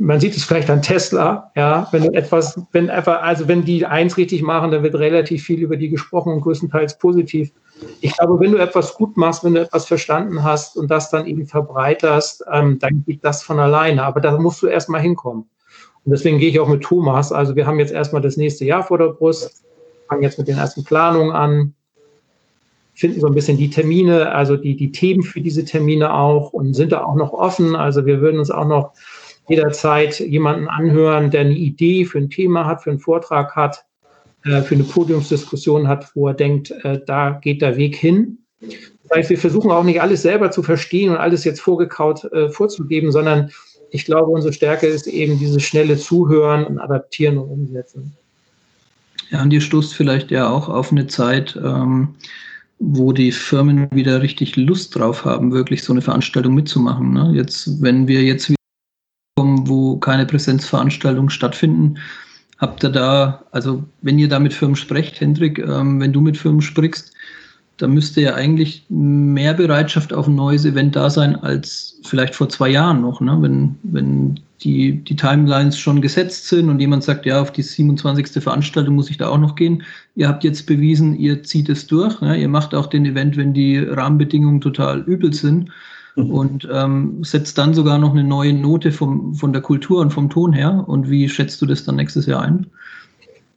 man 0.00 0.18
sieht 0.18 0.34
es 0.34 0.44
vielleicht 0.44 0.70
an 0.70 0.80
Tesla, 0.80 1.52
ja, 1.54 1.86
wenn 1.92 2.04
du 2.04 2.14
etwas, 2.14 2.58
wenn 2.72 2.88
einfach, 2.88 3.20
also 3.20 3.48
wenn 3.48 3.66
die 3.66 3.84
eins 3.84 4.16
richtig 4.16 4.40
machen, 4.40 4.70
dann 4.70 4.82
wird 4.82 4.94
relativ 4.94 5.44
viel 5.44 5.60
über 5.60 5.76
die 5.76 5.90
gesprochen 5.90 6.32
und 6.32 6.40
größtenteils 6.40 6.98
positiv. 6.98 7.52
Ich 8.00 8.16
glaube, 8.16 8.40
wenn 8.40 8.52
du 8.52 8.56
etwas 8.56 8.94
gut 8.94 9.18
machst, 9.18 9.44
wenn 9.44 9.54
du 9.54 9.60
etwas 9.60 9.84
verstanden 9.84 10.42
hast 10.42 10.78
und 10.78 10.90
das 10.90 11.10
dann 11.10 11.26
eben 11.26 11.46
verbreiterst, 11.46 12.42
ähm, 12.50 12.78
dann 12.78 13.04
geht 13.06 13.22
das 13.22 13.42
von 13.42 13.58
alleine. 13.58 14.02
Aber 14.04 14.22
da 14.22 14.38
musst 14.38 14.62
du 14.62 14.68
erstmal 14.68 15.02
hinkommen. 15.02 15.50
Und 16.04 16.12
deswegen 16.12 16.38
gehe 16.38 16.48
ich 16.48 16.60
auch 16.60 16.68
mit 16.68 16.82
Thomas. 16.82 17.30
Also 17.30 17.54
wir 17.54 17.66
haben 17.66 17.78
jetzt 17.78 17.92
erstmal 17.92 18.22
das 18.22 18.38
nächste 18.38 18.64
Jahr 18.64 18.82
vor 18.82 18.96
der 18.96 19.08
Brust, 19.08 19.64
fangen 20.08 20.22
jetzt 20.22 20.38
mit 20.38 20.48
den 20.48 20.56
ersten 20.56 20.82
Planungen 20.82 21.32
an, 21.32 21.74
finden 23.00 23.20
so 23.20 23.26
ein 23.26 23.34
bisschen 23.34 23.56
die 23.56 23.70
Termine, 23.70 24.30
also 24.32 24.56
die, 24.56 24.76
die 24.76 24.92
Themen 24.92 25.22
für 25.22 25.40
diese 25.40 25.64
Termine 25.64 26.12
auch 26.12 26.52
und 26.52 26.74
sind 26.74 26.92
da 26.92 27.02
auch 27.02 27.14
noch 27.14 27.32
offen. 27.32 27.74
Also 27.74 28.04
wir 28.04 28.20
würden 28.20 28.38
uns 28.38 28.50
auch 28.50 28.66
noch 28.66 28.92
jederzeit 29.48 30.20
jemanden 30.20 30.68
anhören, 30.68 31.30
der 31.30 31.40
eine 31.40 31.56
Idee 31.56 32.04
für 32.04 32.18
ein 32.18 32.28
Thema 32.28 32.66
hat, 32.66 32.82
für 32.82 32.90
einen 32.90 33.00
Vortrag 33.00 33.56
hat, 33.56 33.84
äh, 34.44 34.60
für 34.60 34.74
eine 34.74 34.84
Podiumsdiskussion 34.84 35.88
hat, 35.88 36.14
wo 36.14 36.28
er 36.28 36.34
denkt, 36.34 36.72
äh, 36.82 37.00
da 37.04 37.30
geht 37.30 37.62
der 37.62 37.76
Weg 37.76 37.96
hin. 37.96 38.38
Das 38.60 39.16
heißt, 39.16 39.30
wir 39.30 39.38
versuchen 39.38 39.70
auch 39.70 39.82
nicht 39.82 40.02
alles 40.02 40.20
selber 40.20 40.50
zu 40.50 40.62
verstehen 40.62 41.10
und 41.10 41.16
alles 41.16 41.44
jetzt 41.44 41.60
vorgekaut 41.60 42.24
äh, 42.32 42.50
vorzugeben, 42.50 43.10
sondern 43.10 43.50
ich 43.90 44.04
glaube, 44.04 44.30
unsere 44.30 44.52
Stärke 44.52 44.86
ist 44.86 45.06
eben 45.06 45.38
dieses 45.38 45.62
schnelle 45.62 45.96
Zuhören 45.96 46.64
und 46.64 46.78
Adaptieren 46.78 47.38
und 47.38 47.48
Umsetzen. 47.48 48.12
Ja, 49.30 49.42
und 49.42 49.52
ihr 49.52 49.62
stoßt 49.62 49.94
vielleicht 49.94 50.30
ja 50.30 50.50
auch 50.50 50.68
auf 50.68 50.92
eine 50.92 51.06
Zeit, 51.06 51.58
ähm, 51.62 52.14
wo 52.80 53.12
die 53.12 53.30
Firmen 53.30 53.88
wieder 53.92 54.22
richtig 54.22 54.56
Lust 54.56 54.96
drauf 54.96 55.24
haben, 55.24 55.52
wirklich 55.52 55.84
so 55.84 55.92
eine 55.92 56.02
Veranstaltung 56.02 56.54
mitzumachen. 56.54 57.12
Ne? 57.12 57.32
Jetzt, 57.34 57.80
wenn 57.82 58.08
wir 58.08 58.22
jetzt 58.22 58.50
wo 59.68 59.96
keine 59.96 60.26
Präsenzveranstaltungen 60.26 61.30
stattfinden. 61.30 61.98
Habt 62.58 62.84
ihr 62.84 62.90
da, 62.90 63.44
also 63.52 63.82
wenn 64.02 64.18
ihr 64.18 64.28
da 64.28 64.38
mit 64.38 64.52
Firmen 64.52 64.76
sprecht, 64.76 65.20
Hendrik, 65.20 65.58
ähm, 65.58 66.00
wenn 66.00 66.12
du 66.12 66.20
mit 66.20 66.36
Firmen 66.36 66.60
sprichst, 66.60 67.12
da 67.78 67.86
müsste 67.86 68.20
ja 68.20 68.34
eigentlich 68.34 68.84
mehr 68.90 69.54
Bereitschaft 69.54 70.12
auf 70.12 70.26
ein 70.26 70.34
neues 70.34 70.66
Event 70.66 70.94
da 70.94 71.08
sein 71.08 71.36
als 71.36 71.98
vielleicht 72.04 72.34
vor 72.34 72.50
zwei 72.50 72.68
Jahren 72.68 73.00
noch. 73.00 73.22
Ne? 73.22 73.38
Wenn, 73.40 73.76
wenn 73.82 74.40
die, 74.62 75.02
die 75.04 75.16
Timelines 75.16 75.78
schon 75.78 76.00
gesetzt 76.00 76.48
sind 76.48 76.68
und 76.68 76.80
jemand 76.80 77.04
sagt, 77.04 77.26
ja, 77.26 77.40
auf 77.40 77.52
die 77.52 77.62
27. 77.62 78.42
Veranstaltung 78.42 78.94
muss 78.94 79.10
ich 79.10 79.18
da 79.18 79.28
auch 79.28 79.38
noch 79.38 79.54
gehen. 79.54 79.82
Ihr 80.16 80.28
habt 80.28 80.44
jetzt 80.44 80.66
bewiesen, 80.66 81.18
ihr 81.18 81.42
zieht 81.42 81.68
es 81.68 81.86
durch. 81.86 82.20
Ne? 82.20 82.38
Ihr 82.38 82.48
macht 82.48 82.74
auch 82.74 82.86
den 82.86 83.06
Event, 83.06 83.36
wenn 83.36 83.54
die 83.54 83.78
Rahmenbedingungen 83.78 84.60
total 84.60 85.00
übel 85.00 85.32
sind. 85.32 85.70
Mhm. 86.16 86.30
und 86.30 86.68
ähm, 86.72 87.22
setzt 87.22 87.56
dann 87.56 87.72
sogar 87.72 87.98
noch 87.98 88.10
eine 88.10 88.24
neue 88.24 88.52
Note 88.52 88.90
vom, 88.90 89.34
von 89.34 89.52
der 89.52 89.62
Kultur 89.62 90.00
und 90.00 90.10
vom 90.10 90.28
Ton 90.28 90.52
her. 90.52 90.84
Und 90.86 91.08
wie 91.08 91.28
schätzt 91.28 91.62
du 91.62 91.66
das 91.66 91.84
dann 91.84 91.96
nächstes 91.96 92.26
Jahr 92.26 92.42
ein? 92.42 92.66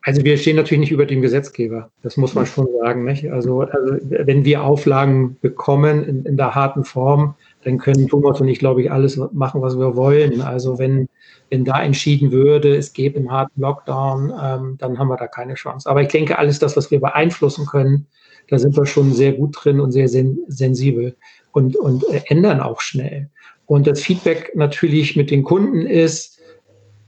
Also 0.05 0.25
wir 0.25 0.37
stehen 0.37 0.57
natürlich 0.57 0.81
nicht 0.81 0.91
über 0.91 1.05
dem 1.05 1.21
Gesetzgeber, 1.21 1.89
das 2.01 2.17
muss 2.17 2.35
man 2.35 2.45
schon 2.45 2.67
sagen. 2.81 3.05
Nicht? 3.05 3.31
Also, 3.31 3.61
also 3.61 3.95
wenn 4.01 4.43
wir 4.43 4.61
Auflagen 4.61 5.37
bekommen 5.39 6.03
in, 6.03 6.25
in, 6.25 6.35
der 6.35 6.53
harten 6.53 6.83
Form, 6.83 7.35
dann 7.63 7.77
können 7.77 8.09
Thomas 8.09 8.41
und 8.41 8.49
ich, 8.49 8.59
glaube 8.59 8.81
ich, 8.81 8.91
alles 8.91 9.17
machen, 9.31 9.61
was 9.61 9.79
wir 9.79 9.95
wollen. 9.95 10.41
Also 10.41 10.77
wenn, 10.77 11.07
wenn 11.49 11.63
da 11.63 11.81
entschieden 11.81 12.33
würde, 12.33 12.75
es 12.75 12.91
gäbe 12.91 13.17
einen 13.17 13.31
harten 13.31 13.61
Lockdown, 13.61 14.33
ähm, 14.41 14.75
dann 14.77 14.99
haben 14.99 15.07
wir 15.07 15.15
da 15.15 15.27
keine 15.27 15.53
Chance. 15.53 15.89
Aber 15.89 16.01
ich 16.01 16.09
denke, 16.09 16.37
alles 16.37 16.59
das, 16.59 16.75
was 16.75 16.91
wir 16.91 16.99
beeinflussen 16.99 17.65
können, 17.65 18.05
da 18.49 18.59
sind 18.59 18.75
wir 18.75 18.85
schon 18.85 19.13
sehr 19.13 19.31
gut 19.31 19.55
drin 19.57 19.79
und 19.79 19.93
sehr 19.93 20.09
sen 20.09 20.37
sensibel 20.47 21.15
und, 21.53 21.77
und 21.77 22.03
äh, 22.09 22.23
ändern 22.27 22.59
auch 22.59 22.81
schnell. 22.81 23.29
Und 23.67 23.87
das 23.87 24.01
Feedback 24.01 24.51
natürlich 24.53 25.15
mit 25.15 25.31
den 25.31 25.43
Kunden 25.43 25.85
ist, 25.85 26.32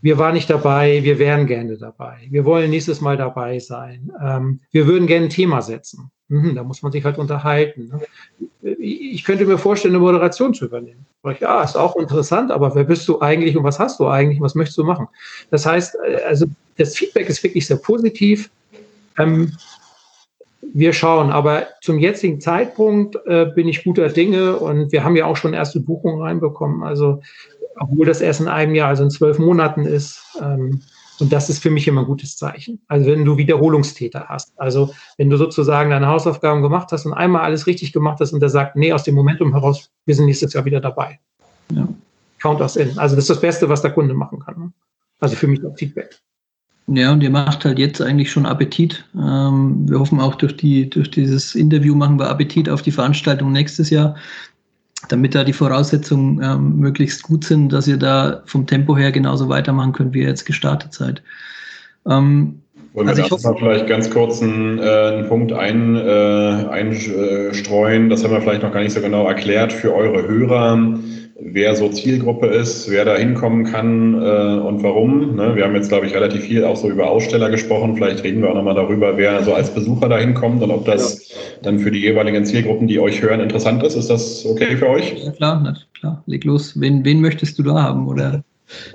wir 0.06 0.20
waren 0.20 0.36
nicht 0.36 0.52
dabei, 0.52 1.04
wir 1.04 1.18
wären 1.18 1.48
gerne 1.48 1.78
dabei. 1.78 2.18
Wir 2.30 2.46
wollen 2.46 2.70
nächstes 2.70 3.02
Mal 3.02 3.18
dabei 3.18 3.58
sein. 3.58 4.12
Ähm, 4.24 4.60
wir 4.72 4.86
würden 4.86 5.08
gerne 5.08 5.26
ein 5.26 5.32
Thema 5.32 5.64
setzen. 5.64 6.12
Mhm, 6.28 6.54
da 6.54 6.62
muss 6.62 6.84
man 6.84 6.92
sich 6.92 7.04
halt 7.04 7.18
unterhalten. 7.18 7.92
Ne? 8.62 8.76
Ich 8.78 9.24
könnte 9.24 9.48
mir 9.48 9.58
vorstellen, 9.58 9.96
eine 9.96 10.04
Moderation 10.04 10.54
zu 10.54 10.66
übernehmen. 10.66 11.08
Ja, 11.40 11.64
ist 11.64 11.76
auch 11.76 11.96
interessant, 11.96 12.52
aber 12.52 12.76
wer 12.76 12.84
bist 12.84 13.08
du 13.08 13.20
eigentlich 13.20 13.58
und 13.58 13.64
was 13.64 13.80
hast 13.80 14.00
du 14.00 14.08
eigentlich? 14.08 14.40
Was 14.42 14.54
möchtest 14.54 14.78
du 14.78 14.84
machen? 14.84 15.08
Das 15.50 15.66
heißt, 15.66 15.98
äh, 16.08 16.22
also 16.22 16.46
das 16.78 16.96
Feedback 16.96 17.28
ist 17.28 17.44
wirklich 17.44 17.66
sehr 17.66 17.78
positiv. 17.78 18.52
Ähm, 19.18 19.54
wir 20.74 20.94
schauen, 20.94 21.32
aber 21.32 21.68
zum 21.82 22.00
jetzigen 22.00 22.42
Zeitpunkt 22.42 23.16
äh, 23.26 23.46
bin 23.46 23.68
ich 23.68 23.84
guter 23.84 24.10
Dinge 24.10 24.58
und 24.58 24.92
wir 24.92 25.04
haben 25.04 25.16
ja 25.16 25.26
auch 25.26 25.38
schon 25.38 25.54
erste 25.54 25.80
Buchungen 25.80 26.22
reinbekommen. 26.22 26.84
Also, 26.84 27.22
obwohl 27.78 28.06
das 28.06 28.22
erst 28.22 28.42
in 28.42 28.48
einem 28.48 28.76
Jahr, 28.76 28.90
also 28.90 29.04
in 29.04 29.10
zwölf 29.10 29.40
Monaten 29.40 29.86
ist, 29.86 30.22
ähm, 30.42 30.82
Und 31.20 31.32
das 31.32 31.50
ist 31.50 31.62
für 31.62 31.70
mich 31.70 31.88
immer 31.88 32.02
ein 32.02 32.08
gutes 32.08 32.38
Zeichen. 32.38 32.82
Also 32.88 33.08
wenn 33.12 33.24
du 33.24 33.38
Wiederholungstäter 33.38 34.26
hast. 34.28 34.52
Also 34.58 34.94
wenn 35.18 35.30
du 35.30 35.38
sozusagen 35.38 35.90
deine 35.90 36.08
Hausaufgaben 36.08 36.62
gemacht 36.62 36.92
hast 36.92 37.06
und 37.06 37.14
einmal 37.14 37.44
alles 37.44 37.68
richtig 37.68 37.94
gemacht 37.94 38.20
hast 38.20 38.34
und 38.34 38.42
der 38.42 38.50
sagt, 38.50 38.76
nee, 38.76 38.92
aus 38.92 39.04
dem 39.04 39.16
Momentum 39.16 39.54
heraus, 39.54 39.90
wir 40.06 40.16
sind 40.16 40.26
nächstes 40.26 40.54
Jahr 40.54 40.66
wieder 40.66 40.82
dabei. 40.82 41.20
Ja. 41.74 41.88
Count 42.42 42.62
us 42.62 42.76
in. 42.76 42.98
Also 43.00 43.16
das 43.16 43.24
ist 43.24 43.30
das 43.30 43.42
Beste, 43.42 43.70
was 43.70 43.82
der 43.82 43.92
Kunde 43.92 44.14
machen 44.14 44.40
kann. 44.40 44.60
Ne? 44.60 44.74
Also 45.20 45.36
für 45.36 45.48
mich 45.48 45.66
auch 45.66 45.76
Feedback. 45.78 46.20
Ja, 46.88 47.14
und 47.14 47.24
ihr 47.24 47.32
macht 47.32 47.66
halt 47.66 47.80
jetzt 47.80 48.00
eigentlich 48.02 48.32
schon 48.32 48.46
Appetit. 48.46 49.06
Ähm, 49.16 49.90
wir 49.90 50.00
hoffen 50.00 50.20
auch 50.20 50.36
durch, 50.36 50.56
die, 50.56 50.88
durch 50.88 51.10
dieses 51.10 51.56
Interview 51.56 51.96
machen 51.96 52.20
wir 52.20 52.30
Appetit 52.30 52.70
auf 52.70 52.84
die 52.84 52.92
Veranstaltung 52.92 53.52
nächstes 53.52 53.90
Jahr, 53.90 54.16
damit 55.08 55.36
da 55.36 55.44
die 55.44 55.54
Voraussetzungen 55.54 56.42
ähm, 56.44 56.78
möglichst 56.78 57.24
gut 57.24 57.44
sind, 57.44 57.70
dass 57.74 57.88
ihr 57.88 57.98
da 57.98 58.42
vom 58.46 58.66
Tempo 58.66 58.96
her 58.98 59.12
genauso 59.12 59.50
weitermachen 59.50 59.94
könnt, 59.94 60.14
wie 60.14 60.22
ihr 60.22 60.28
jetzt 60.28 60.46
gestartet 60.46 60.94
seid. 60.94 61.22
Ähm, 62.08 62.62
wollen 62.94 63.10
also 63.10 63.24
wir 63.24 63.32
also 63.32 63.50
mal 63.50 63.58
vielleicht 63.58 63.88
ganz 63.88 64.10
kurz 64.10 64.42
einen, 64.42 64.80
äh, 64.80 64.82
einen 64.82 65.28
Punkt 65.28 65.52
ein, 65.52 65.96
äh, 65.98 66.66
einstreuen? 66.70 68.10
Das 68.10 68.24
haben 68.24 68.32
wir 68.32 68.42
vielleicht 68.42 68.64
noch 68.64 68.72
gar 68.72 68.82
nicht 68.82 68.94
so 68.94 69.02
genau 69.02 69.28
erklärt 69.28 69.74
für 69.74 69.94
eure 69.94 70.26
Hörer 70.26 70.74
wer 71.40 71.76
so 71.76 71.90
Zielgruppe 71.90 72.48
ist, 72.48 72.90
wer 72.90 73.04
da 73.04 73.16
hinkommen 73.16 73.66
kann 73.66 74.14
äh, 74.14 74.60
und 74.60 74.84
warum. 74.84 75.36
Ne? 75.36 75.56
Wir 75.56 75.66
haben 75.66 75.76
jetzt, 75.76 75.90
glaube 75.90 76.06
ich, 76.06 76.16
relativ 76.16 76.44
viel 76.44 76.64
auch 76.64 76.78
so 76.78 76.90
über 76.90 77.10
Aussteller 77.10 77.50
gesprochen. 77.50 77.96
Vielleicht 77.96 78.24
reden 78.24 78.42
wir 78.42 78.50
auch 78.50 78.56
nochmal 78.56 78.76
darüber, 78.76 79.18
wer 79.18 79.44
so 79.44 79.54
als 79.54 79.70
Besucher 79.74 80.08
da 80.08 80.18
hinkommt 80.18 80.64
und 80.64 80.72
ob 80.72 80.86
das 80.86 81.30
ja. 81.30 81.36
dann 81.64 81.80
für 81.80 81.92
die 81.92 82.00
jeweiligen 82.00 82.46
Zielgruppen, 82.46 82.88
die 82.88 83.00
euch 83.00 83.22
hören, 83.22 83.42
interessant 83.42 83.84
ist. 83.84 83.96
Ist 83.96 84.10
das 84.10 84.46
okay 84.46 84.78
für 84.78 84.90
euch? 84.90 85.14
Ja, 85.24 85.32
klar, 85.32 85.62
na, 85.64 85.76
klar. 86.00 86.24
Leg 86.26 86.46
los. 86.46 86.80
Wen, 86.80 87.04
wen 87.04 87.20
möchtest 87.20 87.60
du 87.60 87.64
da 87.64 87.82
haben? 87.82 88.08
Oder? 88.08 88.44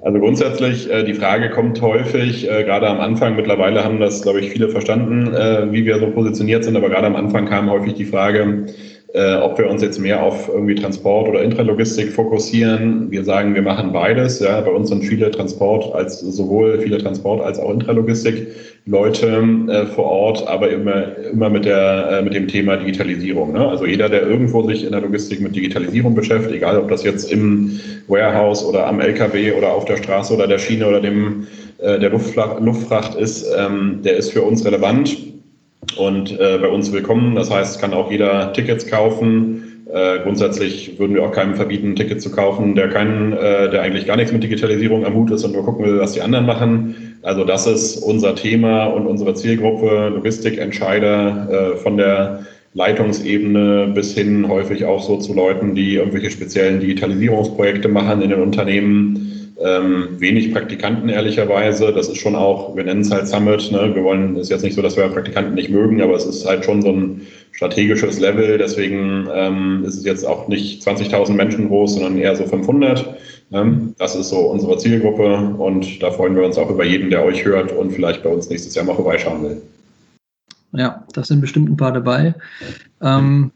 Also 0.02 0.18
grundsätzlich, 0.18 0.90
äh, 0.90 1.04
die 1.04 1.14
Frage 1.14 1.50
kommt 1.50 1.80
häufig, 1.80 2.50
äh, 2.50 2.64
gerade 2.64 2.88
am 2.88 3.00
Anfang, 3.00 3.36
mittlerweile 3.36 3.84
haben 3.84 4.00
das, 4.00 4.22
glaube 4.22 4.40
ich, 4.40 4.50
viele 4.50 4.68
verstanden, 4.68 5.32
äh, 5.32 5.70
wie 5.70 5.84
wir 5.84 5.98
so 6.00 6.10
positioniert 6.10 6.64
sind, 6.64 6.76
aber 6.76 6.88
gerade 6.88 7.06
am 7.06 7.14
Anfang 7.14 7.46
kam 7.46 7.70
häufig 7.70 7.94
die 7.94 8.04
Frage, 8.04 8.66
äh, 9.12 9.34
ob 9.36 9.58
wir 9.58 9.68
uns 9.68 9.82
jetzt 9.82 9.98
mehr 9.98 10.22
auf 10.22 10.48
irgendwie 10.48 10.74
Transport 10.74 11.28
oder 11.28 11.42
Intralogistik 11.42 12.12
fokussieren. 12.12 13.10
Wir 13.10 13.24
sagen, 13.24 13.54
wir 13.54 13.62
machen 13.62 13.92
beides. 13.92 14.38
Ja, 14.38 14.60
bei 14.60 14.70
uns 14.70 14.88
sind 14.88 15.02
viele 15.02 15.30
Transport 15.30 15.94
als 15.94 16.20
sowohl 16.20 16.78
viele 16.78 16.98
Transport 16.98 17.40
als 17.40 17.58
auch 17.58 17.72
Intralogistik 17.72 18.48
Leute 18.86 19.42
äh, 19.68 19.86
vor 19.86 20.04
Ort, 20.04 20.46
aber 20.46 20.70
immer 20.70 21.16
immer 21.32 21.50
mit 21.50 21.64
der 21.64 22.18
äh, 22.18 22.22
mit 22.22 22.34
dem 22.34 22.46
Thema 22.48 22.76
Digitalisierung. 22.76 23.52
Ne? 23.52 23.68
Also 23.68 23.84
jeder, 23.84 24.08
der 24.08 24.22
irgendwo 24.22 24.62
sich 24.62 24.84
in 24.84 24.92
der 24.92 25.00
Logistik 25.00 25.40
mit 25.40 25.56
Digitalisierung 25.56 26.14
beschäftigt, 26.14 26.54
egal 26.54 26.78
ob 26.78 26.88
das 26.88 27.02
jetzt 27.02 27.32
im 27.32 27.80
Warehouse 28.08 28.64
oder 28.64 28.86
am 28.86 29.00
LKW 29.00 29.52
oder 29.52 29.72
auf 29.72 29.84
der 29.84 29.96
Straße 29.96 30.32
oder 30.34 30.46
der 30.46 30.58
Schiene 30.58 30.86
oder 30.86 31.00
dem 31.00 31.46
äh, 31.78 31.98
der 31.98 32.10
Luftfracht, 32.10 32.60
Luftfracht 32.60 33.14
ist, 33.16 33.46
ähm, 33.56 34.00
der 34.04 34.16
ist 34.16 34.32
für 34.32 34.42
uns 34.42 34.64
relevant 34.64 35.16
und 35.96 36.38
äh, 36.38 36.58
bei 36.58 36.68
uns 36.68 36.92
willkommen. 36.92 37.34
Das 37.34 37.50
heißt, 37.50 37.80
kann 37.80 37.94
auch 37.94 38.10
jeder 38.10 38.52
Tickets 38.52 38.86
kaufen. 38.86 39.86
Äh, 39.92 40.20
grundsätzlich 40.22 40.98
würden 40.98 41.14
wir 41.14 41.24
auch 41.24 41.32
keinem 41.32 41.56
verbieten, 41.56 41.90
ein 41.90 41.96
Ticket 41.96 42.22
zu 42.22 42.30
kaufen, 42.30 42.74
der 42.76 42.88
keinen, 42.88 43.32
äh, 43.32 43.70
der 43.70 43.82
eigentlich 43.82 44.06
gar 44.06 44.16
nichts 44.16 44.32
mit 44.32 44.42
Digitalisierung 44.42 45.04
am 45.04 45.14
Hut 45.14 45.30
ist 45.30 45.44
und 45.44 45.52
nur 45.52 45.64
gucken 45.64 45.84
will, 45.84 45.98
was 45.98 46.12
die 46.12 46.20
anderen 46.20 46.46
machen. 46.46 47.18
Also 47.22 47.44
das 47.44 47.66
ist 47.66 47.96
unser 47.96 48.34
Thema 48.36 48.84
und 48.84 49.06
unsere 49.06 49.34
Zielgruppe, 49.34 50.10
Logistikentscheider 50.14 51.72
äh, 51.74 51.76
von 51.76 51.96
der 51.96 52.46
Leitungsebene 52.72 53.90
bis 53.92 54.14
hin 54.14 54.48
häufig 54.48 54.84
auch 54.84 55.02
so 55.02 55.16
zu 55.16 55.34
Leuten, 55.34 55.74
die 55.74 55.96
irgendwelche 55.96 56.30
speziellen 56.30 56.78
Digitalisierungsprojekte 56.78 57.88
machen 57.88 58.22
in 58.22 58.30
den 58.30 58.40
Unternehmen 58.40 59.29
ähm, 59.60 60.08
wenig 60.18 60.52
Praktikanten 60.52 61.08
ehrlicherweise. 61.08 61.92
Das 61.92 62.08
ist 62.08 62.18
schon 62.18 62.34
auch, 62.34 62.74
wir 62.74 62.84
nennen 62.84 63.02
es 63.02 63.10
halt 63.10 63.28
Summit. 63.28 63.70
Ne? 63.70 63.94
Wir 63.94 64.02
wollen, 64.02 64.36
ist 64.36 64.50
jetzt 64.50 64.62
nicht 64.62 64.74
so, 64.74 64.82
dass 64.82 64.96
wir 64.96 65.06
Praktikanten 65.08 65.54
nicht 65.54 65.70
mögen, 65.70 66.00
aber 66.00 66.14
es 66.14 66.24
ist 66.24 66.46
halt 66.46 66.64
schon 66.64 66.80
so 66.82 66.90
ein 66.90 67.26
strategisches 67.52 68.18
Level. 68.18 68.56
Deswegen 68.58 69.28
ähm, 69.32 69.84
ist 69.86 69.96
es 69.96 70.04
jetzt 70.04 70.26
auch 70.26 70.48
nicht 70.48 70.82
20.000 70.82 71.32
Menschen 71.32 71.68
groß, 71.68 71.94
sondern 71.94 72.16
eher 72.16 72.34
so 72.34 72.46
500. 72.46 73.16
Ne? 73.50 73.94
Das 73.98 74.16
ist 74.16 74.30
so 74.30 74.38
unsere 74.38 74.78
Zielgruppe 74.78 75.54
und 75.58 76.02
da 76.02 76.10
freuen 76.10 76.34
wir 76.36 76.44
uns 76.44 76.56
auch 76.56 76.70
über 76.70 76.84
jeden, 76.84 77.10
der 77.10 77.24
euch 77.24 77.44
hört 77.44 77.72
und 77.72 77.92
vielleicht 77.92 78.22
bei 78.22 78.30
uns 78.30 78.48
nächstes 78.48 78.74
Jahr 78.74 78.86
mal 78.86 78.94
vorbeischauen 78.94 79.42
will. 79.42 79.62
Ja, 80.72 81.04
da 81.12 81.24
sind 81.24 81.40
bestimmt 81.40 81.68
ein 81.68 81.76
paar 81.76 81.92
dabei. 81.92 82.34
Ähm, 83.02 83.50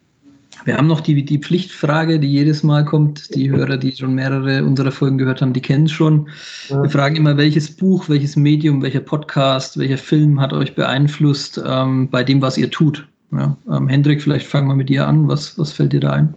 wir 0.64 0.76
haben 0.76 0.86
noch 0.86 1.00
die, 1.00 1.24
die 1.24 1.38
Pflichtfrage, 1.38 2.18
die 2.18 2.30
jedes 2.30 2.62
Mal 2.62 2.84
kommt. 2.84 3.34
Die 3.34 3.50
Hörer, 3.50 3.76
die 3.76 3.92
schon 3.92 4.14
mehrere 4.14 4.64
unserer 4.64 4.92
Folgen 4.92 5.18
gehört 5.18 5.42
haben, 5.42 5.52
die 5.52 5.60
kennen 5.60 5.84
es 5.84 5.92
schon. 5.92 6.28
Wir 6.68 6.88
fragen 6.88 7.16
immer, 7.16 7.36
welches 7.36 7.74
Buch, 7.74 8.08
welches 8.08 8.34
Medium, 8.36 8.82
welcher 8.82 9.00
Podcast, 9.00 9.78
welcher 9.78 9.98
Film 9.98 10.40
hat 10.40 10.52
euch 10.52 10.74
beeinflusst 10.74 11.62
ähm, 11.66 12.08
bei 12.08 12.24
dem, 12.24 12.40
was 12.40 12.56
ihr 12.56 12.70
tut. 12.70 13.06
Ja, 13.32 13.56
ähm, 13.70 13.88
Hendrik, 13.88 14.22
vielleicht 14.22 14.46
fangen 14.46 14.68
wir 14.68 14.74
mit 14.74 14.88
dir 14.88 15.06
an. 15.06 15.28
Was, 15.28 15.58
was 15.58 15.72
fällt 15.72 15.92
dir 15.92 16.00
da 16.00 16.12
ein? 16.12 16.34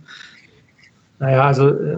Naja, 1.20 1.46
also 1.46 1.70
äh, 1.70 1.98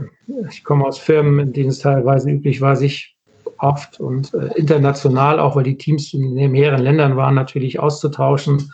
ich 0.49 0.63
komme 0.63 0.85
aus 0.85 0.99
Firmen, 0.99 1.39
in 1.39 1.53
denen 1.53 1.69
es 1.69 1.79
teilweise 1.79 2.29
üblich 2.29 2.61
war, 2.61 2.75
sich 2.75 3.15
oft 3.57 3.99
und 3.99 4.33
äh, 4.35 4.51
international, 4.55 5.39
auch 5.39 5.55
weil 5.55 5.63
die 5.63 5.77
Teams 5.77 6.13
in 6.13 6.33
mehreren 6.51 6.83
Ländern 6.83 7.17
waren, 7.17 7.35
natürlich 7.35 7.79
auszutauschen. 7.79 8.71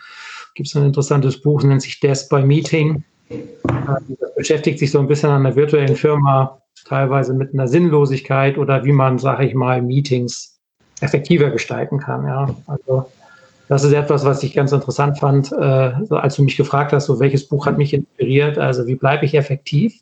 Gibt 0.56 0.68
es 0.68 0.76
ein 0.76 0.86
interessantes 0.86 1.42
Buch, 1.42 1.64
nennt 1.64 1.82
sich 1.82 2.00
Death 2.00 2.28
by 2.30 2.42
Meeting 2.42 3.04
das 3.30 4.36
beschäftigt 4.36 4.80
sich 4.80 4.92
so 4.92 5.00
ein 5.00 5.08
bisschen 5.08 5.30
an 5.30 5.44
der 5.44 5.56
virtuellen 5.56 5.96
Firma, 5.96 6.62
teilweise 6.86 7.34
mit 7.34 7.54
einer 7.54 7.68
Sinnlosigkeit 7.68 8.58
oder 8.58 8.84
wie 8.84 8.92
man, 8.92 9.18
sage 9.18 9.46
ich 9.46 9.56
mal, 9.56 9.82
Meetings 9.82 10.60
effektiver 11.02 11.50
gestalten 11.50 12.00
kann. 12.00 12.26
Ja. 12.26 12.56
Also 12.68 13.10
das 13.68 13.84
ist 13.84 13.94
etwas, 13.94 14.26
was 14.26 14.44
ich 14.44 14.54
ganz 14.54 14.72
interessant 14.72 15.20
fand, 15.20 15.52
äh, 15.52 15.92
als 16.10 16.36
du 16.36 16.44
mich 16.44 16.58
gefragt 16.58 16.94
hast, 16.94 17.08
so 17.08 17.20
welches 17.20 17.48
Buch 17.48 17.66
hat 17.66 17.78
mich 17.78 17.94
inspiriert. 17.94 18.58
Also 18.58 18.86
wie 18.86 18.96
bleibe 18.96 19.26
ich 19.26 19.34
effektiv? 19.34 20.02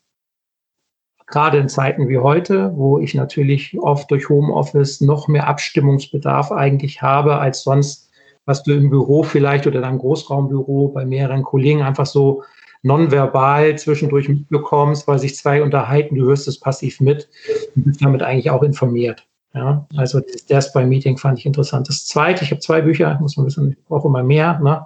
Gerade 1.26 1.56
in 1.56 1.70
Zeiten 1.70 2.08
wie 2.08 2.18
heute, 2.18 2.72
wo 2.76 2.98
ich 2.98 3.14
natürlich 3.14 3.78
oft 3.80 4.10
durch 4.10 4.28
Homeoffice 4.28 5.00
noch 5.00 5.26
mehr 5.26 5.48
Abstimmungsbedarf 5.48 6.52
eigentlich 6.52 7.00
habe 7.00 7.38
als 7.38 7.62
sonst, 7.62 8.10
was 8.44 8.62
du 8.62 8.74
im 8.74 8.90
Büro 8.90 9.22
vielleicht 9.22 9.66
oder 9.66 9.78
in 9.78 9.84
einem 9.84 9.98
Großraumbüro 9.98 10.88
bei 10.88 11.06
mehreren 11.06 11.42
Kollegen 11.42 11.82
einfach 11.82 12.04
so 12.04 12.42
nonverbal 12.84 13.76
zwischendurch 13.78 14.28
mitbekommst, 14.28 15.08
weil 15.08 15.18
sich 15.18 15.34
zwei 15.34 15.62
unterhalten, 15.62 16.14
du 16.16 16.26
hörst 16.26 16.46
es 16.46 16.60
passiv 16.60 17.00
mit 17.00 17.28
und 17.74 17.86
bist 17.86 18.04
damit 18.04 18.22
eigentlich 18.22 18.50
auch 18.50 18.62
informiert. 18.62 19.26
Ja, 19.54 19.86
also 19.96 20.20
das 20.20 20.46
Death 20.46 20.72
by 20.74 20.84
Meeting 20.84 21.16
fand 21.16 21.38
ich 21.38 21.46
interessant. 21.46 21.88
Das 21.88 22.06
zweite, 22.06 22.44
ich 22.44 22.50
habe 22.50 22.60
zwei 22.60 22.82
Bücher, 22.82 23.16
muss 23.20 23.36
man 23.36 23.46
wissen, 23.46 23.70
ich 23.70 23.84
brauche 23.86 24.08
immer 24.08 24.22
mehr. 24.22 24.58
Ne? 24.60 24.84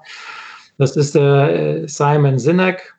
Das 0.76 0.94
ist 0.94 1.16
äh, 1.16 1.86
Simon 1.86 2.38
Sinek, 2.38 2.94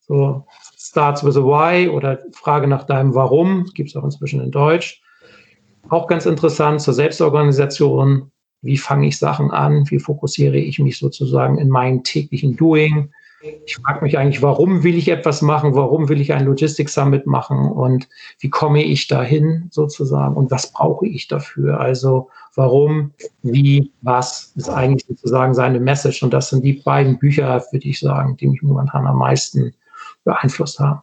so 0.00 0.44
Starts 0.76 1.24
with 1.24 1.36
a 1.36 1.42
Why 1.42 1.88
oder 1.88 2.18
Frage 2.32 2.66
nach 2.66 2.84
deinem 2.84 3.14
Warum, 3.14 3.64
gibt 3.74 3.90
es 3.90 3.96
auch 3.96 4.04
inzwischen 4.04 4.42
in 4.42 4.50
Deutsch. 4.50 5.00
Auch 5.88 6.06
ganz 6.06 6.26
interessant 6.26 6.82
zur 6.82 6.94
Selbstorganisation. 6.94 8.30
Wie 8.60 8.76
fange 8.76 9.06
ich 9.06 9.18
Sachen 9.18 9.52
an? 9.52 9.84
Wie 9.88 10.00
fokussiere 10.00 10.56
ich 10.56 10.78
mich 10.80 10.98
sozusagen 10.98 11.58
in 11.58 11.68
meinem 11.68 12.02
täglichen 12.02 12.56
Doing? 12.56 13.10
Ich 13.40 13.76
frage 13.76 14.02
mich 14.02 14.18
eigentlich, 14.18 14.42
warum 14.42 14.82
will 14.82 14.96
ich 14.96 15.08
etwas 15.08 15.42
machen? 15.42 15.74
Warum 15.74 16.08
will 16.08 16.20
ich 16.20 16.32
ein 16.32 16.44
Logistics 16.44 16.94
Summit 16.94 17.26
machen? 17.26 17.70
Und 17.70 18.08
wie 18.40 18.50
komme 18.50 18.82
ich 18.82 19.06
dahin 19.06 19.68
sozusagen? 19.70 20.34
Und 20.34 20.50
was 20.50 20.72
brauche 20.72 21.06
ich 21.06 21.28
dafür? 21.28 21.78
Also 21.80 22.30
warum, 22.56 23.12
wie, 23.42 23.92
was 24.02 24.52
ist 24.56 24.68
eigentlich 24.68 25.06
sozusagen 25.06 25.54
seine 25.54 25.78
Message? 25.78 26.22
Und 26.22 26.32
das 26.32 26.50
sind 26.50 26.64
die 26.64 26.74
beiden 26.74 27.18
Bücher, 27.18 27.64
würde 27.70 27.88
ich 27.88 28.00
sagen, 28.00 28.36
die 28.36 28.48
mich 28.48 28.62
momentan 28.62 29.06
am 29.06 29.18
meisten 29.18 29.72
beeinflusst 30.24 30.80
haben. 30.80 31.00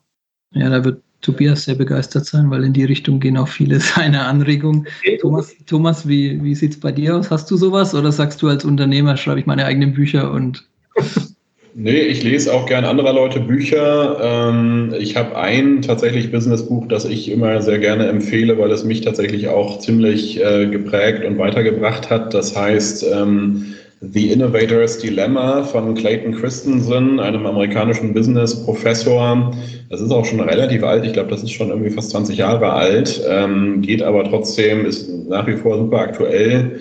Ja, 0.52 0.70
da 0.70 0.84
wird 0.84 1.02
Tobias 1.22 1.64
sehr 1.64 1.76
begeistert 1.76 2.26
sein, 2.26 2.52
weil 2.52 2.64
in 2.64 2.74
die 2.74 2.84
Richtung 2.84 3.20
gehen 3.20 3.38
auch 3.38 3.48
viele 3.48 3.80
seiner 3.80 4.28
Anregungen. 4.28 4.88
Thomas, 5.22 5.56
Thomas, 5.66 6.08
wie, 6.08 6.44
wie 6.44 6.54
sieht 6.56 6.74
es 6.74 6.80
bei 6.80 6.92
dir 6.92 7.16
aus? 7.18 7.32
Hast 7.32 7.50
du 7.50 7.58
sowas 7.58 7.96
oder 7.96 8.12
sagst 8.12 8.42
du 8.42 8.50
als 8.50 8.66
Unternehmer, 8.66 9.16
schreibe 9.18 9.40
ich 9.40 9.46
meine 9.46 9.66
eigenen 9.66 9.94
Bücher 9.94 10.32
und 10.32 10.68
Nee, 11.78 12.04
ich 12.04 12.24
lese 12.24 12.54
auch 12.54 12.68
gern 12.68 12.86
anderer 12.86 13.12
Leute 13.12 13.42
Bücher. 13.42 14.18
Ähm, 14.24 14.94
ich 14.98 15.18
habe 15.18 15.36
ein 15.38 15.82
tatsächlich 15.82 16.32
Businessbuch, 16.32 16.88
das 16.88 17.04
ich 17.04 17.30
immer 17.30 17.62
sehr 17.62 17.80
gerne 17.80 18.08
empfehle, 18.08 18.58
weil 18.58 18.72
es 18.72 18.86
mich 18.86 19.02
tatsächlich 19.02 19.50
auch 19.50 19.80
ziemlich 19.80 20.42
äh, 20.42 20.68
geprägt 20.68 21.26
und 21.26 21.38
weitergebracht 21.38 22.10
hat. 22.10 22.34
Das 22.34 22.56
heißt 22.56 23.06
ähm, 23.14 23.74
The 24.00 24.32
Innovator's 24.32 25.00
Dilemma 25.00 25.64
von 25.64 25.96
Clayton 25.96 26.36
Christensen, 26.36 27.20
einem 27.20 27.46
amerikanischen 27.46 28.14
Business-Professor. 28.14 29.52
Das 29.90 30.00
ist 30.00 30.12
auch 30.12 30.24
schon 30.24 30.40
relativ 30.40 30.82
alt. 30.82 31.06
Ich 31.06 31.12
glaube, 31.12 31.30
das 31.30 31.44
ist 31.44 31.52
schon 31.52 31.72
irgendwie 31.72 31.90
fast 31.92 32.12
20 32.12 32.38
Jahre 32.38 32.72
alt, 32.72 33.22
ähm, 33.30 33.82
geht 33.82 34.02
aber 34.02 34.24
trotzdem, 34.24 34.86
ist 34.86 35.10
nach 35.28 35.46
wie 35.46 35.58
vor 35.58 35.78
super 35.78 36.00
aktuell 36.00 36.80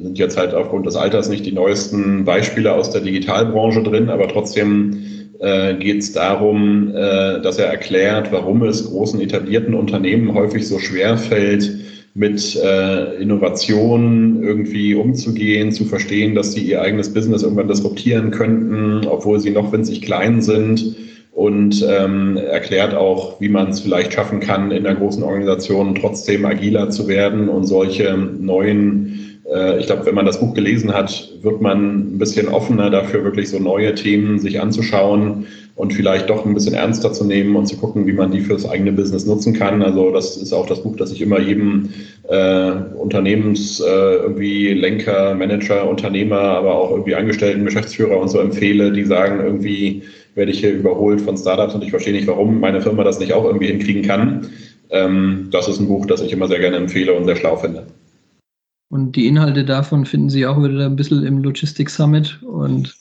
sind 0.00 0.18
jetzt 0.18 0.36
halt 0.36 0.54
aufgrund 0.54 0.86
des 0.86 0.96
Alters 0.96 1.28
nicht 1.28 1.46
die 1.46 1.52
neuesten 1.52 2.24
Beispiele 2.24 2.72
aus 2.72 2.90
der 2.90 3.02
Digitalbranche 3.02 3.82
drin, 3.82 4.08
aber 4.08 4.28
trotzdem 4.28 4.96
äh, 5.40 5.74
geht 5.74 5.98
es 5.98 6.12
darum, 6.12 6.88
äh, 6.94 7.40
dass 7.40 7.58
er 7.58 7.66
erklärt, 7.66 8.32
warum 8.32 8.62
es 8.62 8.88
großen 8.88 9.20
etablierten 9.20 9.74
Unternehmen 9.74 10.34
häufig 10.34 10.66
so 10.66 10.78
schwer 10.78 11.16
fällt, 11.18 11.70
mit 12.14 12.56
äh, 12.56 13.16
Innovationen 13.22 14.42
irgendwie 14.42 14.94
umzugehen, 14.94 15.72
zu 15.72 15.84
verstehen, 15.86 16.34
dass 16.34 16.52
sie 16.52 16.60
ihr 16.60 16.82
eigenes 16.82 17.12
Business 17.12 17.42
irgendwann 17.42 17.68
disruptieren 17.68 18.30
könnten, 18.30 19.06
obwohl 19.06 19.40
sie 19.40 19.50
noch 19.50 19.72
winzig 19.72 20.02
klein 20.02 20.42
sind 20.42 20.94
und 21.32 21.84
ähm, 21.88 22.36
erklärt 22.36 22.94
auch, 22.94 23.40
wie 23.40 23.48
man 23.48 23.70
es 23.70 23.80
vielleicht 23.80 24.12
schaffen 24.12 24.40
kann, 24.40 24.70
in 24.70 24.84
der 24.84 24.94
großen 24.94 25.22
Organisation 25.22 25.94
trotzdem 25.94 26.44
agiler 26.44 26.90
zu 26.90 27.08
werden 27.08 27.48
und 27.48 27.64
solche 27.64 28.14
neuen, 28.16 29.31
ich 29.78 29.86
glaube, 29.86 30.06
wenn 30.06 30.14
man 30.14 30.26
das 30.26 30.40
Buch 30.40 30.54
gelesen 30.54 30.94
hat, 30.94 31.30
wird 31.42 31.60
man 31.60 32.14
ein 32.14 32.18
bisschen 32.18 32.48
offener 32.48 32.90
dafür, 32.90 33.24
wirklich 33.24 33.50
so 33.50 33.58
neue 33.58 33.94
Themen 33.94 34.38
sich 34.38 34.60
anzuschauen 34.60 35.46
und 35.74 35.92
vielleicht 35.92 36.28
doch 36.28 36.44
ein 36.44 36.54
bisschen 36.54 36.74
ernster 36.74 37.12
zu 37.12 37.24
nehmen 37.24 37.56
und 37.56 37.66
zu 37.66 37.76
gucken, 37.76 38.06
wie 38.06 38.12
man 38.12 38.30
die 38.30 38.40
fürs 38.40 38.68
eigene 38.68 38.92
Business 38.92 39.26
nutzen 39.26 39.54
kann. 39.54 39.82
Also 39.82 40.10
das 40.10 40.36
ist 40.36 40.52
auch 40.52 40.66
das 40.66 40.82
Buch, 40.82 40.96
das 40.96 41.12
ich 41.12 41.22
immer 41.22 41.40
jedem 41.40 41.88
äh, 42.28 42.72
Unternehmens 42.94 43.80
äh, 43.80 44.16
irgendwie 44.16 44.74
Lenker, 44.74 45.34
Manager, 45.34 45.88
Unternehmer, 45.88 46.40
aber 46.40 46.74
auch 46.74 46.90
irgendwie 46.90 47.14
Angestellten, 47.14 47.64
Geschäftsführer 47.64 48.18
und 48.18 48.28
so 48.28 48.38
empfehle, 48.38 48.92
die 48.92 49.04
sagen 49.04 49.40
irgendwie, 49.42 50.02
werde 50.34 50.50
ich 50.50 50.60
hier 50.60 50.72
überholt 50.72 51.20
von 51.20 51.36
Startups 51.36 51.74
und 51.74 51.82
ich 51.82 51.90
verstehe 51.90 52.12
nicht, 52.12 52.26
warum 52.26 52.60
meine 52.60 52.80
Firma 52.80 53.02
das 53.02 53.18
nicht 53.18 53.32
auch 53.32 53.44
irgendwie 53.44 53.66
hinkriegen 53.66 54.02
kann. 54.02 54.48
Ähm, 54.90 55.48
das 55.50 55.68
ist 55.68 55.80
ein 55.80 55.88
Buch, 55.88 56.06
das 56.06 56.20
ich 56.20 56.32
immer 56.32 56.48
sehr 56.48 56.60
gerne 56.60 56.76
empfehle 56.76 57.14
und 57.14 57.24
sehr 57.24 57.36
schlau 57.36 57.56
finde. 57.56 57.86
Und 58.92 59.16
die 59.16 59.26
Inhalte 59.26 59.64
davon 59.64 60.04
finden 60.04 60.28
Sie 60.28 60.46
auch 60.46 60.62
wieder 60.62 60.84
ein 60.84 60.96
bisschen 60.96 61.24
im 61.24 61.42
Logistics 61.42 61.96
Summit 61.96 62.38
und 62.42 62.94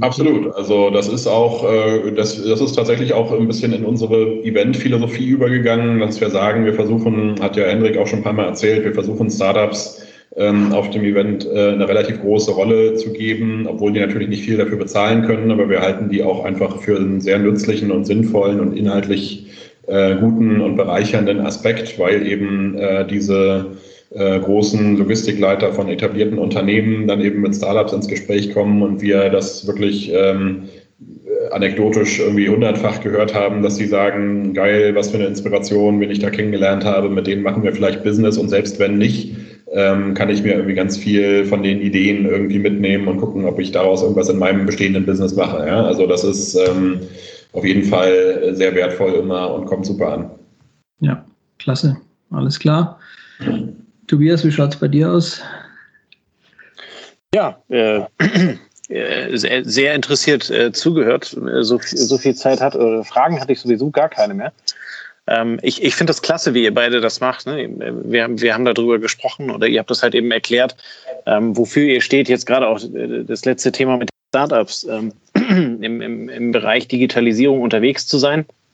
Absolut. 0.00 0.54
Also 0.54 0.90
das 0.90 1.08
ist 1.08 1.26
auch, 1.26 1.64
äh, 1.64 2.12
das, 2.12 2.42
das 2.44 2.60
ist 2.60 2.74
tatsächlich 2.74 3.14
auch 3.14 3.32
ein 3.32 3.46
bisschen 3.46 3.72
in 3.72 3.86
unsere 3.86 4.42
Event-Philosophie 4.42 5.26
übergegangen, 5.28 6.00
dass 6.00 6.20
wir 6.20 6.28
sagen, 6.28 6.66
wir 6.66 6.74
versuchen, 6.74 7.40
hat 7.40 7.56
ja 7.56 7.64
Hendrik 7.64 7.96
auch 7.96 8.06
schon 8.06 8.18
ein 8.18 8.24
paar 8.24 8.34
Mal 8.34 8.44
erzählt, 8.44 8.84
wir 8.84 8.92
versuchen 8.92 9.30
Startups 9.30 10.02
ähm, 10.36 10.74
auf 10.74 10.90
dem 10.90 11.02
Event 11.02 11.46
äh, 11.46 11.70
eine 11.70 11.88
relativ 11.88 12.20
große 12.20 12.50
Rolle 12.50 12.96
zu 12.96 13.14
geben, 13.14 13.66
obwohl 13.66 13.92
die 13.92 14.00
natürlich 14.00 14.28
nicht 14.28 14.44
viel 14.44 14.58
dafür 14.58 14.76
bezahlen 14.76 15.22
können, 15.22 15.50
aber 15.50 15.70
wir 15.70 15.80
halten 15.80 16.10
die 16.10 16.22
auch 16.22 16.44
einfach 16.44 16.82
für 16.82 16.96
einen 16.96 17.22
sehr 17.22 17.38
nützlichen 17.38 17.90
und 17.90 18.04
sinnvollen 18.04 18.60
und 18.60 18.76
inhaltlich 18.76 19.46
äh, 19.86 20.16
guten 20.16 20.60
und 20.60 20.76
bereichernden 20.76 21.40
Aspekt, 21.40 21.98
weil 21.98 22.26
eben 22.26 22.76
äh, 22.76 23.06
diese 23.06 23.76
äh, 24.10 24.38
großen 24.38 24.96
Logistikleiter 24.96 25.72
von 25.72 25.88
etablierten 25.88 26.38
Unternehmen 26.38 27.06
dann 27.06 27.20
eben 27.20 27.40
mit 27.40 27.54
Startups 27.54 27.92
ins 27.92 28.08
Gespräch 28.08 28.52
kommen 28.52 28.82
und 28.82 29.02
wir 29.02 29.28
das 29.30 29.66
wirklich 29.66 30.12
ähm, 30.12 30.68
anekdotisch 31.52 32.20
irgendwie 32.20 32.48
hundertfach 32.48 33.00
gehört 33.00 33.34
haben, 33.34 33.62
dass 33.62 33.76
sie 33.76 33.86
sagen, 33.86 34.54
geil, 34.54 34.94
was 34.94 35.10
für 35.10 35.18
eine 35.18 35.26
Inspiration, 35.26 36.00
wen 36.00 36.10
ich 36.10 36.18
da 36.18 36.30
kennengelernt 36.30 36.84
habe, 36.84 37.08
mit 37.08 37.26
denen 37.26 37.42
machen 37.42 37.62
wir 37.62 37.72
vielleicht 37.72 38.04
Business 38.04 38.38
und 38.38 38.48
selbst 38.48 38.78
wenn 38.78 38.98
nicht, 38.98 39.36
ähm, 39.72 40.14
kann 40.14 40.30
ich 40.30 40.42
mir 40.42 40.54
irgendwie 40.54 40.74
ganz 40.74 40.96
viel 40.96 41.44
von 41.44 41.62
den 41.62 41.80
Ideen 41.80 42.24
irgendwie 42.24 42.58
mitnehmen 42.58 43.08
und 43.08 43.18
gucken, 43.18 43.44
ob 43.44 43.58
ich 43.58 43.72
daraus 43.72 44.02
irgendwas 44.02 44.28
in 44.28 44.38
meinem 44.38 44.64
bestehenden 44.64 45.04
Business 45.04 45.34
mache. 45.34 45.66
Ja? 45.66 45.84
Also 45.84 46.06
das 46.06 46.24
ist 46.24 46.54
ähm, 46.54 47.00
auf 47.52 47.64
jeden 47.64 47.82
Fall 47.82 48.54
sehr 48.54 48.74
wertvoll 48.74 49.14
immer 49.14 49.52
und 49.52 49.66
kommt 49.66 49.86
super 49.86 50.12
an. 50.12 50.30
Ja, 51.00 51.24
klasse. 51.58 51.96
Alles 52.30 52.58
klar. 52.58 52.98
Tobias, 54.06 54.44
wie 54.44 54.52
schaut 54.52 54.74
es 54.74 54.80
bei 54.80 54.88
dir 54.88 55.10
aus? 55.10 55.40
Ja, 57.34 57.60
äh, 57.68 58.02
äh, 58.88 59.36
sehr, 59.36 59.64
sehr, 59.64 59.94
interessiert 59.94 60.48
äh, 60.48 60.72
zugehört. 60.72 61.36
So, 61.60 61.80
so, 61.82 62.18
viel 62.18 62.34
Zeit 62.34 62.60
hat, 62.60 62.76
oder 62.76 63.04
Fragen 63.04 63.40
hatte 63.40 63.52
ich 63.52 63.60
sowieso 63.60 63.90
gar 63.90 64.08
keine 64.08 64.34
mehr. 64.34 64.52
Ähm, 65.26 65.58
ich 65.62 65.82
ich 65.82 65.96
finde 65.96 66.12
das 66.12 66.22
klasse, 66.22 66.54
wie 66.54 66.62
ihr 66.62 66.72
beide 66.72 67.00
das 67.00 67.20
macht. 67.20 67.46
Ne? 67.46 67.68
Wir, 68.04 68.28
wir 68.40 68.54
haben 68.54 68.64
darüber 68.64 68.98
gesprochen 68.98 69.50
oder 69.50 69.66
ihr 69.66 69.80
habt 69.80 69.90
das 69.90 70.02
halt 70.02 70.14
eben 70.14 70.30
erklärt, 70.30 70.76
ähm, 71.26 71.56
wofür 71.56 71.82
ihr 71.82 72.00
steht. 72.00 72.28
Jetzt 72.28 72.46
gerade 72.46 72.68
auch 72.68 72.80
äh, 72.82 73.24
das 73.24 73.44
letzte 73.44 73.72
Thema 73.72 73.96
mit 73.96 74.08
Startups 74.28 74.84
ähm, 74.84 75.12
im, 75.34 76.00
im, 76.00 76.28
im 76.28 76.52
Bereich 76.52 76.86
Digitalisierung 76.86 77.60
unterwegs 77.60 78.06
zu 78.06 78.18
sein 78.18 78.44
äh, 78.44 78.65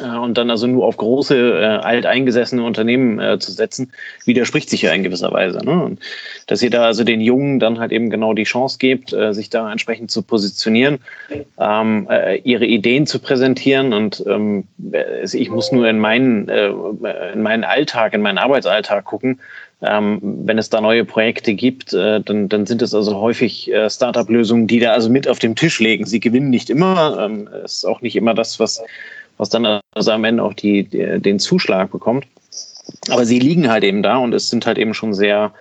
und 0.00 0.36
dann 0.36 0.50
also 0.50 0.66
nur 0.66 0.84
auf 0.84 0.96
große, 0.96 1.36
äh, 1.36 1.64
alteingesessene 1.64 2.64
Unternehmen 2.64 3.20
äh, 3.20 3.38
zu 3.38 3.52
setzen, 3.52 3.92
widerspricht 4.24 4.68
sich 4.68 4.82
ja 4.82 4.92
in 4.92 5.04
gewisser 5.04 5.32
Weise. 5.32 5.58
Ne? 5.64 5.84
Und 5.84 6.00
dass 6.48 6.62
ihr 6.62 6.70
da 6.70 6.84
also 6.84 7.04
den 7.04 7.20
Jungen 7.20 7.60
dann 7.60 7.78
halt 7.78 7.92
eben 7.92 8.10
genau 8.10 8.34
die 8.34 8.44
Chance 8.44 8.78
gebt, 8.78 9.12
äh, 9.12 9.32
sich 9.32 9.50
da 9.50 9.70
entsprechend 9.70 10.10
zu 10.10 10.22
positionieren, 10.22 10.98
ähm, 11.58 12.08
äh, 12.10 12.38
ihre 12.38 12.66
Ideen 12.66 13.06
zu 13.06 13.20
präsentieren. 13.20 13.92
Und 13.92 14.24
ähm, 14.26 14.64
ich 15.32 15.50
muss 15.50 15.70
nur 15.70 15.88
in 15.88 16.00
meinen, 16.00 16.48
äh, 16.48 16.70
in 17.32 17.42
meinen 17.42 17.64
Alltag, 17.64 18.14
in 18.14 18.22
meinen 18.22 18.38
Arbeitsalltag 18.38 19.04
gucken. 19.04 19.40
Ähm, 19.82 20.18
wenn 20.22 20.56
es 20.56 20.70
da 20.70 20.80
neue 20.80 21.04
Projekte 21.04 21.54
gibt, 21.54 21.92
äh, 21.92 22.20
dann, 22.20 22.48
dann 22.48 22.64
sind 22.64 22.80
es 22.80 22.94
also 22.94 23.20
häufig 23.20 23.70
äh, 23.70 23.90
Startup-Lösungen, 23.90 24.66
die 24.66 24.80
da 24.80 24.92
also 24.92 25.10
mit 25.10 25.28
auf 25.28 25.38
den 25.38 25.56
Tisch 25.56 25.78
legen. 25.78 26.06
Sie 26.06 26.20
gewinnen 26.20 26.48
nicht 26.48 26.70
immer. 26.70 27.18
Ähm, 27.20 27.48
ist 27.64 27.84
auch 27.84 28.00
nicht 28.00 28.16
immer 28.16 28.34
das, 28.34 28.58
was 28.58 28.82
was 29.36 29.48
dann 29.48 29.80
also 29.94 30.10
am 30.10 30.24
Ende 30.24 30.42
auch 30.42 30.54
die, 30.54 30.84
die, 30.84 31.20
den 31.20 31.38
Zuschlag 31.38 31.90
bekommt. 31.90 32.26
Aber 33.10 33.24
sie 33.24 33.38
liegen 33.38 33.70
halt 33.70 33.84
eben 33.84 34.02
da 34.02 34.16
und 34.16 34.34
es 34.34 34.48
sind 34.48 34.66
halt 34.66 34.78
eben 34.78 34.94
schon 34.94 35.14
sehr 35.14 35.52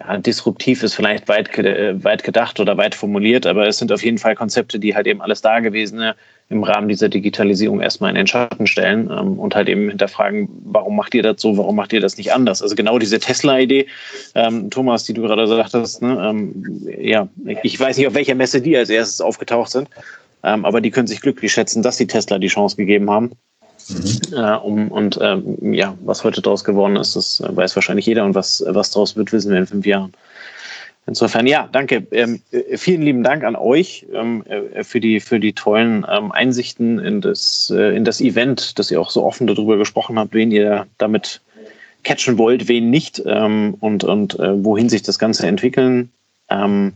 ja, 0.00 0.16
disruptiv 0.18 0.82
ist 0.82 0.94
vielleicht 0.94 1.28
weit, 1.28 1.56
weit 1.58 2.22
gedacht 2.22 2.60
oder 2.60 2.76
weit 2.76 2.94
formuliert, 2.94 3.46
aber 3.46 3.66
es 3.66 3.78
sind 3.78 3.90
auf 3.90 4.04
jeden 4.04 4.18
Fall 4.18 4.36
Konzepte, 4.36 4.78
die 4.78 4.94
halt 4.94 5.06
eben 5.06 5.20
alles 5.20 5.40
Dagewesene 5.40 6.14
im 6.50 6.62
Rahmen 6.62 6.88
dieser 6.88 7.08
Digitalisierung 7.08 7.80
erstmal 7.80 8.10
in 8.10 8.16
den 8.16 8.26
Schatten 8.26 8.66
stellen 8.66 9.10
ähm, 9.10 9.38
und 9.38 9.54
halt 9.54 9.68
eben 9.68 9.88
hinterfragen, 9.88 10.48
warum 10.64 10.96
macht 10.96 11.14
ihr 11.14 11.22
das 11.22 11.42
so, 11.42 11.58
warum 11.58 11.76
macht 11.76 11.92
ihr 11.92 12.00
das 12.00 12.16
nicht 12.16 12.32
anders? 12.32 12.62
Also 12.62 12.74
genau 12.74 12.98
diese 12.98 13.18
Tesla-Idee, 13.18 13.86
ähm, 14.34 14.70
Thomas, 14.70 15.04
die 15.04 15.12
du 15.12 15.22
gerade 15.22 15.46
sagtest, 15.46 16.00
ne, 16.00 16.16
ähm, 16.24 16.64
ja, 16.98 17.28
ich 17.62 17.78
weiß 17.78 17.98
nicht, 17.98 18.06
auf 18.06 18.14
welcher 18.14 18.34
Messe 18.34 18.62
die 18.62 18.76
als 18.76 18.88
erstes 18.88 19.20
aufgetaucht 19.20 19.70
sind, 19.70 19.88
ähm, 20.48 20.64
aber 20.64 20.80
die 20.80 20.90
können 20.90 21.06
sich 21.06 21.20
glücklich 21.20 21.52
schätzen, 21.52 21.82
dass 21.82 21.96
die 21.96 22.06
Tesla 22.06 22.38
die 22.38 22.48
Chance 22.48 22.76
gegeben 22.76 23.10
haben. 23.10 23.32
Mhm. 23.88 24.36
Äh, 24.36 24.56
um, 24.56 24.88
und 24.88 25.18
ähm, 25.20 25.72
ja, 25.72 25.96
was 26.04 26.24
heute 26.24 26.42
daraus 26.42 26.64
geworden 26.64 26.96
ist, 26.96 27.16
das 27.16 27.40
äh, 27.40 27.54
weiß 27.54 27.74
wahrscheinlich 27.76 28.06
jeder 28.06 28.24
und 28.24 28.34
was, 28.34 28.64
was 28.66 28.90
daraus 28.90 29.16
wird, 29.16 29.32
wissen 29.32 29.50
wir 29.50 29.58
in 29.58 29.66
fünf 29.66 29.86
Jahren. 29.86 30.12
Insofern, 31.06 31.46
ja, 31.46 31.68
danke. 31.72 32.06
Ähm, 32.10 32.42
äh, 32.50 32.76
vielen 32.76 33.00
lieben 33.02 33.22
Dank 33.22 33.42
an 33.44 33.56
euch 33.56 34.06
ähm, 34.12 34.44
äh, 34.46 34.84
für, 34.84 35.00
die, 35.00 35.20
für 35.20 35.40
die 35.40 35.54
tollen 35.54 36.06
ähm, 36.10 36.32
Einsichten 36.32 36.98
in 36.98 37.22
das, 37.22 37.72
äh, 37.74 37.96
in 37.96 38.04
das 38.04 38.20
Event, 38.20 38.78
dass 38.78 38.90
ihr 38.90 39.00
auch 39.00 39.10
so 39.10 39.24
offen 39.24 39.46
darüber 39.46 39.78
gesprochen 39.78 40.18
habt, 40.18 40.34
wen 40.34 40.50
ihr 40.50 40.86
damit 40.98 41.40
catchen 42.04 42.36
wollt, 42.36 42.68
wen 42.68 42.90
nicht 42.90 43.22
ähm, 43.24 43.74
und, 43.80 44.04
und 44.04 44.38
äh, 44.38 44.62
wohin 44.64 44.88
sich 44.88 45.02
das 45.02 45.18
Ganze 45.18 45.46
entwickeln 45.46 46.10
ähm, 46.50 46.94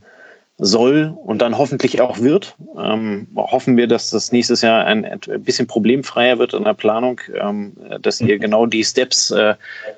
soll 0.65 1.13
und 1.25 1.43
dann 1.43 1.59
hoffentlich 1.59 2.01
auch 2.01 2.21
wird. 2.21 2.55
Ähm, 2.79 3.27
hoffen 3.35 3.77
wir, 3.77 3.89
dass 3.89 4.11
das 4.11 4.31
nächstes 4.31 4.63
Jahr 4.63 4.85
ein, 4.85 5.05
ein 5.05 5.43
bisschen 5.43 5.67
problemfreier 5.67 6.39
wird 6.39 6.55
in 6.55 6.63
der 6.63 6.75
Planung, 6.75 7.21
ähm, 7.35 7.73
dass 8.01 8.21
ihr 8.21 8.39
genau 8.39 8.67
die 8.67 8.85
Steps 8.85 9.33
äh, 9.33 9.57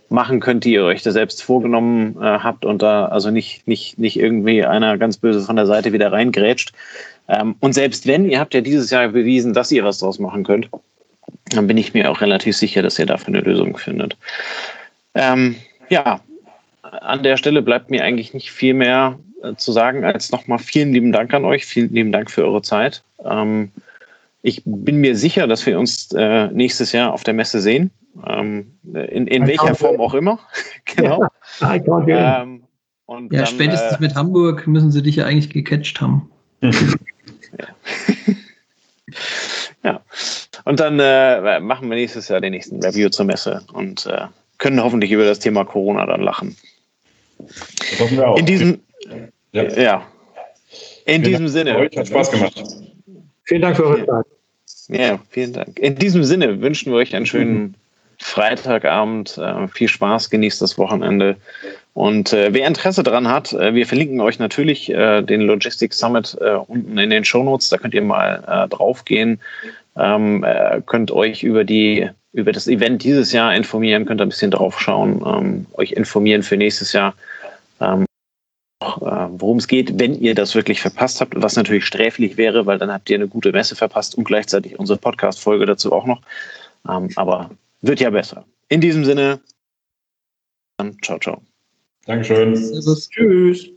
machen 0.08 0.40
könnt, 0.40 0.64
die 0.64 0.72
ihr 0.72 0.84
euch 0.84 1.02
da 1.02 1.12
selbst 1.12 1.42
vorgenommen 1.42 2.16
äh, 2.18 2.24
habt 2.24 2.64
und 2.64 2.80
da 2.80 3.04
also 3.04 3.30
nicht, 3.30 3.68
nicht, 3.68 3.98
nicht 3.98 4.18
irgendwie 4.18 4.64
einer 4.64 4.96
ganz 4.96 5.18
böse 5.18 5.42
von 5.42 5.56
der 5.56 5.66
Seite 5.66 5.92
wieder 5.92 6.10
reingrätscht. 6.10 6.72
Ähm, 7.28 7.56
und 7.60 7.74
selbst 7.74 8.06
wenn, 8.06 8.24
ihr 8.30 8.40
habt 8.40 8.54
ja 8.54 8.62
dieses 8.62 8.90
Jahr 8.90 9.08
bewiesen, 9.08 9.52
dass 9.52 9.70
ihr 9.70 9.84
was 9.84 9.98
draus 9.98 10.18
machen 10.18 10.44
könnt, 10.44 10.70
dann 11.50 11.66
bin 11.66 11.76
ich 11.76 11.92
mir 11.92 12.10
auch 12.10 12.22
relativ 12.22 12.56
sicher, 12.56 12.80
dass 12.80 12.98
ihr 12.98 13.06
dafür 13.06 13.34
eine 13.34 13.40
Lösung 13.40 13.76
findet. 13.76 14.16
Ähm, 15.14 15.56
ja, 15.90 16.20
an 16.80 17.22
der 17.22 17.36
Stelle 17.36 17.60
bleibt 17.60 17.90
mir 17.90 18.02
eigentlich 18.02 18.32
nicht 18.32 18.50
viel 18.50 18.72
mehr 18.72 19.18
äh, 19.44 19.56
zu 19.56 19.72
sagen 19.72 20.04
als 20.04 20.32
nochmal 20.32 20.58
vielen 20.58 20.92
lieben 20.92 21.12
Dank 21.12 21.32
an 21.34 21.44
euch, 21.44 21.66
vielen 21.66 21.92
lieben 21.92 22.12
Dank 22.12 22.30
für 22.30 22.44
eure 22.44 22.62
Zeit. 22.62 23.02
Ähm, 23.24 23.70
ich 24.42 24.62
bin 24.64 24.96
mir 24.96 25.16
sicher, 25.16 25.46
dass 25.46 25.64
wir 25.64 25.78
uns 25.78 26.12
äh, 26.12 26.48
nächstes 26.48 26.92
Jahr 26.92 27.12
auf 27.12 27.24
der 27.24 27.34
Messe 27.34 27.60
sehen. 27.60 27.90
Ähm, 28.26 28.74
in, 28.84 29.26
in 29.26 29.46
welcher 29.46 29.74
Form 29.74 30.00
auch 30.00 30.14
immer. 30.14 30.38
genau. 30.84 31.26
Ja, 31.60 32.42
ähm, 32.42 32.64
und 33.06 33.32
ja 33.32 33.40
dann, 33.40 33.46
spätestens 33.46 33.94
äh, 33.94 34.00
mit 34.00 34.14
Hamburg 34.14 34.66
müssen 34.66 34.92
sie 34.92 35.02
dich 35.02 35.16
ja 35.16 35.26
eigentlich 35.26 35.50
gecatcht 35.50 36.00
haben. 36.00 36.30
ja. 36.60 36.70
ja. 39.82 40.00
Und 40.64 40.80
dann 40.80 40.98
äh, 41.00 41.60
machen 41.60 41.88
wir 41.88 41.96
nächstes 41.96 42.28
Jahr 42.28 42.40
den 42.40 42.52
nächsten 42.52 42.82
Review 42.82 43.08
zur 43.10 43.26
Messe 43.26 43.62
und 43.72 44.06
äh, 44.06 44.26
können 44.58 44.82
hoffentlich 44.82 45.10
über 45.10 45.24
das 45.24 45.38
Thema 45.38 45.64
Corona 45.64 46.06
dann 46.06 46.22
lachen. 46.22 46.56
Das 47.38 48.00
hoffen 48.00 48.16
wir 48.16 48.28
auch. 48.28 48.38
In 48.38 48.46
diesem, 48.46 48.80
ja. 49.54 49.80
ja. 49.80 50.06
In 51.06 51.22
vielen 51.22 51.24
diesem 51.24 51.44
Dank 51.44 51.50
Sinne. 51.50 51.76
Euch 51.78 51.96
hat 51.96 52.08
Spaß 52.08 52.30
gemacht. 52.30 52.62
Vielen 53.44 53.62
Dank 53.62 53.76
für 53.76 53.86
eure 53.86 54.06
Zeit. 54.06 54.26
Ja, 54.88 55.18
vielen 55.30 55.52
Dank. 55.52 55.78
In 55.78 55.96
diesem 55.96 56.24
Sinne 56.24 56.60
wünschen 56.60 56.92
wir 56.92 56.98
euch 56.98 57.14
einen 57.14 57.26
schönen 57.26 57.76
Freitagabend. 58.18 59.38
Äh, 59.38 59.68
viel 59.68 59.88
Spaß, 59.88 60.30
genießt 60.30 60.60
das 60.60 60.78
Wochenende. 60.78 61.36
Und 61.92 62.32
äh, 62.32 62.52
wer 62.52 62.66
Interesse 62.66 63.02
daran 63.02 63.28
hat, 63.28 63.52
äh, 63.52 63.74
wir 63.74 63.86
verlinken 63.86 64.20
euch 64.20 64.38
natürlich 64.38 64.90
äh, 64.90 65.22
den 65.22 65.42
Logistics 65.42 65.98
Summit 65.98 66.36
äh, 66.40 66.54
unten 66.54 66.98
in 66.98 67.10
den 67.10 67.24
Shownotes. 67.24 67.68
Da 67.68 67.78
könnt 67.78 67.94
ihr 67.94 68.02
mal 68.02 68.42
äh, 68.46 68.68
draufgehen. 68.68 69.40
Ähm, 69.96 70.44
könnt 70.86 71.12
euch 71.12 71.44
über 71.44 71.62
die 71.62 72.10
über 72.34 72.50
das 72.50 72.66
Event 72.66 73.04
dieses 73.04 73.32
Jahr 73.32 73.54
informieren, 73.54 74.04
könnt 74.04 74.20
ihr 74.20 74.26
ein 74.26 74.30
bisschen 74.30 74.50
drauf 74.50 74.80
schauen, 74.80 75.22
ähm, 75.24 75.66
euch 75.74 75.92
informieren 75.92 76.42
für 76.42 76.56
nächstes 76.56 76.92
Jahr, 76.92 77.14
ähm, 77.80 78.02
äh, 78.02 78.06
worum 78.80 79.58
es 79.58 79.68
geht, 79.68 79.98
wenn 79.98 80.14
ihr 80.20 80.34
das 80.34 80.54
wirklich 80.54 80.80
verpasst 80.80 81.20
habt, 81.20 81.34
was 81.36 81.56
natürlich 81.56 81.86
sträflich 81.86 82.36
wäre, 82.36 82.66
weil 82.66 82.78
dann 82.78 82.92
habt 82.92 83.08
ihr 83.08 83.16
eine 83.16 83.28
gute 83.28 83.52
Messe 83.52 83.76
verpasst 83.76 84.16
und 84.16 84.24
gleichzeitig 84.24 84.78
unsere 84.78 84.98
Podcast-Folge 84.98 85.66
dazu 85.66 85.92
auch 85.92 86.06
noch. 86.06 86.20
Ähm, 86.88 87.08
aber 87.16 87.50
wird 87.80 88.00
ja 88.00 88.10
besser. 88.10 88.44
In 88.68 88.80
diesem 88.80 89.04
Sinne, 89.04 89.40
dann 90.76 90.96
ciao, 91.02 91.18
ciao. 91.18 91.40
Dankeschön. 92.06 92.54
Tschüss. 92.54 93.73